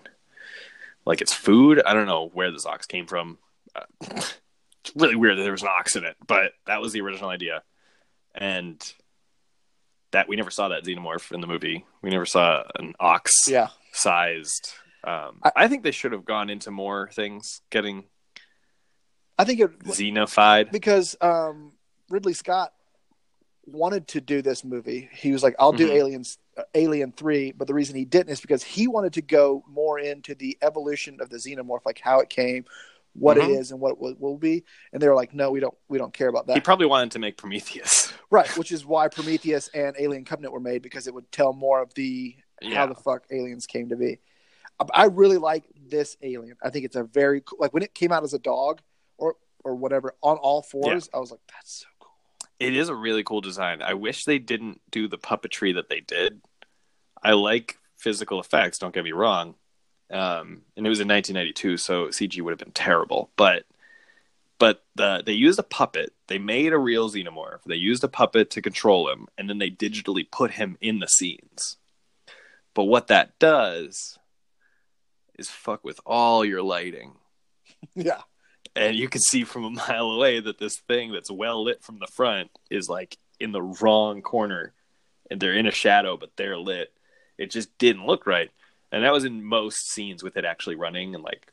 Like 1.05 1.21
it's 1.21 1.33
food. 1.33 1.81
I 1.85 1.93
don't 1.93 2.07
know 2.07 2.29
where 2.33 2.51
this 2.51 2.65
ox 2.65 2.85
came 2.85 3.05
from. 3.07 3.37
Uh, 3.75 3.81
it's 4.01 4.91
really 4.95 5.15
weird 5.15 5.37
that 5.37 5.43
there 5.43 5.51
was 5.51 5.61
an 5.63 5.69
ox 5.69 5.95
in 5.95 6.03
it, 6.05 6.15
but 6.27 6.51
that 6.67 6.81
was 6.81 6.91
the 6.93 7.01
original 7.01 7.29
idea. 7.29 7.63
And 8.35 8.81
that 10.11 10.27
we 10.27 10.35
never 10.35 10.51
saw 10.51 10.69
that 10.69 10.83
xenomorph 10.83 11.31
in 11.31 11.41
the 11.41 11.47
movie. 11.47 11.85
We 12.01 12.09
never 12.09 12.25
saw 12.25 12.63
an 12.79 12.93
ox 12.99 13.31
yeah 13.47 13.69
sized. 13.91 14.73
Um, 15.03 15.39
I- 15.43 15.51
I, 15.55 15.67
think 15.67 15.83
they 15.83 15.91
should 15.91 16.11
have 16.13 16.23
gone 16.25 16.49
into 16.49 16.71
more 16.71 17.09
things, 17.13 17.61
getting 17.71 18.05
I 19.37 19.43
think 19.43 19.59
it 19.59 19.79
xenofied. 19.79 20.71
because 20.71 21.15
um 21.21 21.73
Ridley 22.09 22.33
Scott 22.33 22.73
wanted 23.65 24.07
to 24.09 24.21
do 24.21 24.41
this 24.41 24.63
movie. 24.63 25.09
He 25.13 25.31
was 25.31 25.41
like, 25.41 25.55
"I'll 25.57 25.71
do 25.71 25.87
Mhm. 25.87 25.93
Aliens, 25.95 26.37
uh, 26.57 26.63
Alien 26.75 27.11
three, 27.13 27.51
but 27.51 27.67
the 27.67 27.73
reason 27.73 27.95
he 27.95 28.05
didn't 28.05 28.29
is 28.31 28.41
because 28.41 28.61
he 28.63 28.87
wanted 28.87 29.13
to 29.13 29.21
go 29.21 29.63
more 29.67 29.97
into 29.99 30.35
the 30.35 30.57
evolution 30.61 31.19
of 31.21 31.29
the 31.29 31.37
xenomorph, 31.37 31.85
like 31.85 31.99
how 31.99 32.19
it 32.19 32.29
came, 32.29 32.65
what 33.13 33.37
it 33.37 33.43
Mhm. 33.45 33.59
is, 33.59 33.71
and 33.71 33.79
what 33.79 33.93
it 33.93 33.99
will, 33.99 34.15
will 34.19 34.37
be. 34.37 34.63
And 34.91 35.01
they 35.01 35.07
were 35.07 35.15
like, 35.15 35.33
"No, 35.33 35.49
we 35.49 35.59
don't, 35.61 35.75
we 35.87 35.97
don't 35.97 36.13
care 36.13 36.27
about 36.27 36.47
that." 36.47 36.55
He 36.55 36.59
probably 36.61 36.87
wanted 36.87 37.11
to 37.11 37.19
make 37.19 37.37
Prometheus. 37.37 38.02
Right, 38.33 38.57
which 38.57 38.71
is 38.71 38.85
why 38.85 39.07
Prometheus 39.07 39.69
and 39.69 39.95
Alien 39.99 40.25
Covenant 40.25 40.53
were 40.53 40.59
made 40.59 40.81
because 40.81 41.07
it 41.07 41.13
would 41.13 41.31
tell 41.31 41.53
more 41.53 41.81
of 41.81 41.93
the 41.93 42.35
Yeah. 42.61 42.75
how 42.75 42.87
the 42.87 42.95
fuck 42.95 43.25
aliens 43.31 43.65
came 43.67 43.89
to 43.89 43.95
be. 43.95 44.19
I- 44.93 45.05
really 45.05 45.37
like 45.37 45.63
this 45.75 46.17
alien. 46.21 46.57
I 46.63 46.69
think 46.69 46.83
it's 46.85 46.95
a 46.95 47.03
very 47.03 47.41
cool, 47.41 47.59
like 47.61 47.73
when 47.73 47.83
it 47.83 47.93
came 47.93 48.11
out 48.11 48.23
as 48.23 48.33
a 48.33 48.39
dog 48.39 48.81
or 49.17 49.35
or 49.63 49.75
whatever 49.75 50.13
on 50.21 50.37
all 50.37 50.61
fours. 50.61 51.09
I 51.13 51.19
was 51.19 51.31
like, 51.31 51.39
"That's 51.47 51.81
so 51.81 51.87
cool." 51.99 52.11
It 52.59 52.75
is 52.75 52.89
a 52.89 52.95
really 52.95 53.23
cool 53.23 53.39
design. 53.39 53.81
I 53.81 53.93
wish 53.93 54.25
they 54.25 54.39
didn't 54.39 54.81
do 54.91 55.07
the 55.07 55.17
puppetry 55.17 55.73
that 55.75 55.87
they 55.89 56.01
did. 56.01 56.41
I 57.21 57.31
like 57.33 57.77
physical 57.97 58.39
effects, 58.41 58.77
don't 58.79 58.93
get 58.93 59.03
me 59.05 59.13
wrong. 59.13 59.55
Um, 60.11 60.63
and 60.75 60.85
it 60.85 60.89
was 60.89 60.99
in 60.99 61.07
1992, 61.07 61.77
so 61.77 62.07
CG 62.07 62.41
would 62.41 62.51
have 62.51 62.59
been 62.59 62.71
terrible. 62.73 63.31
But 63.37 63.63
but 64.59 64.83
the, 64.95 65.23
they 65.25 65.33
used 65.33 65.59
a 65.59 65.63
puppet. 65.63 66.13
They 66.27 66.37
made 66.37 66.73
a 66.73 66.77
real 66.77 67.09
xenomorph. 67.09 67.63
They 67.65 67.75
used 67.75 68.03
a 68.03 68.07
puppet 68.07 68.49
to 68.51 68.61
control 68.61 69.09
him, 69.09 69.27
and 69.37 69.49
then 69.49 69.57
they 69.57 69.69
digitally 69.69 70.29
put 70.29 70.51
him 70.51 70.77
in 70.81 70.99
the 70.99 71.07
scenes. 71.07 71.77
But 72.73 72.85
what 72.85 73.07
that 73.07 73.37
does 73.39 74.17
is 75.37 75.49
fuck 75.49 75.83
with 75.83 75.99
all 76.05 76.45
your 76.45 76.61
lighting 76.61 77.13
Yeah. 77.95 78.21
and 78.75 78.95
you 78.95 79.09
can 79.09 79.21
see 79.21 79.43
from 79.43 79.63
a 79.65 79.69
mile 79.69 80.11
away 80.11 80.39
that 80.39 80.59
this 80.59 80.77
thing 80.87 81.11
that's 81.11 81.31
well 81.31 81.63
lit 81.63 81.83
from 81.83 81.99
the 81.99 82.07
front 82.07 82.51
is 82.69 82.87
like 82.89 83.17
in 83.39 83.51
the 83.51 83.61
wrong 83.61 84.21
corner 84.21 84.73
and 85.31 85.39
they're 85.39 85.55
in 85.55 85.65
a 85.65 85.71
shadow 85.71 86.17
but 86.17 86.31
they're 86.37 86.57
lit 86.57 86.93
it 87.37 87.49
just 87.49 87.75
didn't 87.79 88.05
look 88.05 88.27
right 88.27 88.51
and 88.91 89.03
that 89.03 89.11
was 89.11 89.25
in 89.25 89.43
most 89.43 89.89
scenes 89.91 90.23
with 90.23 90.37
it 90.37 90.45
actually 90.45 90.75
running 90.75 91.15
and 91.15 91.23
like 91.23 91.51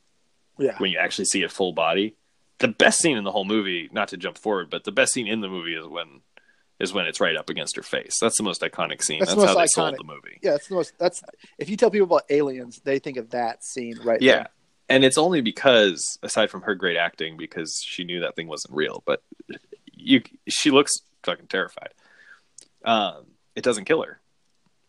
Yeah. 0.59 0.77
when 0.77 0.91
you 0.91 0.99
actually 0.99 1.25
see 1.25 1.41
it 1.41 1.51
full 1.51 1.73
body 1.73 2.15
the 2.61 2.67
best 2.69 2.99
scene 2.99 3.17
in 3.17 3.23
the 3.23 3.31
whole 3.31 3.45
movie 3.45 3.89
not 3.91 4.07
to 4.09 4.17
jump 4.17 4.37
forward 4.37 4.69
but 4.69 4.83
the 4.85 4.91
best 4.91 5.11
scene 5.13 5.27
in 5.27 5.41
the 5.41 5.49
movie 5.49 5.75
is 5.75 5.85
when 5.85 6.21
is 6.79 6.93
when 6.93 7.05
it's 7.05 7.19
right 7.19 7.35
up 7.35 7.51
against 7.51 7.75
her 7.75 7.83
face. 7.83 8.17
That's 8.19 8.37
the 8.37 8.43
most 8.43 8.61
iconic 8.61 9.03
scene. 9.03 9.19
That's 9.19 9.35
That's, 9.35 9.45
how 9.45 9.53
they 9.53 9.61
most 9.61 9.75
sold 9.75 9.95
the 9.99 10.03
movie. 10.03 10.39
Yeah, 10.41 10.51
that's 10.53 10.67
the 10.67 10.73
most. 10.73 10.93
That's 10.97 11.21
if 11.59 11.69
you 11.69 11.77
tell 11.77 11.91
people 11.91 12.07
about 12.07 12.23
aliens, 12.31 12.81
they 12.83 12.97
think 12.97 13.17
of 13.17 13.29
that 13.31 13.63
scene 13.63 13.99
right 14.03 14.19
Yeah. 14.19 14.31
there. 14.35 14.47
And 14.89 15.05
it's 15.05 15.17
only 15.19 15.41
because, 15.41 16.17
aside 16.23 16.49
from 16.49 16.63
her 16.63 16.73
great 16.73 16.97
acting, 16.97 17.37
because 17.37 17.79
she 17.85 18.03
knew 18.03 18.21
that 18.21 18.35
thing 18.35 18.47
wasn't 18.47 18.73
real, 18.73 19.03
but 19.05 19.21
you, 19.93 20.23
she 20.49 20.71
looks 20.71 20.91
fucking 21.21 21.47
terrified. 21.47 21.93
Um, 22.83 23.25
it 23.55 23.63
doesn't 23.63 23.85
kill 23.85 24.01
her, 24.01 24.19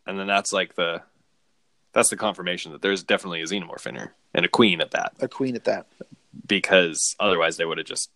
and 0.07 0.18
then 0.18 0.27
that's 0.27 0.51
like 0.53 0.75
the, 0.77 1.03
that's 1.93 2.09
the 2.09 2.16
confirmation 2.16 2.73
that 2.73 2.81
there's 2.81 3.03
definitely 3.03 3.43
a 3.43 3.45
xenomorph 3.45 3.87
in 3.87 3.97
her 3.97 4.14
and 4.33 4.47
a 4.47 4.49
queen 4.49 4.81
at 4.81 4.93
that, 4.93 5.12
A 5.20 5.29
queen 5.29 5.55
at 5.57 5.64
that. 5.64 5.87
Because 6.47 7.14
otherwise 7.20 7.57
they 7.57 7.64
would 7.64 7.78
have 7.78 7.86
just 7.86 8.11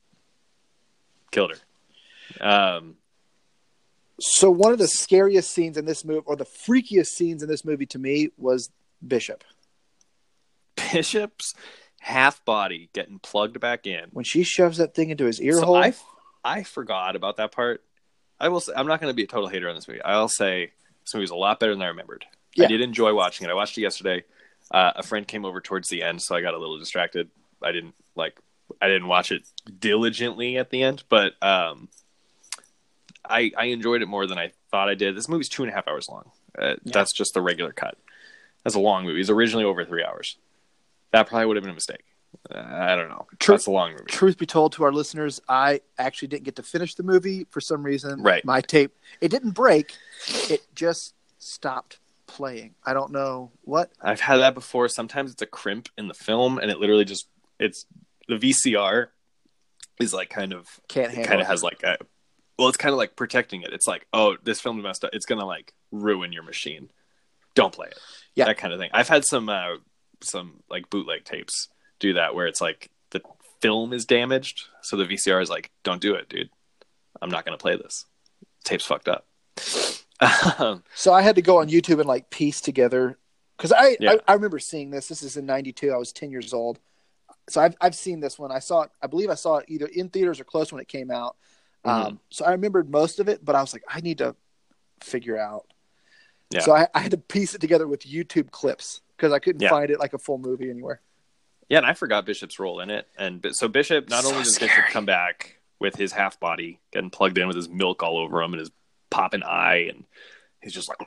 killed 1.31 1.53
her. 1.53 2.47
Um, 2.47 2.97
So 4.21 4.51
one 4.51 4.73
of 4.73 4.79
the 4.79 4.89
scariest 4.89 5.51
scenes 5.53 5.77
in 5.77 5.85
this 5.85 6.05
movie, 6.05 6.23
or 6.25 6.37
the 6.37 6.47
freakiest 6.47 7.09
scenes 7.09 7.43
in 7.43 7.49
this 7.49 7.65
movie 7.65 7.87
to 7.87 7.99
me, 7.99 8.31
was 8.39 8.71
Bishop 9.07 9.45
Bishop's 10.93 11.55
half 12.01 12.45
body 12.45 12.89
getting 12.93 13.19
plugged 13.19 13.59
back 13.61 13.87
in. 13.87 14.07
when 14.13 14.25
she 14.25 14.43
shoves 14.43 14.79
that 14.79 14.95
thing 14.95 15.11
into 15.11 15.25
his 15.25 15.41
ear 15.41 15.55
So 15.55 15.67
hole. 15.67 15.77
I, 15.77 15.95
I 16.45 16.63
forgot 16.63 17.17
about 17.17 17.37
that 17.39 17.53
part. 17.53 17.83
I 18.39 18.49
will. 18.49 18.61
Say, 18.61 18.73
I'm 18.77 18.87
not 18.87 19.01
going 19.01 19.11
to 19.11 19.15
be 19.15 19.25
a 19.25 19.27
total 19.27 19.49
hater 19.49 19.69
on 19.69 19.75
this 19.75 19.89
movie. 19.89 20.03
I'll 20.03 20.29
say 20.29 20.73
this 21.05 21.15
movie's 21.15 21.31
a 21.31 21.35
lot 21.37 21.59
better 21.59 21.73
than 21.75 21.83
I 21.83 21.89
remembered. 21.89 22.27
Yeah. 22.55 22.65
I 22.67 22.69
did 22.69 22.81
enjoy 22.83 23.15
watching 23.15 23.47
it. 23.47 23.51
I 23.51 23.55
watched 23.55 23.77
it 23.79 23.83
yesterday. 23.83 24.25
Uh, 24.71 24.93
a 24.97 25.03
friend 25.03 25.27
came 25.27 25.45
over 25.45 25.61
towards 25.61 25.89
the 25.89 26.03
end, 26.03 26.21
so 26.23 26.35
I 26.37 26.41
got 26.43 26.55
a 26.55 26.59
little 26.59 26.79
distracted. 26.79 27.31
I 27.63 27.73
didn't 27.73 27.95
like. 28.15 28.39
I 28.81 28.89
didn't 28.89 29.09
watch 29.09 29.31
it 29.33 29.43
diligently 29.79 30.57
at 30.59 30.71
the 30.71 30.83
end, 30.83 31.05
but 31.09 31.33
um, 31.43 31.89
I 33.29 33.53
I 33.57 33.67
enjoyed 33.67 34.03
it 34.03 34.07
more 34.07 34.27
than 34.27 34.39
I 34.39 34.53
thought 34.71 34.89
I 34.89 34.95
did. 34.95 35.17
This 35.17 35.29
movie's 35.29 35.49
two 35.49 35.63
and 35.63 35.71
a 35.71 35.75
half 35.75 35.89
hours 35.89 36.09
long. 36.09 36.31
Uh, 36.59 36.75
That's 36.85 37.13
just 37.13 37.35
the 37.35 37.41
regular 37.41 37.73
cut. 37.73 37.97
That's 38.65 38.77
a 38.77 38.81
long 38.81 39.05
movie. 39.05 39.21
It's 39.21 39.31
originally 39.31 39.65
over 39.65 39.85
three 39.85 40.03
hours. 40.05 40.37
That 41.13 41.29
probably 41.29 41.47
would 41.47 41.57
have 41.57 41.63
been 41.65 41.71
a 41.71 41.75
mistake. 41.75 42.05
Uh, 42.51 42.59
I 42.59 42.97
don't 42.97 43.09
know. 43.09 43.27
True- 43.39 43.55
That's 43.55 43.67
a 43.67 43.71
long 43.71 43.93
movie. 43.93 44.05
Truth 44.09 44.39
be 44.39 44.47
told 44.47 44.73
to 44.73 44.85
our 44.85 44.93
listeners, 44.93 45.41
I 45.49 45.81
actually 45.99 46.29
didn't 46.29 46.45
get 46.45 46.57
to 46.57 46.63
finish 46.63 46.95
the 46.95 47.03
movie 47.03 47.47
for 47.51 47.61
some 47.61 47.83
reason. 47.83 48.23
Right. 48.23 48.45
My 48.45 48.61
tape, 48.61 48.93
it 49.21 49.29
didn't 49.31 49.51
break. 49.53 49.95
It 50.51 50.67
just 50.75 51.15
stopped 51.39 51.99
playing. 52.27 52.75
I 52.85 52.93
don't 52.93 53.13
know 53.13 53.53
what. 53.63 53.91
I've 54.03 54.21
had 54.21 54.39
that 54.39 54.55
before. 54.55 54.89
Sometimes 54.89 55.31
it's 55.33 55.43
a 55.43 55.47
crimp 55.47 55.89
in 55.97 56.09
the 56.09 56.15
film, 56.15 56.59
and 56.59 56.71
it 56.71 56.79
literally 56.79 57.05
just 57.05 57.29
it's 57.59 57.87
the 58.29 58.37
VCR 58.37 59.09
is 60.01 60.13
like 60.13 60.31
kind 60.31 60.53
of 60.53 60.67
Can't 60.89 61.09
handle 61.11 61.27
kind 61.27 61.41
it. 61.41 61.45
of 61.45 61.49
has 61.49 61.63
like 61.63 61.83
a 61.83 61.97
well, 62.59 62.69
it's 62.69 62.77
kind 62.79 62.93
of 62.93 62.99
like 62.99 63.17
protecting 63.17 63.63
it. 63.63 63.73
It's 63.73 63.87
like 63.87 64.07
oh, 64.13 64.37
this 64.43 64.61
film 64.61 64.81
messed 64.83 65.05
up. 65.05 65.11
It's 65.13 65.27
gonna 65.27 65.45
like 65.47 65.73
ruin 65.93 66.33
your 66.33 66.43
machine. 66.43 66.91
Don't 67.55 67.73
play 67.73 67.89
it. 67.89 67.99
Yeah. 68.35 68.47
that 68.47 68.59
kind 68.59 68.73
of 68.73 68.79
thing. 68.81 68.91
I've 68.93 69.09
had 69.09 69.25
some 69.25 69.49
uh, 69.49 69.77
some 70.23 70.63
like 70.71 70.91
bootleg 70.91 71.25
tapes 71.25 71.69
do 72.01 72.15
that 72.15 72.35
where 72.35 72.47
it's 72.47 72.61
like 72.61 72.91
the 73.11 73.21
film 73.63 73.93
is 73.93 74.05
damaged, 74.05 74.65
so 74.83 74.97
the 74.97 75.05
VCR 75.07 75.41
is 75.43 75.49
like, 75.51 75.71
don't 75.83 76.01
do 76.01 76.15
it, 76.15 76.29
dude. 76.29 76.51
I'm 77.23 77.31
not 77.31 77.45
gonna 77.47 77.57
play 77.59 77.77
this. 77.77 78.05
tape's 78.65 78.85
fucked 78.85 79.09
up. 79.09 79.27
Um, 80.59 80.83
So 80.95 81.13
I 81.13 81.23
had 81.23 81.37
to 81.37 81.43
go 81.43 81.59
on 81.59 81.69
YouTube 81.69 81.99
and 82.01 82.07
like 82.09 82.31
piece 82.31 82.61
together 82.61 83.19
because 83.57 83.73
I, 83.73 83.97
Yeah. 84.01 84.13
I 84.27 84.33
I 84.33 84.35
remember 84.35 84.59
seeing 84.59 84.91
this. 84.91 85.09
This 85.09 85.23
is 85.23 85.37
in 85.37 85.47
'92. 85.47 85.93
I 85.93 85.97
was 85.97 86.13
10 86.13 86.31
years 86.31 86.53
old, 86.53 86.79
so 87.49 87.61
I've 87.61 87.77
I've 87.81 87.95
seen 87.95 88.21
this 88.21 88.39
one. 88.39 88.51
I 88.53 88.59
saw 88.59 88.83
it. 88.83 88.91
I 89.03 89.07
believe 89.07 89.31
I 89.31 89.35
saw 89.35 89.57
it 89.59 89.67
either 89.69 89.87
in 89.87 90.09
theaters 90.09 90.41
or 90.41 90.45
close 90.45 90.73
when 90.73 90.81
it 90.81 90.89
came 90.89 91.11
out. 91.11 91.37
Mm-hmm. 91.85 92.07
Um, 92.07 92.21
so 92.31 92.45
I 92.45 92.53
remembered 92.53 92.91
most 92.91 93.21
of 93.21 93.29
it, 93.29 93.45
but 93.45 93.55
I 93.55 93.61
was 93.61 93.73
like, 93.73 93.85
I 93.89 94.01
need 94.01 94.19
to 94.19 94.35
figure 95.03 95.39
out. 95.39 95.67
Yeah. 96.51 96.61
So 96.61 96.75
I, 96.75 96.89
I 96.95 97.01
had 97.01 97.11
to 97.13 97.19
piece 97.19 97.55
it 97.55 97.61
together 97.61 97.87
with 97.87 98.01
YouTube 98.03 98.51
clips 98.51 99.01
because 99.17 99.33
I 99.33 99.39
couldn't 99.39 99.63
Yeah. 99.63 99.71
find 99.71 99.91
it 99.91 99.99
like 99.99 100.13
a 100.13 100.19
full 100.19 100.39
movie 100.39 100.71
anywhere. 100.71 101.01
Yeah, 101.69 101.79
and 101.79 101.87
I 101.87 101.95
forgot 101.95 102.27
Bishop's 102.27 102.59
role 102.61 102.81
in 102.81 102.91
it. 102.91 103.09
And 103.19 103.45
so 103.53 103.67
Bishop, 103.67 104.09
not 104.09 104.23
So 104.23 104.31
only 104.31 104.45
does 104.45 104.59
Bishop 104.59 104.85
come 104.91 105.05
back 105.07 105.59
with 105.81 105.97
his 105.97 106.13
half 106.13 106.39
body 106.39 106.81
getting 106.93 107.11
plugged 107.11 107.39
in 107.39 107.47
with 107.49 107.57
his 107.57 107.69
milk 107.69 108.03
all 108.03 108.19
over 108.19 108.41
him 108.41 108.53
and 108.53 108.61
his 108.61 108.71
popping 109.11 109.43
eye, 109.43 109.89
and 109.93 110.05
he's 110.63 110.73
just 110.73 110.89
like, 110.89 110.99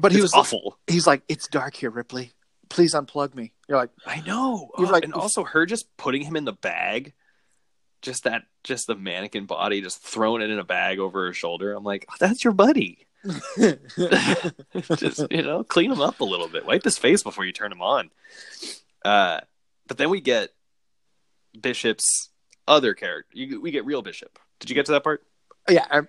But 0.00 0.12
he 0.12 0.20
was 0.20 0.32
awful. 0.34 0.78
He's 0.86 1.06
like, 1.06 1.22
"It's 1.28 1.48
dark 1.48 1.74
here, 1.74 1.90
Ripley. 1.90 2.32
Please 2.72 2.94
unplug 2.94 3.34
me." 3.34 3.52
You're 3.68 3.78
like, 3.78 3.90
I 4.06 4.20
know. 4.22 4.70
You're 4.78 4.88
Uh, 4.88 4.92
like- 4.92 5.04
and 5.04 5.14
also 5.14 5.44
her 5.44 5.66
just 5.66 5.94
putting 5.96 6.22
him 6.22 6.36
in 6.36 6.44
the 6.44 6.52
bag, 6.52 7.12
just 8.02 8.24
that, 8.24 8.42
just 8.64 8.86
the 8.86 8.94
mannequin 8.96 9.46
body, 9.46 9.80
just 9.80 10.02
throwing 10.02 10.42
it 10.42 10.50
in 10.50 10.58
a 10.58 10.64
bag 10.64 10.98
over 10.98 11.26
her 11.26 11.32
shoulder. 11.32 11.72
I'm 11.72 11.84
like, 11.84 12.06
oh, 12.10 12.14
that's 12.18 12.42
your 12.44 12.52
buddy. 12.52 13.06
just 14.96 15.26
you 15.30 15.42
know, 15.42 15.62
clean 15.64 15.92
him 15.92 16.00
up 16.00 16.20
a 16.20 16.24
little 16.24 16.48
bit. 16.48 16.66
Wipe 16.66 16.84
his 16.84 16.98
face 16.98 17.22
before 17.22 17.44
you 17.44 17.52
turn 17.52 17.72
him 17.72 17.82
on. 17.82 18.10
Uh, 19.04 19.40
but 19.86 19.98
then 19.98 20.10
we 20.10 20.20
get 20.20 20.50
Bishop's 21.60 22.30
other 22.66 22.94
character. 22.94 23.30
You, 23.36 23.60
we 23.60 23.70
get 23.70 23.84
real 23.84 24.02
Bishop. 24.02 24.38
Did 24.60 24.70
you 24.70 24.74
get 24.74 24.86
to 24.86 24.92
that 24.92 25.04
part? 25.04 25.22
"Yeah, 25.68 25.86
I, 25.90 26.00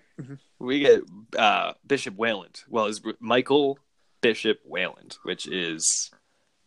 We 0.59 0.79
get 0.79 1.01
uh, 1.37 1.73
Bishop 1.85 2.15
Weyland. 2.15 2.63
Well, 2.69 2.85
it's 2.85 3.01
Michael 3.19 3.77
Bishop 4.21 4.59
Weyland, 4.65 5.17
which 5.23 5.47
is 5.47 6.11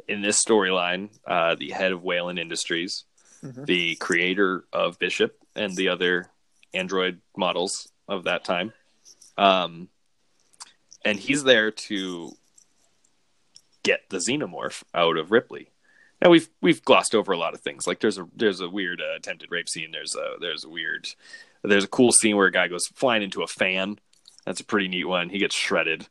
in 0.09 0.23
this 0.23 0.43
storyline 0.45 1.09
uh, 1.27 1.55
the 1.57 1.71
head 1.71 1.93
of 1.93 2.03
Weyland 2.03 2.39
Industries, 2.39 3.05
Mhm. 3.43 3.67
the 3.67 3.95
creator 3.97 4.65
of 4.73 4.99
Bishop 4.99 5.37
and 5.55 5.75
the 5.77 5.89
other 5.89 6.31
android 6.73 7.21
models 7.37 7.89
of 8.09 8.25
that 8.25 8.45
time. 8.45 8.73
Um, 9.37 9.89
and 11.05 11.19
he's 11.19 11.45
there 11.45 11.71
to 11.71 12.33
get 13.83 14.09
the 14.09 14.19
xenomorph 14.19 14.83
out 14.95 15.17
of 15.17 15.31
Ripley. 15.31 15.69
Now 16.23 16.31
we've 16.31 16.49
we've 16.63 16.85
glossed 16.85 17.15
over 17.15 17.33
a 17.33 17.39
lot 17.39 17.55
of 17.55 17.61
things. 17.61 17.87
Like 17.87 18.01
there's 18.01 18.19
a 18.19 18.27
there's 18.35 18.61
a 18.61 18.69
weird 18.71 19.01
uh, 19.01 19.17
attempted 19.17 19.51
rape 19.51 19.69
scene. 19.69 19.91
There's 19.91 20.15
a 20.15 20.37
there's 20.41 20.65
a 20.65 20.69
weird 20.69 21.07
there's 21.63 21.85
a 21.85 21.89
cool 21.89 22.11
scene 22.13 22.37
where 22.37 22.47
a 22.47 22.53
guy 22.53 22.69
goes 22.69 22.87
flying 22.95 23.23
into 23.23 23.43
a 23.43 23.47
fan. 23.47 23.99
That's 24.45 24.61
a 24.61 24.65
pretty 24.65 24.89
neat 24.89 25.05
one. 25.05 25.29
He 25.29 25.39
gets 25.39 25.55
shredded. 25.57 26.09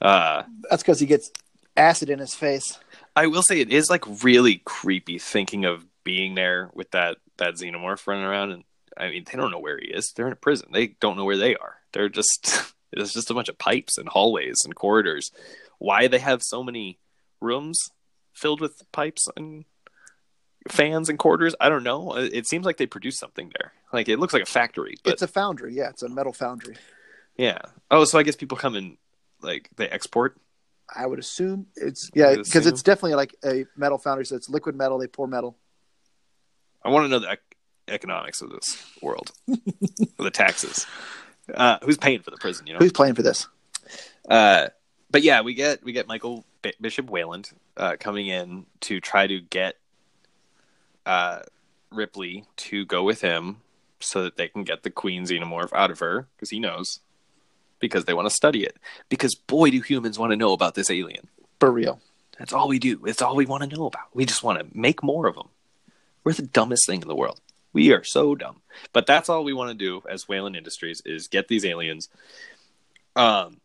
Uh, 0.00 0.44
that's 0.70 0.82
because 0.82 1.00
he 1.00 1.06
gets 1.06 1.30
acid 1.76 2.08
in 2.10 2.18
his 2.18 2.34
face." 2.34 2.78
I 3.14 3.26
will 3.26 3.42
say 3.42 3.60
it 3.60 3.72
is 3.72 3.90
like 3.90 4.04
really 4.24 4.62
creepy 4.64 5.18
thinking 5.18 5.64
of 5.64 5.84
being 6.04 6.34
there 6.34 6.70
with 6.74 6.90
that 6.92 7.18
that 7.38 7.54
xenomorph 7.54 8.06
running 8.06 8.24
around, 8.24 8.52
and 8.52 8.64
I 8.96 9.10
mean 9.10 9.24
they 9.30 9.36
don't 9.36 9.50
know 9.50 9.58
where 9.58 9.78
he 9.78 9.86
is. 9.88 10.12
They're 10.12 10.26
in 10.26 10.32
a 10.32 10.36
prison. 10.36 10.68
They 10.72 10.88
don't 11.00 11.16
know 11.16 11.24
where 11.24 11.36
they 11.36 11.54
are. 11.54 11.76
They're 11.92 12.08
just 12.08 12.74
it's 12.92 13.12
just 13.12 13.30
a 13.30 13.34
bunch 13.34 13.48
of 13.48 13.58
pipes 13.58 13.98
and 13.98 14.08
hallways 14.08 14.62
and 14.64 14.74
corridors. 14.74 15.30
Why 15.78 16.06
they 16.08 16.18
have 16.18 16.42
so 16.42 16.62
many 16.62 16.98
rooms 17.40 17.78
filled 18.32 18.60
with 18.60 18.82
pipes 18.92 19.28
and 19.36 19.64
fans 20.68 21.08
and 21.08 21.18
quarters? 21.18 21.54
I 21.60 21.68
don't 21.68 21.84
know. 21.84 22.16
It 22.16 22.32
it 22.32 22.46
seems 22.46 22.64
like 22.64 22.76
they 22.76 22.86
produce 22.86 23.18
something 23.18 23.52
there. 23.58 23.72
Like 23.92 24.08
it 24.08 24.18
looks 24.18 24.32
like 24.32 24.44
a 24.44 24.46
factory, 24.46 24.96
but 25.02 25.12
it's 25.14 25.22
a 25.22 25.28
foundry. 25.28 25.74
Yeah, 25.74 25.90
it's 25.90 26.02
a 26.02 26.08
metal 26.08 26.32
foundry. 26.32 26.76
yeah. 27.36 27.58
Oh, 27.90 28.04
so 28.04 28.18
I 28.18 28.22
guess 28.22 28.36
people 28.36 28.56
come 28.56 28.74
and 28.74 28.96
like 29.42 29.68
they 29.76 29.88
export. 29.88 30.38
I 30.94 31.06
would 31.06 31.18
assume 31.18 31.66
it's 31.76 32.10
yeah 32.14 32.34
because 32.36 32.66
it's 32.66 32.82
definitely 32.82 33.14
like 33.14 33.34
a 33.44 33.66
metal 33.76 33.98
foundry. 33.98 34.26
So 34.26 34.36
it's 34.36 34.48
liquid 34.48 34.76
metal. 34.76 34.98
They 34.98 35.06
pour 35.06 35.26
metal. 35.26 35.56
I 36.84 36.90
want 36.90 37.04
to 37.04 37.08
know 37.08 37.18
the 37.20 37.32
ec- 37.32 37.56
economics 37.88 38.42
of 38.42 38.50
this 38.50 38.82
world, 39.00 39.30
the 39.46 40.30
taxes. 40.30 40.86
Uh, 41.52 41.78
who's 41.82 41.98
paying 41.98 42.20
for 42.20 42.30
the 42.30 42.36
prison? 42.36 42.66
You 42.66 42.74
know. 42.74 42.78
Who's 42.78 42.92
paying 42.92 43.14
for 43.14 43.22
this? 43.22 43.46
Uh, 44.28 44.68
but 45.10 45.22
yeah, 45.22 45.42
we 45.42 45.54
get 45.54 45.84
we 45.84 45.92
get 45.92 46.06
Michael 46.06 46.44
B- 46.62 46.74
Bishop 46.80 47.08
Weyland 47.10 47.52
uh, 47.76 47.96
coming 47.98 48.26
in 48.26 48.66
to 48.80 49.00
try 49.00 49.26
to 49.26 49.40
get 49.40 49.76
uh, 51.06 51.40
Ripley 51.90 52.44
to 52.56 52.84
go 52.84 53.02
with 53.02 53.20
him 53.20 53.58
so 54.00 54.24
that 54.24 54.36
they 54.36 54.48
can 54.48 54.64
get 54.64 54.82
the 54.82 54.90
Queen 54.90 55.24
Xenomorph 55.24 55.72
out 55.72 55.90
of 55.90 56.00
her 56.00 56.26
because 56.36 56.50
he 56.50 56.58
knows 56.58 57.00
because 57.82 58.06
they 58.06 58.14
want 58.14 58.26
to 58.26 58.34
study 58.34 58.64
it 58.64 58.78
because 59.10 59.34
boy 59.34 59.68
do 59.68 59.82
humans 59.82 60.18
want 60.18 60.30
to 60.30 60.36
know 60.36 60.54
about 60.54 60.74
this 60.74 60.90
alien. 60.90 61.28
For 61.60 61.70
real. 61.70 62.00
That's 62.38 62.54
all 62.54 62.68
we 62.68 62.78
do. 62.78 63.04
It's 63.04 63.20
all 63.20 63.36
we 63.36 63.44
want 63.44 63.68
to 63.68 63.76
know 63.76 63.84
about. 63.86 64.06
We 64.14 64.24
just 64.24 64.42
want 64.42 64.58
to 64.58 64.66
make 64.72 65.02
more 65.02 65.26
of 65.26 65.34
them. 65.34 65.48
We're 66.24 66.32
the 66.32 66.42
dumbest 66.42 66.86
thing 66.86 67.02
in 67.02 67.08
the 67.08 67.14
world. 67.14 67.40
We 67.74 67.92
are 67.92 68.04
so 68.04 68.34
dumb. 68.34 68.62
But 68.92 69.06
that's 69.06 69.28
all 69.28 69.44
we 69.44 69.52
want 69.52 69.70
to 69.70 69.74
do 69.74 70.02
as 70.08 70.28
Weyland 70.28 70.56
Industries 70.56 71.02
is 71.04 71.28
get 71.28 71.48
these 71.48 71.64
aliens. 71.64 72.08
Um, 73.16 73.60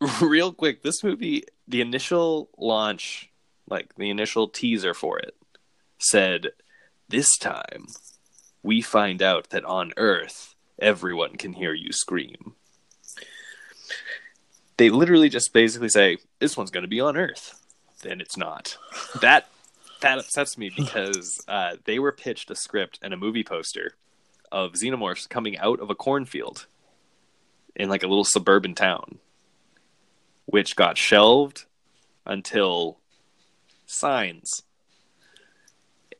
real 0.22 0.52
quick, 0.52 0.82
this 0.82 1.02
movie, 1.02 1.44
the 1.66 1.80
initial 1.80 2.48
launch, 2.56 3.30
like 3.68 3.94
the 3.96 4.10
initial 4.10 4.48
teaser 4.48 4.94
for 4.94 5.18
it, 5.18 5.34
said, 5.98 6.48
"This 7.08 7.36
time, 7.38 7.86
we 8.62 8.80
find 8.80 9.22
out 9.22 9.50
that 9.50 9.64
on 9.64 9.92
Earth, 9.96 10.54
everyone 10.78 11.36
can 11.36 11.54
hear 11.54 11.72
you 11.74 11.92
scream." 11.92 12.54
They 14.76 14.90
literally 14.90 15.28
just 15.28 15.52
basically 15.52 15.88
say 15.88 16.18
this 16.38 16.56
one's 16.56 16.70
going 16.70 16.82
to 16.82 16.88
be 16.88 17.00
on 17.00 17.16
Earth, 17.16 17.60
then 18.02 18.20
it's 18.20 18.36
not. 18.36 18.76
That 19.20 19.48
that 20.00 20.18
upsets 20.18 20.58
me 20.58 20.70
because 20.74 21.40
uh, 21.48 21.76
they 21.84 21.98
were 21.98 22.12
pitched 22.12 22.50
a 22.50 22.56
script 22.56 22.98
and 23.02 23.14
a 23.14 23.16
movie 23.16 23.44
poster 23.44 23.94
of 24.52 24.72
xenomorphs 24.72 25.28
coming 25.28 25.58
out 25.58 25.80
of 25.80 25.90
a 25.90 25.94
cornfield, 25.94 26.66
in 27.76 27.88
like 27.88 28.02
a 28.02 28.06
little 28.06 28.24
suburban 28.24 28.74
town, 28.74 29.18
which 30.46 30.76
got 30.76 30.96
shelved 30.96 31.64
until 32.24 32.98
Signs. 33.86 34.62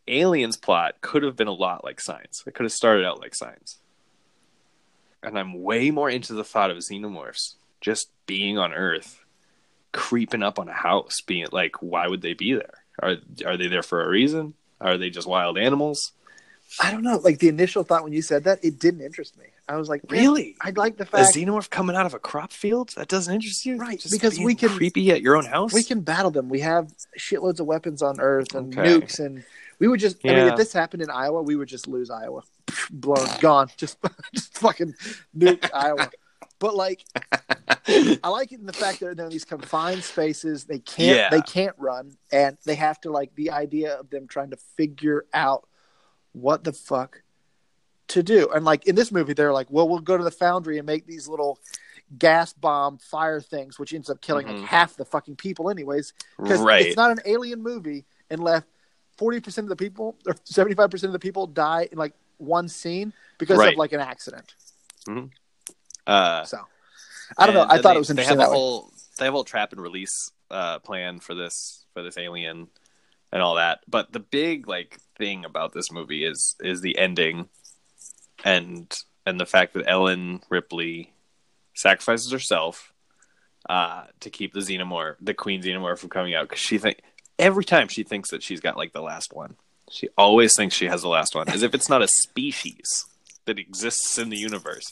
Aliens 0.06 0.56
plot 0.56 1.00
could 1.00 1.22
have 1.22 1.36
been 1.36 1.48
a 1.48 1.52
lot 1.52 1.84
like 1.84 2.00
Signs. 2.00 2.42
It 2.46 2.54
could 2.54 2.64
have 2.64 2.72
started 2.72 3.06
out 3.06 3.20
like 3.20 3.34
Signs. 3.34 3.78
And 5.26 5.38
I'm 5.38 5.62
way 5.62 5.90
more 5.90 6.10
into 6.10 6.32
the 6.34 6.44
thought 6.44 6.70
of 6.70 6.78
xenomorphs 6.78 7.54
just 7.80 8.08
being 8.26 8.58
on 8.58 8.72
Earth, 8.72 9.22
creeping 9.92 10.42
up 10.42 10.58
on 10.58 10.68
a 10.68 10.72
house, 10.72 11.20
being 11.26 11.46
like, 11.52 11.82
why 11.82 12.08
would 12.08 12.22
they 12.22 12.34
be 12.34 12.54
there? 12.54 12.74
Are 13.02 13.16
are 13.44 13.56
they 13.56 13.68
there 13.68 13.82
for 13.82 14.04
a 14.04 14.08
reason? 14.08 14.54
Are 14.80 14.96
they 14.98 15.10
just 15.10 15.26
wild 15.26 15.58
animals? 15.58 16.12
I 16.80 16.90
don't 16.90 17.02
know. 17.02 17.18
Like 17.18 17.38
the 17.38 17.48
initial 17.48 17.84
thought 17.84 18.02
when 18.04 18.12
you 18.12 18.22
said 18.22 18.44
that, 18.44 18.64
it 18.64 18.78
didn't 18.78 19.00
interest 19.02 19.36
me. 19.38 19.44
I 19.68 19.76
was 19.76 19.88
like, 19.88 20.02
Really? 20.08 20.56
I'd 20.60 20.76
like 20.76 20.96
the 20.96 21.06
fact 21.06 21.34
A 21.34 21.38
xenomorph 21.38 21.70
coming 21.70 21.94
out 21.96 22.06
of 22.06 22.14
a 22.14 22.18
crop 22.18 22.52
field? 22.52 22.90
That 22.96 23.08
doesn't 23.08 23.32
interest 23.32 23.64
you? 23.64 23.76
Right, 23.76 23.98
Just 23.98 24.12
because 24.12 24.38
we 24.38 24.54
can- 24.54 24.68
creepy 24.70 25.10
at 25.10 25.22
your 25.22 25.36
own 25.36 25.44
house. 25.44 25.72
we 25.72 25.82
can 25.84 26.00
battle 26.00 26.30
them. 26.30 26.48
We 26.48 26.60
have 26.60 26.92
shitloads 27.18 27.60
of 27.60 27.66
weapons 27.66 28.02
on 28.02 28.20
Earth 28.20 28.54
and 28.54 28.76
Okay. 28.76 28.88
nukes, 29.00 29.18
and 29.20 29.44
we 29.78 29.88
would 29.88 30.00
just. 30.00 30.16
I 30.24 30.28
mean, 30.28 30.48
if 30.48 30.56
this 30.56 30.72
happened 30.72 31.02
in 31.02 31.10
Iowa, 31.10 31.42
we 31.42 31.56
would 31.56 31.68
just 31.68 31.86
lose 31.88 32.10
Iowa, 32.10 32.42
blown, 32.90 33.26
gone, 33.40 33.68
just, 33.76 33.98
just 34.34 34.56
fucking 34.58 34.94
nuke 35.36 35.68
Iowa. 35.72 36.10
But 36.58 36.74
like, 36.76 37.04
I 38.22 38.28
like 38.28 38.52
it 38.52 38.60
in 38.60 38.66
the 38.66 38.72
fact 38.72 39.00
that 39.00 39.16
they're 39.16 39.26
in 39.26 39.32
these 39.32 39.44
confined 39.44 40.02
spaces. 40.02 40.64
They 40.64 40.78
can't. 40.78 41.16
Yeah. 41.16 41.30
They 41.30 41.42
can't 41.42 41.74
run, 41.78 42.16
and 42.32 42.56
they 42.64 42.76
have 42.76 43.00
to 43.02 43.10
like 43.10 43.34
the 43.34 43.50
idea 43.50 43.94
of 43.98 44.08
them 44.10 44.26
trying 44.28 44.50
to 44.50 44.56
figure 44.56 45.26
out 45.34 45.66
what 46.32 46.64
the 46.64 46.72
fuck 46.72 47.22
to 48.08 48.22
do. 48.22 48.48
And 48.54 48.64
like 48.64 48.86
in 48.86 48.94
this 48.94 49.10
movie, 49.12 49.34
they're 49.34 49.52
like, 49.52 49.66
"Well, 49.68 49.88
we'll 49.88 49.98
go 49.98 50.16
to 50.16 50.24
the 50.24 50.30
foundry 50.30 50.78
and 50.78 50.86
make 50.86 51.06
these 51.06 51.28
little." 51.28 51.58
gas 52.18 52.52
bomb 52.52 52.98
fire 52.98 53.40
things 53.40 53.78
which 53.78 53.94
ends 53.94 54.10
up 54.10 54.20
killing 54.20 54.46
Mhm. 54.46 54.60
like 54.60 54.68
half 54.68 54.94
the 54.94 55.06
fucking 55.06 55.36
people 55.36 55.70
anyways 55.70 56.12
because 56.36 56.60
right. 56.60 56.84
it's 56.86 56.96
not 56.96 57.10
an 57.10 57.18
alien 57.24 57.62
movie 57.62 58.04
unless 58.30 58.62
40% 59.18 59.58
of 59.58 59.68
the 59.68 59.74
people 59.74 60.14
or 60.26 60.34
75% 60.44 61.04
of 61.04 61.12
the 61.12 61.18
people 61.18 61.46
die 61.46 61.88
in 61.90 61.96
like 61.96 62.12
one 62.38 62.68
scene 62.68 63.12
because 63.38 63.58
Right. 63.58 63.72
of 63.72 63.78
like 63.78 63.92
an 63.92 64.00
accident 64.00 64.54
uh, 66.06 66.44
so 66.44 66.58
i 67.38 67.46
don't 67.46 67.54
know 67.54 67.66
i 67.68 67.80
thought 67.80 67.90
they, 67.92 67.96
it 67.96 67.98
was 67.98 68.08
they 68.08 68.12
interesting 68.12 68.38
have 68.38 68.38
a 68.38 68.42
that 68.46 68.50
way. 68.50 68.56
whole 68.56 68.92
they 69.18 69.24
have 69.26 69.34
a 69.34 69.36
whole 69.36 69.44
trap 69.44 69.72
and 69.72 69.80
release 69.80 70.30
uh, 70.50 70.78
plan 70.80 71.20
for 71.20 71.34
this 71.34 71.84
for 71.94 72.02
this 72.02 72.18
alien 72.18 72.68
and 73.32 73.42
all 73.42 73.54
that. 73.56 73.80
But 73.88 74.12
the 74.12 74.20
big 74.20 74.68
like 74.68 74.98
thing 75.18 75.44
about 75.44 75.72
this 75.72 75.90
movie 75.92 76.24
is 76.24 76.56
is 76.60 76.80
the 76.80 76.98
ending 76.98 77.48
and 78.44 78.92
and 79.26 79.38
the 79.40 79.46
fact 79.46 79.74
that 79.74 79.88
Ellen 79.88 80.40
Ripley 80.50 81.12
sacrifices 81.74 82.30
herself 82.32 82.92
uh, 83.68 84.04
to 84.20 84.30
keep 84.30 84.52
the 84.52 84.60
xenomorph, 84.60 85.16
the 85.20 85.34
queen 85.34 85.62
xenomorph, 85.62 85.98
from 85.98 86.10
coming 86.10 86.34
out 86.34 86.48
because 86.48 86.60
she 86.62 86.78
think 86.78 87.00
every 87.38 87.64
time 87.64 87.88
she 87.88 88.02
thinks 88.02 88.30
that 88.30 88.42
she's 88.42 88.60
got 88.60 88.76
like 88.76 88.92
the 88.92 89.02
last 89.02 89.32
one. 89.32 89.56
She 89.90 90.08
always 90.16 90.56
thinks 90.56 90.74
she 90.74 90.86
has 90.86 91.02
the 91.02 91.08
last 91.08 91.34
one, 91.34 91.48
as 91.48 91.62
if 91.62 91.74
it's 91.74 91.88
not 91.88 92.02
a 92.02 92.08
species 92.08 93.04
that 93.44 93.58
exists 93.58 94.18
in 94.18 94.30
the 94.30 94.36
universe. 94.36 94.90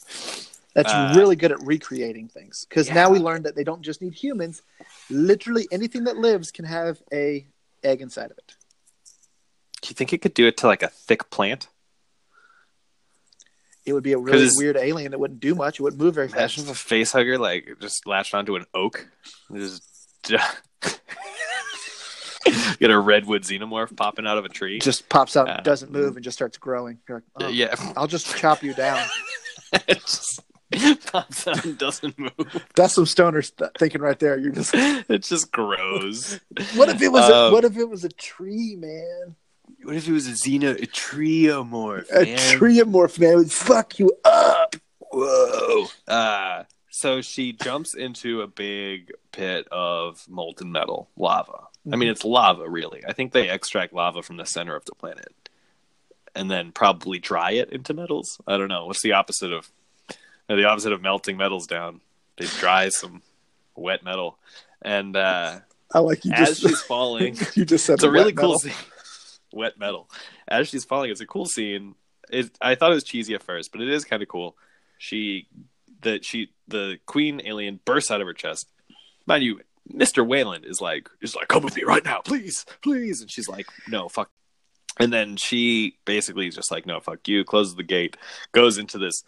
that's 0.74 0.92
uh, 0.92 1.14
really 1.16 1.36
good 1.36 1.52
at 1.52 1.62
recreating 1.62 2.28
things 2.28 2.66
because 2.68 2.88
yeah. 2.88 2.94
now 2.94 3.10
we 3.10 3.18
learned 3.18 3.44
that 3.44 3.54
they 3.54 3.64
don't 3.64 3.82
just 3.82 4.02
need 4.02 4.14
humans 4.14 4.62
literally 5.10 5.66
anything 5.72 6.04
that 6.04 6.16
lives 6.16 6.50
can 6.50 6.64
have 6.64 7.02
a 7.12 7.46
egg 7.82 8.00
inside 8.00 8.30
of 8.30 8.38
it 8.38 8.54
Do 9.80 9.88
you 9.88 9.94
think 9.94 10.12
it 10.12 10.22
could 10.22 10.34
do 10.34 10.46
it 10.46 10.56
to 10.58 10.66
like 10.66 10.82
a 10.82 10.88
thick 10.88 11.30
plant? 11.30 11.68
it 13.84 13.92
would 13.92 14.04
be 14.04 14.12
a 14.12 14.18
really 14.18 14.48
weird 14.56 14.76
alien 14.76 15.10
that 15.10 15.18
wouldn't 15.18 15.40
do 15.40 15.54
much 15.54 15.80
it 15.80 15.82
wouldn't 15.82 16.00
move 16.00 16.14
very 16.14 16.28
fast 16.28 16.56
Imagine 16.56 16.72
if 16.72 16.76
a 16.76 16.78
face 16.78 17.12
hugger 17.12 17.38
like 17.38 17.68
just 17.80 18.06
latched 18.06 18.34
onto 18.34 18.56
an 18.56 18.66
oak, 18.74 19.08
just 19.54 19.82
get 22.78 22.90
a 22.90 22.98
redwood 22.98 23.42
xenomorph 23.42 23.96
popping 23.96 24.26
out 24.26 24.38
of 24.38 24.44
a 24.44 24.48
tree. 24.48 24.78
just 24.78 25.08
pops 25.08 25.36
out 25.36 25.48
Uh, 25.48 25.60
doesn't 25.60 25.92
move 25.92 26.16
and 26.16 26.24
just 26.24 26.36
starts 26.36 26.56
growing 26.58 26.98
like, 27.08 27.22
oh, 27.40 27.48
yeah, 27.48 27.74
i'll 27.96 28.06
just 28.06 28.36
chop 28.36 28.62
you 28.62 28.74
down 28.74 29.02
it 29.88 29.98
just 30.00 30.40
pops 31.06 31.46
out 31.46 31.64
and 31.64 31.76
doesn't 31.78 32.18
move. 32.18 32.66
that's 32.74 32.94
some 32.94 33.04
stoners 33.04 33.54
th- 33.56 33.70
thinking 33.78 34.00
right 34.00 34.18
there 34.18 34.38
you're 34.38 34.52
just 34.52 34.74
It 34.74 35.22
just 35.22 35.52
grows. 35.52 36.40
what 36.74 36.88
if 36.88 37.00
it 37.02 37.08
was 37.12 37.28
a, 37.28 37.34
Um, 37.36 37.52
what 37.52 37.64
if 37.64 37.76
it 37.76 37.88
was 37.88 38.04
a 38.04 38.08
tree 38.08 38.76
man 38.78 39.36
What 39.84 39.96
if 39.96 40.08
it 40.08 40.12
was 40.12 40.26
a 40.28 40.32
xeno 40.32 40.70
a 40.82 40.86
triomorph? 40.86 42.10
a 42.10 42.24
man? 42.24 42.38
treomorph 42.38 43.18
man 43.18 43.36
would 43.36 43.52
fuck 43.52 43.98
you 43.98 44.12
up. 44.24 44.76
Whoa. 45.14 45.86
Uh, 46.08 46.64
so 46.90 47.20
she 47.20 47.52
jumps 47.52 47.94
into 47.94 48.40
a 48.42 48.46
big 48.46 49.12
pit 49.30 49.66
of 49.70 50.24
molten 50.28 50.72
metal 50.72 51.10
lava. 51.16 51.66
I 51.90 51.96
mean, 51.96 52.10
it's 52.10 52.24
lava, 52.24 52.68
really. 52.68 53.02
I 53.06 53.12
think 53.12 53.32
they 53.32 53.48
extract 53.48 53.92
lava 53.92 54.22
from 54.22 54.36
the 54.36 54.46
center 54.46 54.76
of 54.76 54.84
the 54.84 54.94
planet 54.94 55.34
and 56.34 56.50
then 56.50 56.72
probably 56.72 57.18
dry 57.18 57.52
it 57.52 57.70
into 57.70 57.94
metals. 57.94 58.40
I 58.46 58.56
don't 58.56 58.68
know. 58.68 58.86
What's 58.86 59.02
the 59.02 59.12
opposite 59.12 59.52
of 59.52 59.70
uh, 60.48 60.56
the 60.56 60.64
opposite 60.64 60.92
of 60.92 61.02
melting 61.02 61.36
metals 61.36 61.66
down? 61.66 62.00
They 62.36 62.46
dry 62.46 62.88
some 62.88 63.22
wet 63.76 64.04
metal, 64.04 64.38
and 64.80 65.16
uh, 65.16 65.60
I 65.92 65.98
like 65.98 66.24
you 66.24 66.32
as 66.32 66.60
just 66.60 66.60
she's 66.60 66.82
falling, 66.82 67.36
you 67.54 67.64
just 67.64 67.84
said 67.84 67.94
it's 67.94 68.04
a 68.04 68.10
really 68.10 68.32
cool 68.32 68.58
scene. 68.58 68.72
Wet 69.52 69.78
metal. 69.78 70.08
As 70.48 70.68
she's 70.68 70.84
falling, 70.84 71.10
it's 71.10 71.20
a 71.20 71.26
cool 71.26 71.44
scene. 71.44 71.94
It, 72.30 72.50
I 72.60 72.74
thought 72.74 72.90
it 72.90 72.94
was 72.94 73.04
cheesy 73.04 73.34
at 73.34 73.42
first, 73.42 73.70
but 73.70 73.82
it 73.82 73.88
is 73.90 74.04
kind 74.04 74.22
of 74.22 74.28
cool. 74.28 74.56
She, 74.96 75.46
the 76.00 76.20
she, 76.22 76.50
the 76.68 76.98
queen 77.04 77.42
alien 77.44 77.78
bursts 77.84 78.10
out 78.10 78.22
of 78.22 78.26
her 78.26 78.32
chest. 78.32 78.66
Mind 79.26 79.44
you, 79.44 79.60
Mister 79.88 80.24
Weyland 80.24 80.64
is 80.64 80.80
like, 80.80 81.08
is 81.20 81.34
like, 81.34 81.48
come 81.48 81.62
with 81.62 81.76
me 81.76 81.82
right 81.82 82.04
now, 82.04 82.20
please, 82.20 82.64
please. 82.82 83.20
And 83.20 83.30
she's 83.30 83.48
like, 83.48 83.66
no, 83.88 84.08
fuck. 84.08 84.30
And 85.00 85.12
then 85.12 85.36
she 85.36 85.96
basically 86.04 86.48
is 86.48 86.54
just 86.54 86.70
like, 86.70 86.86
no, 86.86 87.00
fuck 87.00 87.26
you. 87.26 87.44
Closes 87.44 87.74
the 87.74 87.82
gate, 87.82 88.16
goes 88.52 88.78
into 88.78 88.98
this 88.98 89.22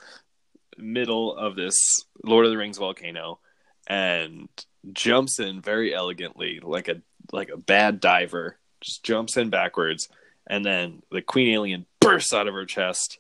middle 0.76 1.36
of 1.36 1.57
this 1.57 1.74
Lord 2.22 2.44
of 2.44 2.50
the 2.50 2.59
Rings 2.59 2.78
volcano, 2.78 3.40
and 3.86 4.48
jumps 4.92 5.40
in 5.40 5.61
very 5.61 5.94
elegantly, 5.94 6.61
like 6.62 6.88
a 6.88 7.00
like 7.32 7.48
a 7.48 7.57
bad 7.57 8.00
diver. 8.00 8.59
Just 8.80 9.02
jumps 9.02 9.36
in 9.38 9.48
backwards, 9.48 10.09
and 10.46 10.64
then 10.64 11.02
the 11.11 11.22
queen 11.22 11.55
alien 11.55 11.86
bursts 12.00 12.34
out 12.34 12.46
of 12.46 12.55
her 12.55 12.66
chest, 12.66 13.18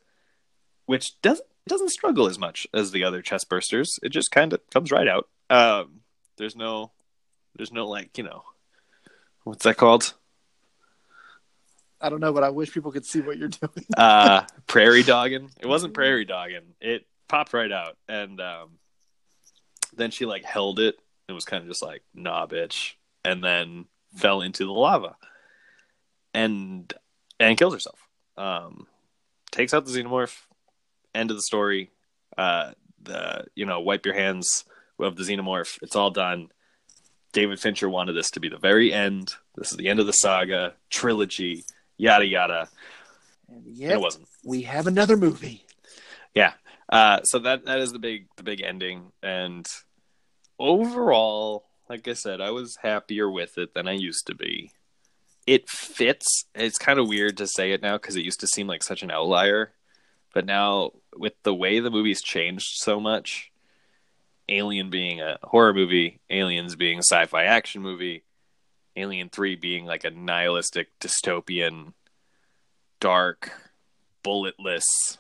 which 0.84 1.20
doesn't 1.22 1.48
doesn't 1.66 1.90
struggle 1.90 2.28
as 2.28 2.38
much 2.38 2.66
as 2.74 2.90
the 2.90 3.04
other 3.04 3.22
chest 3.22 3.48
bursters. 3.48 3.98
It 4.02 4.10
just 4.10 4.30
kind 4.30 4.52
of 4.52 4.60
comes 4.70 4.92
right 4.92 5.08
out. 5.08 5.28
Um, 5.48 6.00
there's 6.36 6.54
no, 6.54 6.92
there's 7.56 7.72
no 7.72 7.86
like 7.86 8.16
you 8.18 8.24
know, 8.24 8.42
what's 9.44 9.64
that 9.64 9.76
called? 9.76 10.14
I 12.00 12.10
don't 12.10 12.20
know, 12.20 12.32
but 12.32 12.44
I 12.44 12.50
wish 12.50 12.72
people 12.72 12.92
could 12.92 13.06
see 13.06 13.20
what 13.20 13.38
you're 13.38 13.48
doing. 13.60 13.86
uh 13.96 14.42
prairie 14.66 15.02
dogging? 15.14 15.50
It 15.60 15.66
wasn't 15.66 15.94
prairie 15.94 16.24
dogging. 16.24 16.74
It 16.80 17.06
popped 17.28 17.54
right 17.54 17.72
out 17.72 17.96
and 18.08 18.40
um 18.40 18.78
then 19.96 20.10
she 20.10 20.26
like 20.26 20.44
held 20.44 20.78
it 20.80 20.96
and 21.28 21.34
was 21.34 21.44
kind 21.44 21.62
of 21.62 21.68
just 21.68 21.82
like 21.82 22.02
nah 22.14 22.46
bitch 22.46 22.92
and 23.24 23.42
then 23.42 23.86
fell 24.16 24.42
into 24.42 24.64
the 24.66 24.72
lava. 24.72 25.16
And 26.34 26.92
and 27.40 27.56
killed 27.56 27.72
herself. 27.72 27.98
Um 28.36 28.86
takes 29.50 29.72
out 29.72 29.86
the 29.86 29.92
xenomorph 29.92 30.36
end 31.14 31.30
of 31.30 31.36
the 31.36 31.42
story. 31.42 31.90
Uh 32.36 32.72
the 33.02 33.46
you 33.54 33.64
know 33.66 33.80
wipe 33.80 34.04
your 34.04 34.14
hands 34.14 34.64
of 34.98 35.16
the 35.16 35.22
xenomorph. 35.22 35.78
It's 35.82 35.96
all 35.96 36.10
done 36.10 36.48
david 37.34 37.60
fincher 37.60 37.88
wanted 37.90 38.14
this 38.14 38.30
to 38.30 38.40
be 38.40 38.48
the 38.48 38.56
very 38.58 38.90
end 38.92 39.34
this 39.56 39.70
is 39.70 39.76
the 39.76 39.88
end 39.88 40.00
of 40.00 40.06
the 40.06 40.12
saga 40.12 40.72
trilogy 40.88 41.64
yada 41.98 42.24
yada 42.24 42.68
And 43.48 43.66
and 43.66 43.92
it 43.92 44.00
wasn't 44.00 44.26
we 44.42 44.62
have 44.62 44.86
another 44.86 45.16
movie. 45.16 45.64
yeah. 46.34 46.54
Uh, 46.88 47.22
so 47.22 47.38
that 47.40 47.64
that 47.66 47.78
is 47.80 47.92
the 47.92 47.98
big 47.98 48.26
the 48.36 48.42
big 48.42 48.60
ending, 48.62 49.10
and 49.22 49.66
overall, 50.58 51.64
like 51.88 52.06
I 52.08 52.12
said, 52.12 52.40
I 52.40 52.50
was 52.50 52.76
happier 52.82 53.30
with 53.30 53.56
it 53.58 53.74
than 53.74 53.88
I 53.88 53.92
used 53.92 54.26
to 54.26 54.34
be. 54.34 54.70
It 55.46 55.68
fits. 55.68 56.44
It's 56.54 56.78
kind 56.78 56.98
of 56.98 57.08
weird 57.08 57.38
to 57.38 57.46
say 57.46 57.72
it 57.72 57.82
now 57.82 57.96
because 57.96 58.16
it 58.16 58.24
used 58.24 58.40
to 58.40 58.46
seem 58.46 58.66
like 58.66 58.82
such 58.82 59.02
an 59.02 59.10
outlier, 59.10 59.72
but 60.34 60.46
now 60.46 60.92
with 61.16 61.34
the 61.42 61.54
way 61.54 61.80
the 61.80 61.90
movie's 61.90 62.22
changed 62.22 62.66
so 62.74 63.00
much, 63.00 63.50
Alien 64.48 64.90
being 64.90 65.20
a 65.20 65.38
horror 65.42 65.72
movie, 65.72 66.20
Aliens 66.30 66.76
being 66.76 66.98
a 66.98 67.02
sci-fi 67.02 67.44
action 67.44 67.82
movie, 67.82 68.24
Alien 68.96 69.28
Three 69.28 69.56
being 69.56 69.86
like 69.86 70.04
a 70.04 70.10
nihilistic 70.10 70.88
dystopian, 71.00 71.94
dark, 73.00 73.50
bulletless 74.22 75.18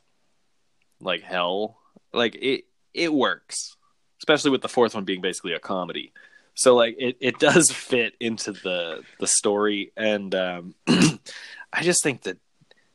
like 1.00 1.22
hell. 1.22 1.78
Like 2.12 2.34
it 2.36 2.64
it 2.92 3.12
works. 3.12 3.76
Especially 4.20 4.50
with 4.50 4.62
the 4.62 4.68
fourth 4.68 4.94
one 4.94 5.04
being 5.04 5.20
basically 5.20 5.52
a 5.52 5.58
comedy. 5.58 6.12
So 6.54 6.74
like 6.74 6.96
it, 6.98 7.16
it 7.20 7.38
does 7.38 7.70
fit 7.72 8.14
into 8.20 8.52
the 8.52 9.02
the 9.20 9.26
story 9.26 9.92
and 9.96 10.34
um 10.34 10.74
I 10.86 11.82
just 11.82 12.02
think 12.02 12.22
that 12.22 12.38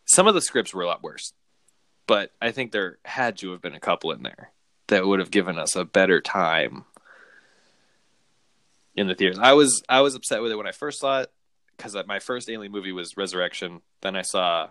some 0.06 0.28
of 0.28 0.34
the 0.34 0.42
scripts 0.42 0.74
were 0.74 0.84
a 0.84 0.88
lot 0.88 1.04
worse. 1.04 1.34
But 2.08 2.32
I 2.42 2.52
think 2.52 2.72
there 2.72 2.98
had 3.06 3.38
to 3.40 3.52
have 3.52 3.62
been 3.62 3.76
a 3.76 3.80
couple 3.80 4.12
in 4.12 4.24
there 4.24 4.52
that 4.90 5.06
would 5.08 5.20
have 5.20 5.32
given 5.32 5.58
us 5.58 5.76
a 5.76 5.86
better 5.86 6.22
time 6.22 6.86
in 8.96 9.08
the 9.08 9.16
theaters. 9.16 9.40
I 9.40 9.54
was 9.54 9.82
I 9.90 10.02
was 10.02 10.16
upset 10.16 10.42
with 10.42 10.52
it 10.52 10.56
when 10.58 10.68
I 10.68 10.72
first 10.72 11.00
saw 11.00 11.22
it 11.22 11.32
because 11.78 11.96
my 12.08 12.20
first 12.20 12.50
Alien 12.50 12.72
movie 12.72 12.92
was 12.92 13.16
Resurrection. 13.18 13.82
Then 14.02 14.16
I 14.16 14.22
saw 14.22 14.70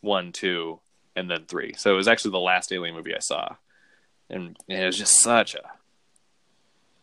one, 0.00 0.32
two, 0.32 0.80
and 1.14 1.30
then 1.30 1.44
three. 1.46 1.74
So 1.74 1.92
it 1.92 1.96
was 1.96 2.08
actually 2.08 2.32
the 2.32 2.38
last 2.38 2.72
Alien 2.72 2.94
movie 2.94 3.14
I 3.14 3.20
saw, 3.20 3.56
and 4.30 4.56
it 4.68 4.86
was 4.86 4.96
just 4.96 5.20
such 5.20 5.54
a 5.54 5.62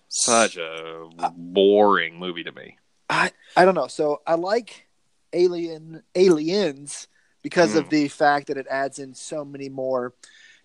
such 0.09 0.57
a 0.57 1.09
boring 1.35 2.17
movie 2.17 2.43
to 2.43 2.51
me. 2.51 2.77
I 3.09 3.31
I 3.55 3.65
don't 3.65 3.75
know. 3.75 3.87
So 3.87 4.21
I 4.25 4.35
like 4.35 4.87
Alien 5.33 6.03
Aliens 6.15 7.07
because 7.41 7.75
Mm. 7.75 7.79
of 7.79 7.89
the 7.89 8.07
fact 8.07 8.47
that 8.47 8.57
it 8.57 8.65
adds 8.69 8.97
in 8.97 9.13
so 9.13 9.45
many 9.45 9.69
more 9.69 10.13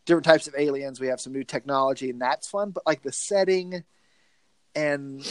different 0.06 0.24
types 0.24 0.46
of 0.48 0.54
aliens. 0.56 1.00
We 1.00 1.08
have 1.08 1.20
some 1.20 1.32
new 1.32 1.44
technology, 1.44 2.10
and 2.10 2.20
that's 2.20 2.48
fun. 2.48 2.70
But 2.70 2.86
like 2.86 3.02
the 3.02 3.12
setting 3.12 3.84
and 4.74 5.26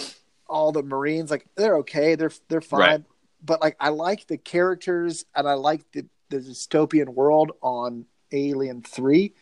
all 0.48 0.72
the 0.72 0.84
Marines, 0.84 1.32
like 1.32 1.46
they're 1.56 1.78
okay. 1.78 2.16
They're 2.16 2.32
they're 2.48 2.62
fine. 2.62 2.80
Right. 2.80 3.04
But 3.44 3.62
like 3.62 3.78
I 3.80 3.90
like 3.90 4.28
the 4.28 4.38
characters 4.38 5.26
and 5.36 5.48
I 5.48 5.54
like 5.54 5.90
the 5.92 6.06
the 6.30 6.38
dystopian 6.38 7.10
world 7.10 7.52
on 7.62 8.06
Alien 8.32 8.82
Three 8.82 9.34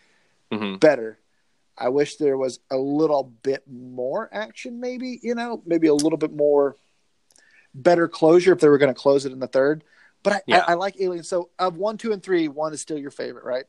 hmm 0.51 0.75
better. 0.77 1.19
I 1.77 1.89
wish 1.89 2.15
there 2.15 2.37
was 2.37 2.59
a 2.71 2.77
little 2.77 3.23
bit 3.23 3.63
more 3.67 4.29
action, 4.33 4.79
maybe, 4.79 5.19
you 5.21 5.35
know, 5.35 5.61
maybe 5.65 5.87
a 5.87 5.93
little 5.93 6.17
bit 6.17 6.33
more 6.33 6.75
better 7.73 8.07
closure 8.07 8.51
if 8.53 8.59
they 8.59 8.69
were 8.69 8.79
going 8.79 8.93
to 8.93 8.99
close 8.99 9.25
it 9.25 9.31
in 9.31 9.39
the 9.39 9.47
third. 9.47 9.83
But 10.23 10.33
I, 10.33 10.41
Yeah. 10.47 10.63
I, 10.67 10.71
I 10.71 10.73
like 10.73 10.95
Alien. 10.99 11.23
So 11.23 11.49
of 11.59 11.77
one, 11.77 11.97
two, 11.97 12.13
and 12.13 12.23
three, 12.23 12.47
one 12.47 12.73
is 12.73 12.81
still 12.81 12.97
your 12.97 13.11
favorite, 13.11 13.45
right? 13.45 13.65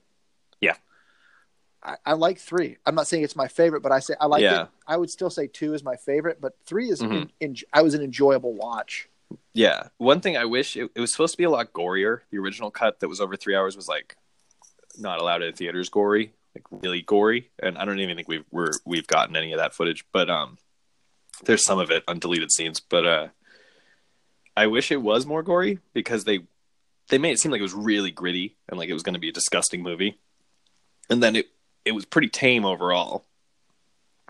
I, 1.83 1.97
I 2.05 2.13
like 2.15 2.39
three. 2.39 2.77
I'm 2.85 2.95
not 2.95 3.07
saying 3.07 3.23
it's 3.23 3.37
my 3.37 3.49
favorite, 3.49 3.83
but 3.83 3.93
I 3.93 4.01
say 4.01 4.15
I 4.21 4.27
like 4.27 4.43
Yeah. 4.43 4.63
it. 4.65 4.69
I 4.87 4.97
would 4.97 5.11
still 5.11 5.31
say 5.31 5.47
two 5.47 5.75
is 5.75 5.85
my 5.85 5.97
favorite, 5.97 6.41
but 6.41 6.57
three 6.65 6.91
is 6.91 7.01
Mhm. 7.01 7.31
in, 7.41 7.51
in, 7.51 7.57
I 7.73 7.83
was 7.83 7.95
an 7.95 8.03
enjoyable 8.03 8.53
watch. 8.55 9.09
Yeah. 9.55 9.89
One 9.99 10.21
thing 10.21 10.37
I 10.37 10.45
wish 10.45 10.77
it, 10.77 10.91
it 10.95 11.01
was 11.01 11.13
supposed 11.13 11.35
to 11.35 11.39
be 11.39 11.45
a 11.45 11.51
lot 11.51 11.73
gorier. 11.73 12.21
The 12.31 12.39
original 12.39 12.71
cut 12.71 13.01
that 13.01 13.09
was 13.09 13.21
over 13.21 13.37
three 13.37 13.55
hours 13.55 13.77
was 13.77 13.89
like 13.89 14.17
not 14.99 15.21
allowed 15.21 15.43
in 15.43 15.53
theaters 15.53 15.89
gory, 15.89 16.33
like 16.55 16.65
really 16.71 17.03
gory. 17.03 17.51
And 17.63 17.79
I 17.79 17.85
don't 17.85 18.01
even 18.01 18.17
think 18.17 18.29
we've 18.29 18.45
we're, 18.51 18.73
we've 18.85 19.07
gotten 19.07 19.37
any 19.37 19.53
of 19.53 19.59
that 19.59 19.75
footage. 19.75 20.05
But 20.13 20.29
um, 20.31 20.59
there's 21.45 21.65
some 21.65 21.79
of 21.79 21.91
it 21.91 22.03
on 22.09 22.19
deleted 22.19 22.51
scenes. 22.51 22.81
But 22.81 23.07
uh, 23.07 23.29
I 24.57 24.67
wish 24.67 24.91
it 24.91 25.03
was 25.03 25.27
more 25.27 25.43
gory 25.43 25.79
because 25.93 26.25
they 26.25 26.41
they 27.09 27.19
made 27.19 27.33
it 27.33 27.39
seem 27.39 27.53
like 27.53 27.61
it 27.61 27.63
was 27.63 27.75
really 27.75 28.11
gritty 28.11 28.57
and 28.69 28.79
like 28.79 28.89
it 28.89 28.95
was 28.95 29.03
going 29.03 29.15
to 29.15 29.21
be 29.21 29.29
a 29.29 29.33
disgusting 29.33 29.83
movie. 29.83 30.19
And 31.11 31.23
then 31.23 31.37
it 31.37 31.47
it 31.89 31.95
was 31.95 32.05
pretty 32.05 32.29
tame 32.29 32.65
overall. 32.65 33.25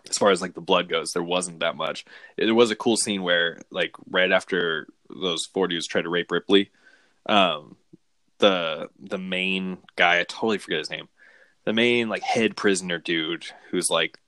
As 0.09 0.17
far 0.17 0.31
as 0.31 0.41
like 0.41 0.55
the 0.55 0.61
blood 0.61 0.89
goes, 0.89 1.13
there 1.13 1.23
wasn't 1.23 1.61
that 1.61 1.77
much. 1.77 2.05
it 2.37 2.53
was 2.53 2.71
a 2.71 2.77
cool 2.77 2.97
scene 2.97 3.23
where, 3.23 3.61
like, 3.71 3.93
right 4.09 4.33
after 4.33 4.87
those 5.11 5.45
four 5.47 5.69
dudes 5.69 5.87
tried 5.87 6.03
to 6.03 6.09
rape 6.09 6.31
Ripley, 6.31 6.71
um, 7.27 7.77
the 8.39 8.89
the 8.99 9.19
main 9.19 9.79
guy, 9.97 10.21
I 10.21 10.25
totally 10.25 10.59
forget 10.59 10.79
his 10.79 10.91
name, 10.91 11.09
the 11.65 11.73
main 11.73 12.09
like 12.09 12.23
head 12.23 12.57
prisoner 12.57 12.99
dude 12.99 13.47
who's 13.71 13.91
like 13.91 14.19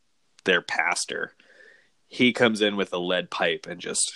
their 0.45 0.61
pastor, 0.61 1.35
he 2.09 2.33
comes 2.33 2.61
in 2.61 2.77
with 2.77 2.93
a 2.93 2.99
lead 2.99 3.31
pipe 3.31 3.67
and 3.67 3.81
just 3.81 4.13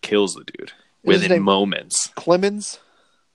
kills 0.00 0.34
the 0.34 0.44
dude 0.44 0.72
What 1.02 1.16
is 1.16 1.22
his 1.22 1.28
within 1.30 1.42
moments. 1.42 2.06
Clemens. 2.14 2.78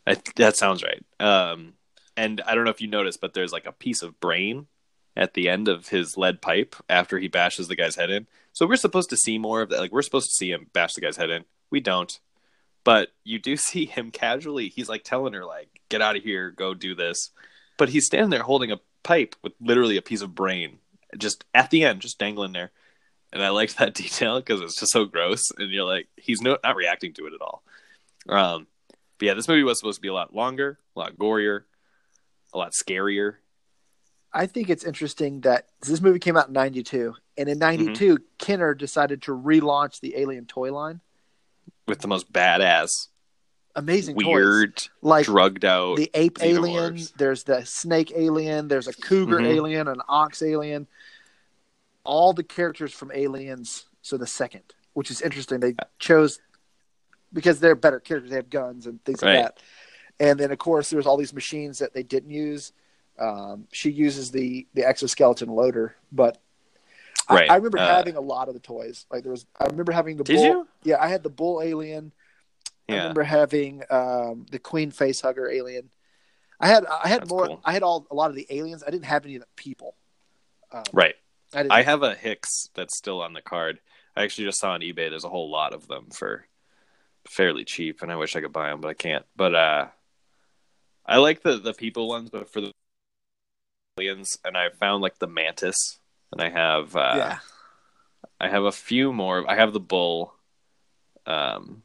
I, 0.07 0.17
that 0.37 0.55
sounds 0.55 0.83
right. 0.83 1.03
Um, 1.19 1.73
and 2.15 2.41
I 2.45 2.55
don't 2.55 2.63
know 2.63 2.71
if 2.71 2.81
you 2.81 2.87
noticed, 2.87 3.21
but 3.21 3.33
there's 3.33 3.51
like 3.51 3.65
a 3.65 3.71
piece 3.71 4.01
of 4.01 4.19
brain 4.19 4.67
at 5.15 5.33
the 5.33 5.49
end 5.49 5.67
of 5.67 5.89
his 5.89 6.17
lead 6.17 6.41
pipe 6.41 6.75
after 6.89 7.19
he 7.19 7.27
bashes 7.27 7.67
the 7.67 7.75
guy's 7.75 7.95
head 7.95 8.09
in. 8.09 8.27
So 8.53 8.65
we're 8.65 8.75
supposed 8.75 9.09
to 9.09 9.17
see 9.17 9.37
more 9.37 9.61
of 9.61 9.69
that. 9.69 9.79
Like 9.79 9.91
we're 9.91 10.01
supposed 10.01 10.29
to 10.29 10.35
see 10.35 10.51
him 10.51 10.67
bash 10.73 10.93
the 10.93 11.01
guy's 11.01 11.17
head 11.17 11.29
in. 11.29 11.45
We 11.69 11.79
don't, 11.79 12.19
but 12.83 13.09
you 13.23 13.39
do 13.39 13.57
see 13.57 13.85
him 13.85 14.11
casually. 14.11 14.69
He's 14.69 14.89
like 14.89 15.03
telling 15.03 15.33
her 15.33 15.45
like, 15.45 15.81
"Get 15.89 16.01
out 16.01 16.15
of 16.15 16.23
here, 16.23 16.51
go 16.51 16.73
do 16.73 16.95
this," 16.95 17.31
but 17.77 17.89
he's 17.89 18.05
standing 18.05 18.29
there 18.29 18.43
holding 18.43 18.71
a 18.71 18.79
pipe 19.03 19.35
with 19.41 19.53
literally 19.59 19.97
a 19.97 20.01
piece 20.01 20.21
of 20.21 20.35
brain 20.35 20.79
just 21.17 21.45
at 21.53 21.69
the 21.69 21.83
end, 21.83 22.01
just 22.01 22.19
dangling 22.19 22.53
there. 22.53 22.71
And 23.31 23.43
I 23.43 23.49
liked 23.49 23.77
that 23.79 23.93
detail 23.93 24.39
because 24.39 24.61
it's 24.61 24.79
just 24.79 24.91
so 24.91 25.05
gross. 25.05 25.51
And 25.57 25.71
you're 25.71 25.85
like, 25.85 26.07
he's 26.17 26.41
no, 26.41 26.57
not 26.63 26.75
reacting 26.75 27.13
to 27.13 27.27
it 27.27 27.33
at 27.33 27.41
all. 27.41 27.63
Um, 28.27 28.67
but 29.17 29.27
yeah, 29.27 29.33
this 29.33 29.47
movie 29.47 29.63
was 29.63 29.79
supposed 29.79 29.97
to 29.97 30.01
be 30.01 30.07
a 30.07 30.13
lot 30.13 30.35
longer, 30.35 30.79
a 30.95 30.99
lot 30.99 31.17
gorier, 31.17 31.63
a 32.53 32.57
lot 32.57 32.73
scarier. 32.73 33.35
I 34.35 34.47
think 34.47 34.69
it's 34.69 34.83
interesting 34.83 35.41
that 35.41 35.69
this 35.81 36.01
movie 36.01 36.19
came 36.19 36.35
out 36.35 36.47
in 36.49 36.53
92 36.53 37.15
and 37.37 37.47
in 37.47 37.57
92 37.57 38.17
Kenner 38.37 38.73
decided 38.73 39.21
to 39.23 39.31
relaunch 39.31 40.01
the 40.01 40.17
Alien 40.17 40.45
toy 40.45 40.73
line. 40.73 40.99
with 41.87 41.99
the 41.99 42.07
most 42.07 42.33
badass, 42.33 43.07
Amazing 43.75 44.15
toys. 44.15 44.25
weird, 44.25 44.83
like 45.01 45.25
drugged 45.25 45.63
out. 45.63 45.97
the 45.97 46.09
ape 46.15 46.39
alien, 46.41 46.99
there's 47.17 47.43
the 47.43 47.63
snake 47.63 48.11
alien, 48.15 48.67
there's 48.67 48.87
a 48.87 48.93
cougar 48.93 49.37
Mhm. 49.39 49.45
alien, 49.55 49.87
an 49.87 50.01
ox 50.09 50.41
alien. 50.41 50.87
All 52.03 52.33
the 52.33 52.43
characters 52.43 52.91
from 52.93 53.11
Aliens, 53.13 53.85
so 54.01 54.17
the 54.17 54.27
second, 54.27 54.63
which 54.93 55.09
is 55.11 55.21
interesting. 55.21 55.59
They 55.59 55.75
chose 55.99 56.39
because 57.31 57.59
they're 57.59 57.75
better 57.75 57.99
characters. 57.99 58.29
They 58.31 58.37
have 58.37 58.49
guns 58.49 58.85
and 58.87 59.03
things 59.05 59.21
Right. 59.21 59.35
like 59.35 59.45
that. 59.45 59.59
And 60.19 60.39
then 60.39 60.51
of 60.51 60.57
course 60.57 60.89
there's 60.89 61.05
all 61.05 61.17
these 61.17 61.33
machines 61.33 61.79
that 61.79 61.93
they 61.93 62.03
didn't 62.03 62.31
use. 62.31 62.73
Um, 63.17 63.67
she 63.71 63.89
uses 63.91 64.31
the 64.31 64.67
the 64.73 64.85
exoskeleton 64.85 65.49
loader, 65.49 65.95
but 66.11 66.37
I- 67.27 67.33
Right. 67.35 67.49
I, 67.49 67.55
remember 67.55 67.79
Uh, 67.79 67.87
having 67.87 68.15
a 68.17 68.21
lot 68.21 68.47
of 68.49 68.53
the 68.53 68.59
toys. 68.59 69.05
Like 69.09 69.23
there 69.23 69.31
was, 69.31 69.45
I 69.59 69.65
remember 69.65 69.91
having 69.91 70.17
the 70.17 70.23
Did 70.23 70.35
bull. 70.35 70.43
you? 70.45 70.67
Yeah, 70.83 70.97
I 71.01 71.07
had 71.07 71.23
the 71.23 71.29
bull 71.29 71.61
alien. 71.61 72.11
I 72.87 72.93
remember 72.97 73.23
having 73.23 73.81
um, 73.89 74.45
the 74.51 74.59
queen 74.59 74.91
face 74.91 75.21
hugger 75.21 75.49
alien. 75.49 75.89
I 76.59 76.67
had 76.67 76.85
I 76.85 77.07
had 77.07 77.21
That's 77.21 77.29
more. 77.31 77.47
cool. 77.47 77.61
I 77.65 77.71
had 77.73 77.81
all 77.83 78.05
a 78.11 78.15
lot 78.15 78.29
of 78.29 78.35
the 78.35 78.45
aliens. 78.49 78.83
I 78.85 78.91
didn't 78.91 79.05
have 79.05 79.25
any 79.25 79.35
of 79.35 79.41
the 79.41 79.47
people. 79.55 79.95
Um, 80.71 80.83
Right. 80.93 81.15
I, 81.53 81.65
I 81.69 81.81
have 81.81 82.03
a 82.03 82.13
Hicks 82.13 82.69
that's 82.75 82.95
still 82.97 83.21
on 83.21 83.33
the 83.33 83.41
card. 83.41 83.79
I 84.15 84.23
actually 84.23 84.45
just 84.45 84.59
saw 84.59 84.71
on 84.71 84.81
eBay. 84.81 85.09
There's 85.09 85.23
a 85.23 85.29
whole 85.29 85.49
lot 85.49 85.73
of 85.73 85.87
them 85.87 86.09
for 86.11 86.45
fairly 87.27 87.65
cheap, 87.65 88.01
and 88.03 88.11
I 88.11 88.15
wish 88.17 88.35
I 88.35 88.41
could 88.41 88.53
buy 88.53 88.69
them, 88.69 88.81
but 88.81 88.89
I 88.89 88.93
can't. 88.93 89.25
But 89.35 89.55
uh, 89.55 89.87
I 91.05 91.17
like 91.17 91.41
the 91.41 91.57
the 91.57 91.73
people 91.73 92.07
ones, 92.07 92.29
but 92.29 92.51
for 92.51 92.61
the 92.61 92.71
aliens, 93.99 94.37
and 94.43 94.57
I 94.57 94.69
found 94.79 95.01
like 95.01 95.19
the 95.19 95.27
mantis, 95.27 95.99
and 96.31 96.41
I 96.41 96.49
have 96.49 96.95
uh, 96.95 97.13
yeah. 97.15 97.37
I 98.39 98.49
have 98.49 98.63
a 98.63 98.71
few 98.71 99.13
more. 99.13 99.49
I 99.49 99.55
have 99.55 99.73
the 99.73 99.79
bull. 99.79 100.33
Um, 101.25 101.83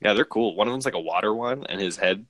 yeah, 0.00 0.14
they're 0.14 0.24
cool. 0.24 0.54
One 0.54 0.68
of 0.68 0.72
them's 0.72 0.84
like 0.84 0.94
a 0.94 1.00
water 1.00 1.34
one, 1.34 1.66
and 1.68 1.80
his 1.80 1.96
head, 1.96 2.26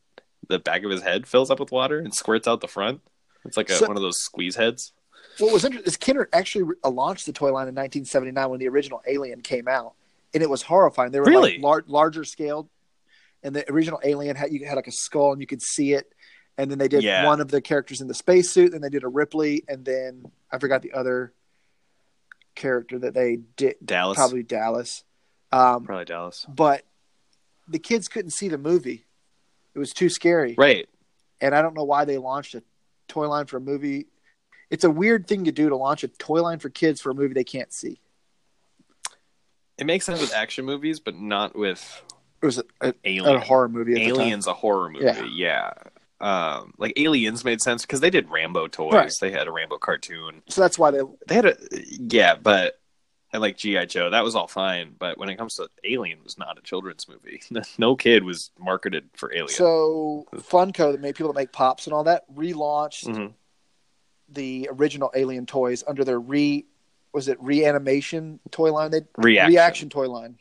the 0.48 0.58
back 0.58 0.82
of 0.82 0.90
his 0.90 1.02
head, 1.02 1.26
fills 1.26 1.50
up 1.50 1.60
with 1.60 1.70
water 1.70 1.98
and 1.98 2.14
squirts 2.14 2.48
out 2.48 2.60
the 2.60 2.68
front. 2.68 3.00
It's 3.44 3.56
like 3.56 3.68
a, 3.70 3.74
So- 3.74 3.86
one 3.86 3.96
of 3.96 4.02
those 4.02 4.18
squeeze 4.20 4.56
heads. 4.56 4.92
What 5.38 5.52
was 5.52 5.64
interesting 5.64 5.86
is 5.86 5.96
Kenner 5.96 6.28
actually 6.32 6.74
launched 6.84 7.26
the 7.26 7.32
toy 7.32 7.52
line 7.52 7.68
in 7.68 7.74
1979 7.74 8.50
when 8.50 8.58
the 8.58 8.68
original 8.68 9.02
Alien 9.06 9.40
came 9.40 9.68
out, 9.68 9.92
and 10.34 10.42
it 10.42 10.50
was 10.50 10.62
horrifying. 10.62 11.12
They 11.12 11.20
were 11.20 11.26
Really? 11.26 11.54
like 11.54 11.62
lar- 11.62 11.84
larger 11.86 12.24
scaled, 12.24 12.68
and 13.44 13.54
the 13.54 13.70
original 13.70 14.00
Alien 14.02 14.34
had 14.36 14.50
you 14.52 14.64
had 14.66 14.74
like 14.76 14.86
a 14.88 14.92
skull 14.92 15.32
and 15.32 15.40
you 15.40 15.46
could 15.46 15.62
see 15.62 15.92
it. 15.92 16.12
And 16.59 16.68
then 16.70 16.78
they 16.78 16.88
did 16.88 17.04
Yeah. 17.04 17.24
one 17.24 17.40
of 17.40 17.48
the 17.48 17.61
characters 17.62 18.00
in 18.00 18.09
the 18.09 18.14
spacesuit, 18.14 18.72
then 18.72 18.80
they 18.80 18.88
did 18.88 19.04
a 19.04 19.09
Ripley, 19.09 19.62
and 19.68 19.84
then 19.84 20.30
I 20.50 20.59
forgot 20.59 20.82
the 20.82 20.92
other 20.92 21.32
character 22.56 22.98
that 22.98 23.14
they 23.14 23.36
did. 23.56 23.76
Dallas, 23.84 24.16
Probably 24.16 24.42
Dallas. 24.42 25.04
Um, 25.52 25.84
probably 25.84 26.04
Dallas. 26.04 26.44
but 26.48 26.82
the 27.68 27.78
kids 27.78 28.09
couldn't 28.09 28.32
see 28.32 28.48
the 28.48 28.59
movie. 28.59 29.06
It 29.74 29.78
was 29.78 29.92
too 29.92 30.09
scary. 30.09 30.54
Right. 30.59 30.88
And 31.40 31.54
I 31.54 31.62
don't 31.62 31.74
know 31.74 31.84
why 31.84 32.04
they 32.04 32.18
launched 32.18 32.54
a 32.56 32.62
toy 33.06 33.28
line 33.28 33.46
for 33.46 33.59
a 33.59 33.61
movie. 33.61 34.09
It's 34.68 34.84
a 34.84 34.90
weird 34.90 35.26
thing 35.28 35.44
to 35.44 35.52
do 35.52 35.68
to 35.68 35.76
launch 35.76 36.02
a 36.02 36.09
toy 36.09 36.42
line 36.42 36.59
for 36.59 36.68
kids 36.68 37.00
for 37.00 37.11
a 37.11 37.14
movie 37.14 37.32
they 37.34 37.44
can't 37.44 37.72
see. 37.72 38.00
It 39.78 39.86
makes 39.86 40.04
sense 40.04 40.20
with 40.20 40.34
action 40.34 40.64
movies, 40.64 40.98
but 40.98 41.14
not 41.14 41.54
with 41.54 42.02
It 42.42 42.46
was 42.46 42.59
a, 42.59 42.64
a, 42.82 42.94
a 43.04 43.38
horror 43.38 43.68
movie. 43.68 44.02
Aliens, 44.09 44.48
a 44.48 44.52
horror 44.54 44.90
movie. 44.90 45.04
Yeah. 45.04 45.24
Yeah. 45.24 45.70
Um, 46.20 46.74
like 46.78 46.98
Aliens 46.98 47.44
made 47.44 47.60
sense 47.60 47.82
because 47.82 48.00
they 48.00 48.10
did 48.10 48.28
Rambo 48.30 48.66
toys. 48.68 48.92
Right. 48.92 49.12
They 49.20 49.30
had 49.30 49.46
a 49.46 49.52
Rambo 49.52 49.78
cartoon. 49.78 50.42
So 50.48 50.60
that's 50.60 50.78
why 50.78 50.90
they. 50.90 51.00
They 51.28 51.34
had 51.36 51.44
a 51.46 51.56
yeah, 51.88 52.34
but 52.34 52.80
and 53.32 53.40
like 53.42 53.56
GI 53.56 53.86
Joe, 53.86 54.10
that 54.10 54.24
was 54.24 54.34
all 54.34 54.48
fine. 54.48 54.94
But 54.98 55.16
when 55.18 55.28
it 55.28 55.36
comes 55.36 55.54
to 55.56 55.68
Alien, 55.84 56.18
it 56.18 56.24
was 56.24 56.36
not 56.38 56.58
a 56.58 56.62
children's 56.62 57.06
movie. 57.08 57.40
no 57.78 57.94
kid 57.94 58.24
was 58.24 58.50
marketed 58.58 59.10
for 59.14 59.30
Alien. 59.32 59.48
So 59.48 60.26
Funko, 60.34 60.90
that 60.92 61.00
made 61.00 61.14
people 61.14 61.32
that 61.32 61.38
make 61.38 61.52
pops 61.52 61.86
and 61.86 61.94
all 61.94 62.04
that, 62.04 62.24
relaunched 62.34 63.04
Mhm. 63.06 63.34
the 64.30 64.68
original 64.72 65.12
Alien 65.14 65.46
toys 65.46 65.84
under 65.86 66.04
their 66.04 66.18
re. 66.18 66.66
Was 67.12 67.28
it 67.28 67.38
reanimation 67.40 68.40
toy 68.50 68.72
line? 68.72 68.90
They 68.90 69.02
Reaction. 69.16 69.52
reaction 69.54 69.88
toy 69.88 70.08
line. 70.10 70.38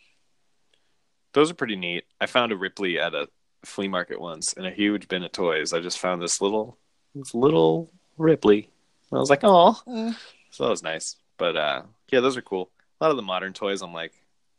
Those 1.34 1.52
are 1.52 1.56
pretty 1.56 1.76
neat. 1.76 2.06
I 2.20 2.26
found 2.26 2.52
a 2.52 2.58
Ripley 2.58 3.00
at 3.00 3.14
a 3.14 3.30
flea 3.66 3.88
market 3.88 4.20
once 4.22 4.54
in 4.54 4.66
a 4.66 4.72
huge 4.72 5.08
bin 5.08 5.24
of 5.24 5.32
toys. 5.32 5.74
I 5.74 5.80
just 5.80 6.00
found 6.00 6.22
this 6.22 6.42
little, 6.42 6.78
this 7.16 7.34
little 7.34 7.90
Ripley. 8.18 8.70
I 9.12 9.18
was 9.18 9.30
like, 9.30 9.42
oh, 9.44 9.78
Eh. 9.88 10.14
so 10.52 10.64
that 10.66 10.70
was 10.70 10.84
nice. 10.84 11.16
But 11.38 11.56
uh, 11.56 11.84
yeah, 12.12 12.20
those 12.20 12.36
are 12.38 12.42
cool. 12.42 12.70
A 13.00 13.04
lot 13.06 13.12
of 13.12 13.18
the 13.18 13.24
modern 13.24 13.54
toys, 13.54 13.82
I'm 13.82 13.94
like, 13.94 14.14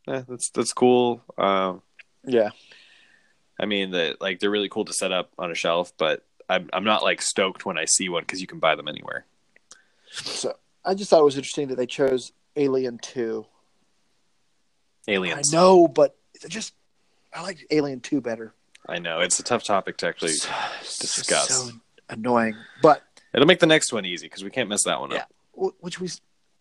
eh, 0.07 0.23
that's 0.27 0.49
that's 0.51 0.73
cool. 0.73 1.21
Um, 1.37 1.81
Yeah. 2.23 2.49
I 3.59 3.65
mean, 3.65 3.91
that 3.91 4.21
like 4.21 4.39
they're 4.39 4.49
really 4.49 4.69
cool 4.69 4.85
to 4.85 4.93
set 4.93 5.11
up 5.11 5.31
on 5.37 5.51
a 5.51 5.55
shelf, 5.55 5.91
but 5.97 6.25
I'm 6.47 6.69
I'm 6.71 6.85
not 6.85 7.03
like 7.03 7.21
stoked 7.21 7.65
when 7.65 7.77
I 7.77 7.85
see 7.85 8.07
one 8.09 8.23
because 8.23 8.39
you 8.41 8.47
can 8.47 8.59
buy 8.59 8.75
them 8.75 8.87
anywhere. 8.87 9.25
So 10.11 10.55
I 10.85 10.93
just 10.95 11.09
thought 11.09 11.19
it 11.19 11.25
was 11.25 11.35
interesting 11.37 11.67
that 11.67 11.75
they 11.75 11.85
chose 11.85 12.31
Alien 12.55 12.97
Two. 12.99 13.45
Aliens. 15.07 15.53
I 15.53 15.55
know, 15.57 15.87
but 15.87 16.15
just 16.47 16.73
I 17.33 17.41
like 17.41 17.65
Alien 17.71 17.99
Two 17.99 18.21
better. 18.21 18.53
I 18.89 18.99
know 18.99 19.19
it's 19.19 19.39
a 19.39 19.43
tough 19.43 19.63
topic 19.63 19.97
to 19.97 20.07
actually 20.07 20.31
It's 20.31 20.97
discuss. 20.99 21.47
so 21.49 21.71
annoying, 22.09 22.55
but 22.81 23.03
It'll 23.33 23.45
make 23.47 23.59
the 23.59 23.67
next 23.67 23.93
one 23.93 24.05
easy 24.05 24.25
because 24.25 24.43
we 24.43 24.49
can't 24.49 24.67
mess 24.69 24.83
that 24.85 24.99
one 24.99 25.11
Yeah. 25.11 25.25
up. 25.61 25.73
which 25.81 25.99
we, 25.99 26.09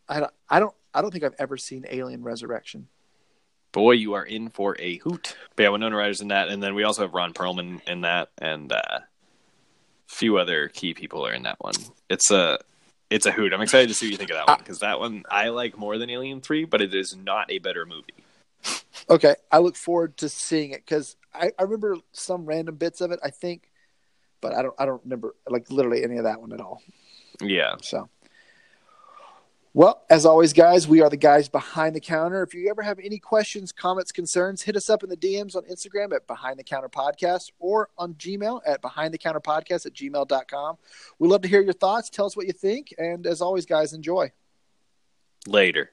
I 0.09 0.20
don't, 0.20 0.33
I 0.51 0.61
don't, 0.61 0.74
I 0.93 1.01
don't 1.01 1.11
think 1.11 1.24
I've 1.24 1.35
ever 1.39 1.57
seen 1.57 1.87
Alien 1.91 2.22
Resurrection. 2.22 2.89
Boy, 3.72 3.93
you 3.93 4.12
are 4.14 4.24
in 4.24 4.51
for 4.51 4.76
a 4.79 4.97
hoot. 4.99 5.37
But 5.57 5.62
yeah, 5.62 5.68
Winona 5.70 5.97
Ryder's 5.97 6.20
in 6.20 6.29
that, 6.29 6.49
and 6.49 6.62
then 6.62 6.74
we 6.74 6.83
also 6.85 7.03
have 7.03 7.14
Ron 7.14 7.33
Perlman 7.33 7.81
in 7.89 8.01
that, 8.03 8.31
and 8.39 8.72
uh, 8.72 8.81
a 8.91 9.03
few 10.07 10.39
other 10.39 10.68
key 10.68 10.95
people 10.95 11.26
are 11.26 11.33
in 11.33 11.43
that 11.45 11.57
one. 11.61 11.74
It's 12.11 12.31
a 12.31 12.59
it's 13.11 13.24
a 13.26 13.31
hoot. 13.33 13.53
I'm 13.53 13.61
excited 13.62 13.89
to 13.89 13.95
see 13.95 14.07
what 14.07 14.12
you 14.12 14.16
think 14.18 14.31
of 14.31 14.37
that 14.37 14.49
one 14.49 14.59
because 14.59 14.81
that 14.81 14.99
one 15.01 15.24
I 15.31 15.49
like 15.51 15.76
more 15.79 15.97
than 15.99 16.09
Alien 16.11 16.41
Three, 16.41 16.64
but 16.64 16.81
it 16.83 16.95
is 16.95 17.14
not 17.16 17.51
a 17.51 17.59
better 17.59 17.85
movie. 17.87 18.14
Okay, 19.09 19.35
I 19.53 19.59
look 19.59 19.76
forward 19.76 20.16
to 20.18 20.29
seeing 20.29 20.70
it 20.70 20.85
because 20.85 21.16
I, 21.35 21.51
I 21.59 21.62
remember 21.62 21.97
some 22.12 22.47
random 22.47 22.76
bits 22.76 23.01
of 23.01 23.11
it. 23.11 23.20
I 23.22 23.31
think, 23.31 23.70
but 24.41 24.55
I 24.55 24.62
don't, 24.62 24.74
I 24.79 24.87
don't 24.87 25.03
remember 25.05 25.35
like 25.49 25.70
literally 25.70 26.05
any 26.05 26.16
of 26.16 26.24
that 26.24 26.41
one 26.41 26.53
at 26.53 26.61
all. 26.61 26.83
Yeah, 27.41 27.76
So, 27.83 28.09
well, 29.74 30.03
as 30.11 30.26
always, 30.26 30.53
guys, 30.53 30.89
we 30.89 31.03
are 31.03 31.11
the 31.11 31.16
guys 31.16 31.49
behind 31.49 31.95
the 31.95 32.01
counter. 32.01 32.43
If 32.43 32.53
you 32.53 32.68
ever 32.68 32.83
have 32.83 32.99
any 32.99 33.18
questions, 33.18 33.70
comments, 33.70 34.11
concerns, 34.11 34.62
hit 34.62 34.74
us 34.74 34.91
up 34.91 35.05
in 35.05 35.09
the 35.09 35.16
DMs 35.16 35.55
on 35.55 35.62
Instagram 35.64 36.12
at 36.12 36.26
Behind 36.26 36.59
the 36.59 36.64
Counter 36.64 36.89
Podcast 36.89 37.53
or 37.61 37.91
on 37.97 38.14
Gmail 38.14 38.62
at 38.66 38.81
Behind 38.81 39.14
the 39.14 39.18
Counter 39.18 39.41
Podcast 39.41 39.87
at 39.87 39.93
gmail.com. 39.93 40.79
We 41.20 41.29
love 41.29 41.43
to 41.43 41.49
hear 41.49 41.61
your 41.61 41.74
thoughts. 41.74 42.11
Tell 42.11 42.26
us 42.26 42.37
what 42.37 42.47
you 42.47 42.53
think. 42.53 42.93
And 42.99 43.24
as 43.26 43.41
always, 43.41 43.66
guys, 43.66 43.93
enjoy. 43.93 44.33
later. 45.47 45.93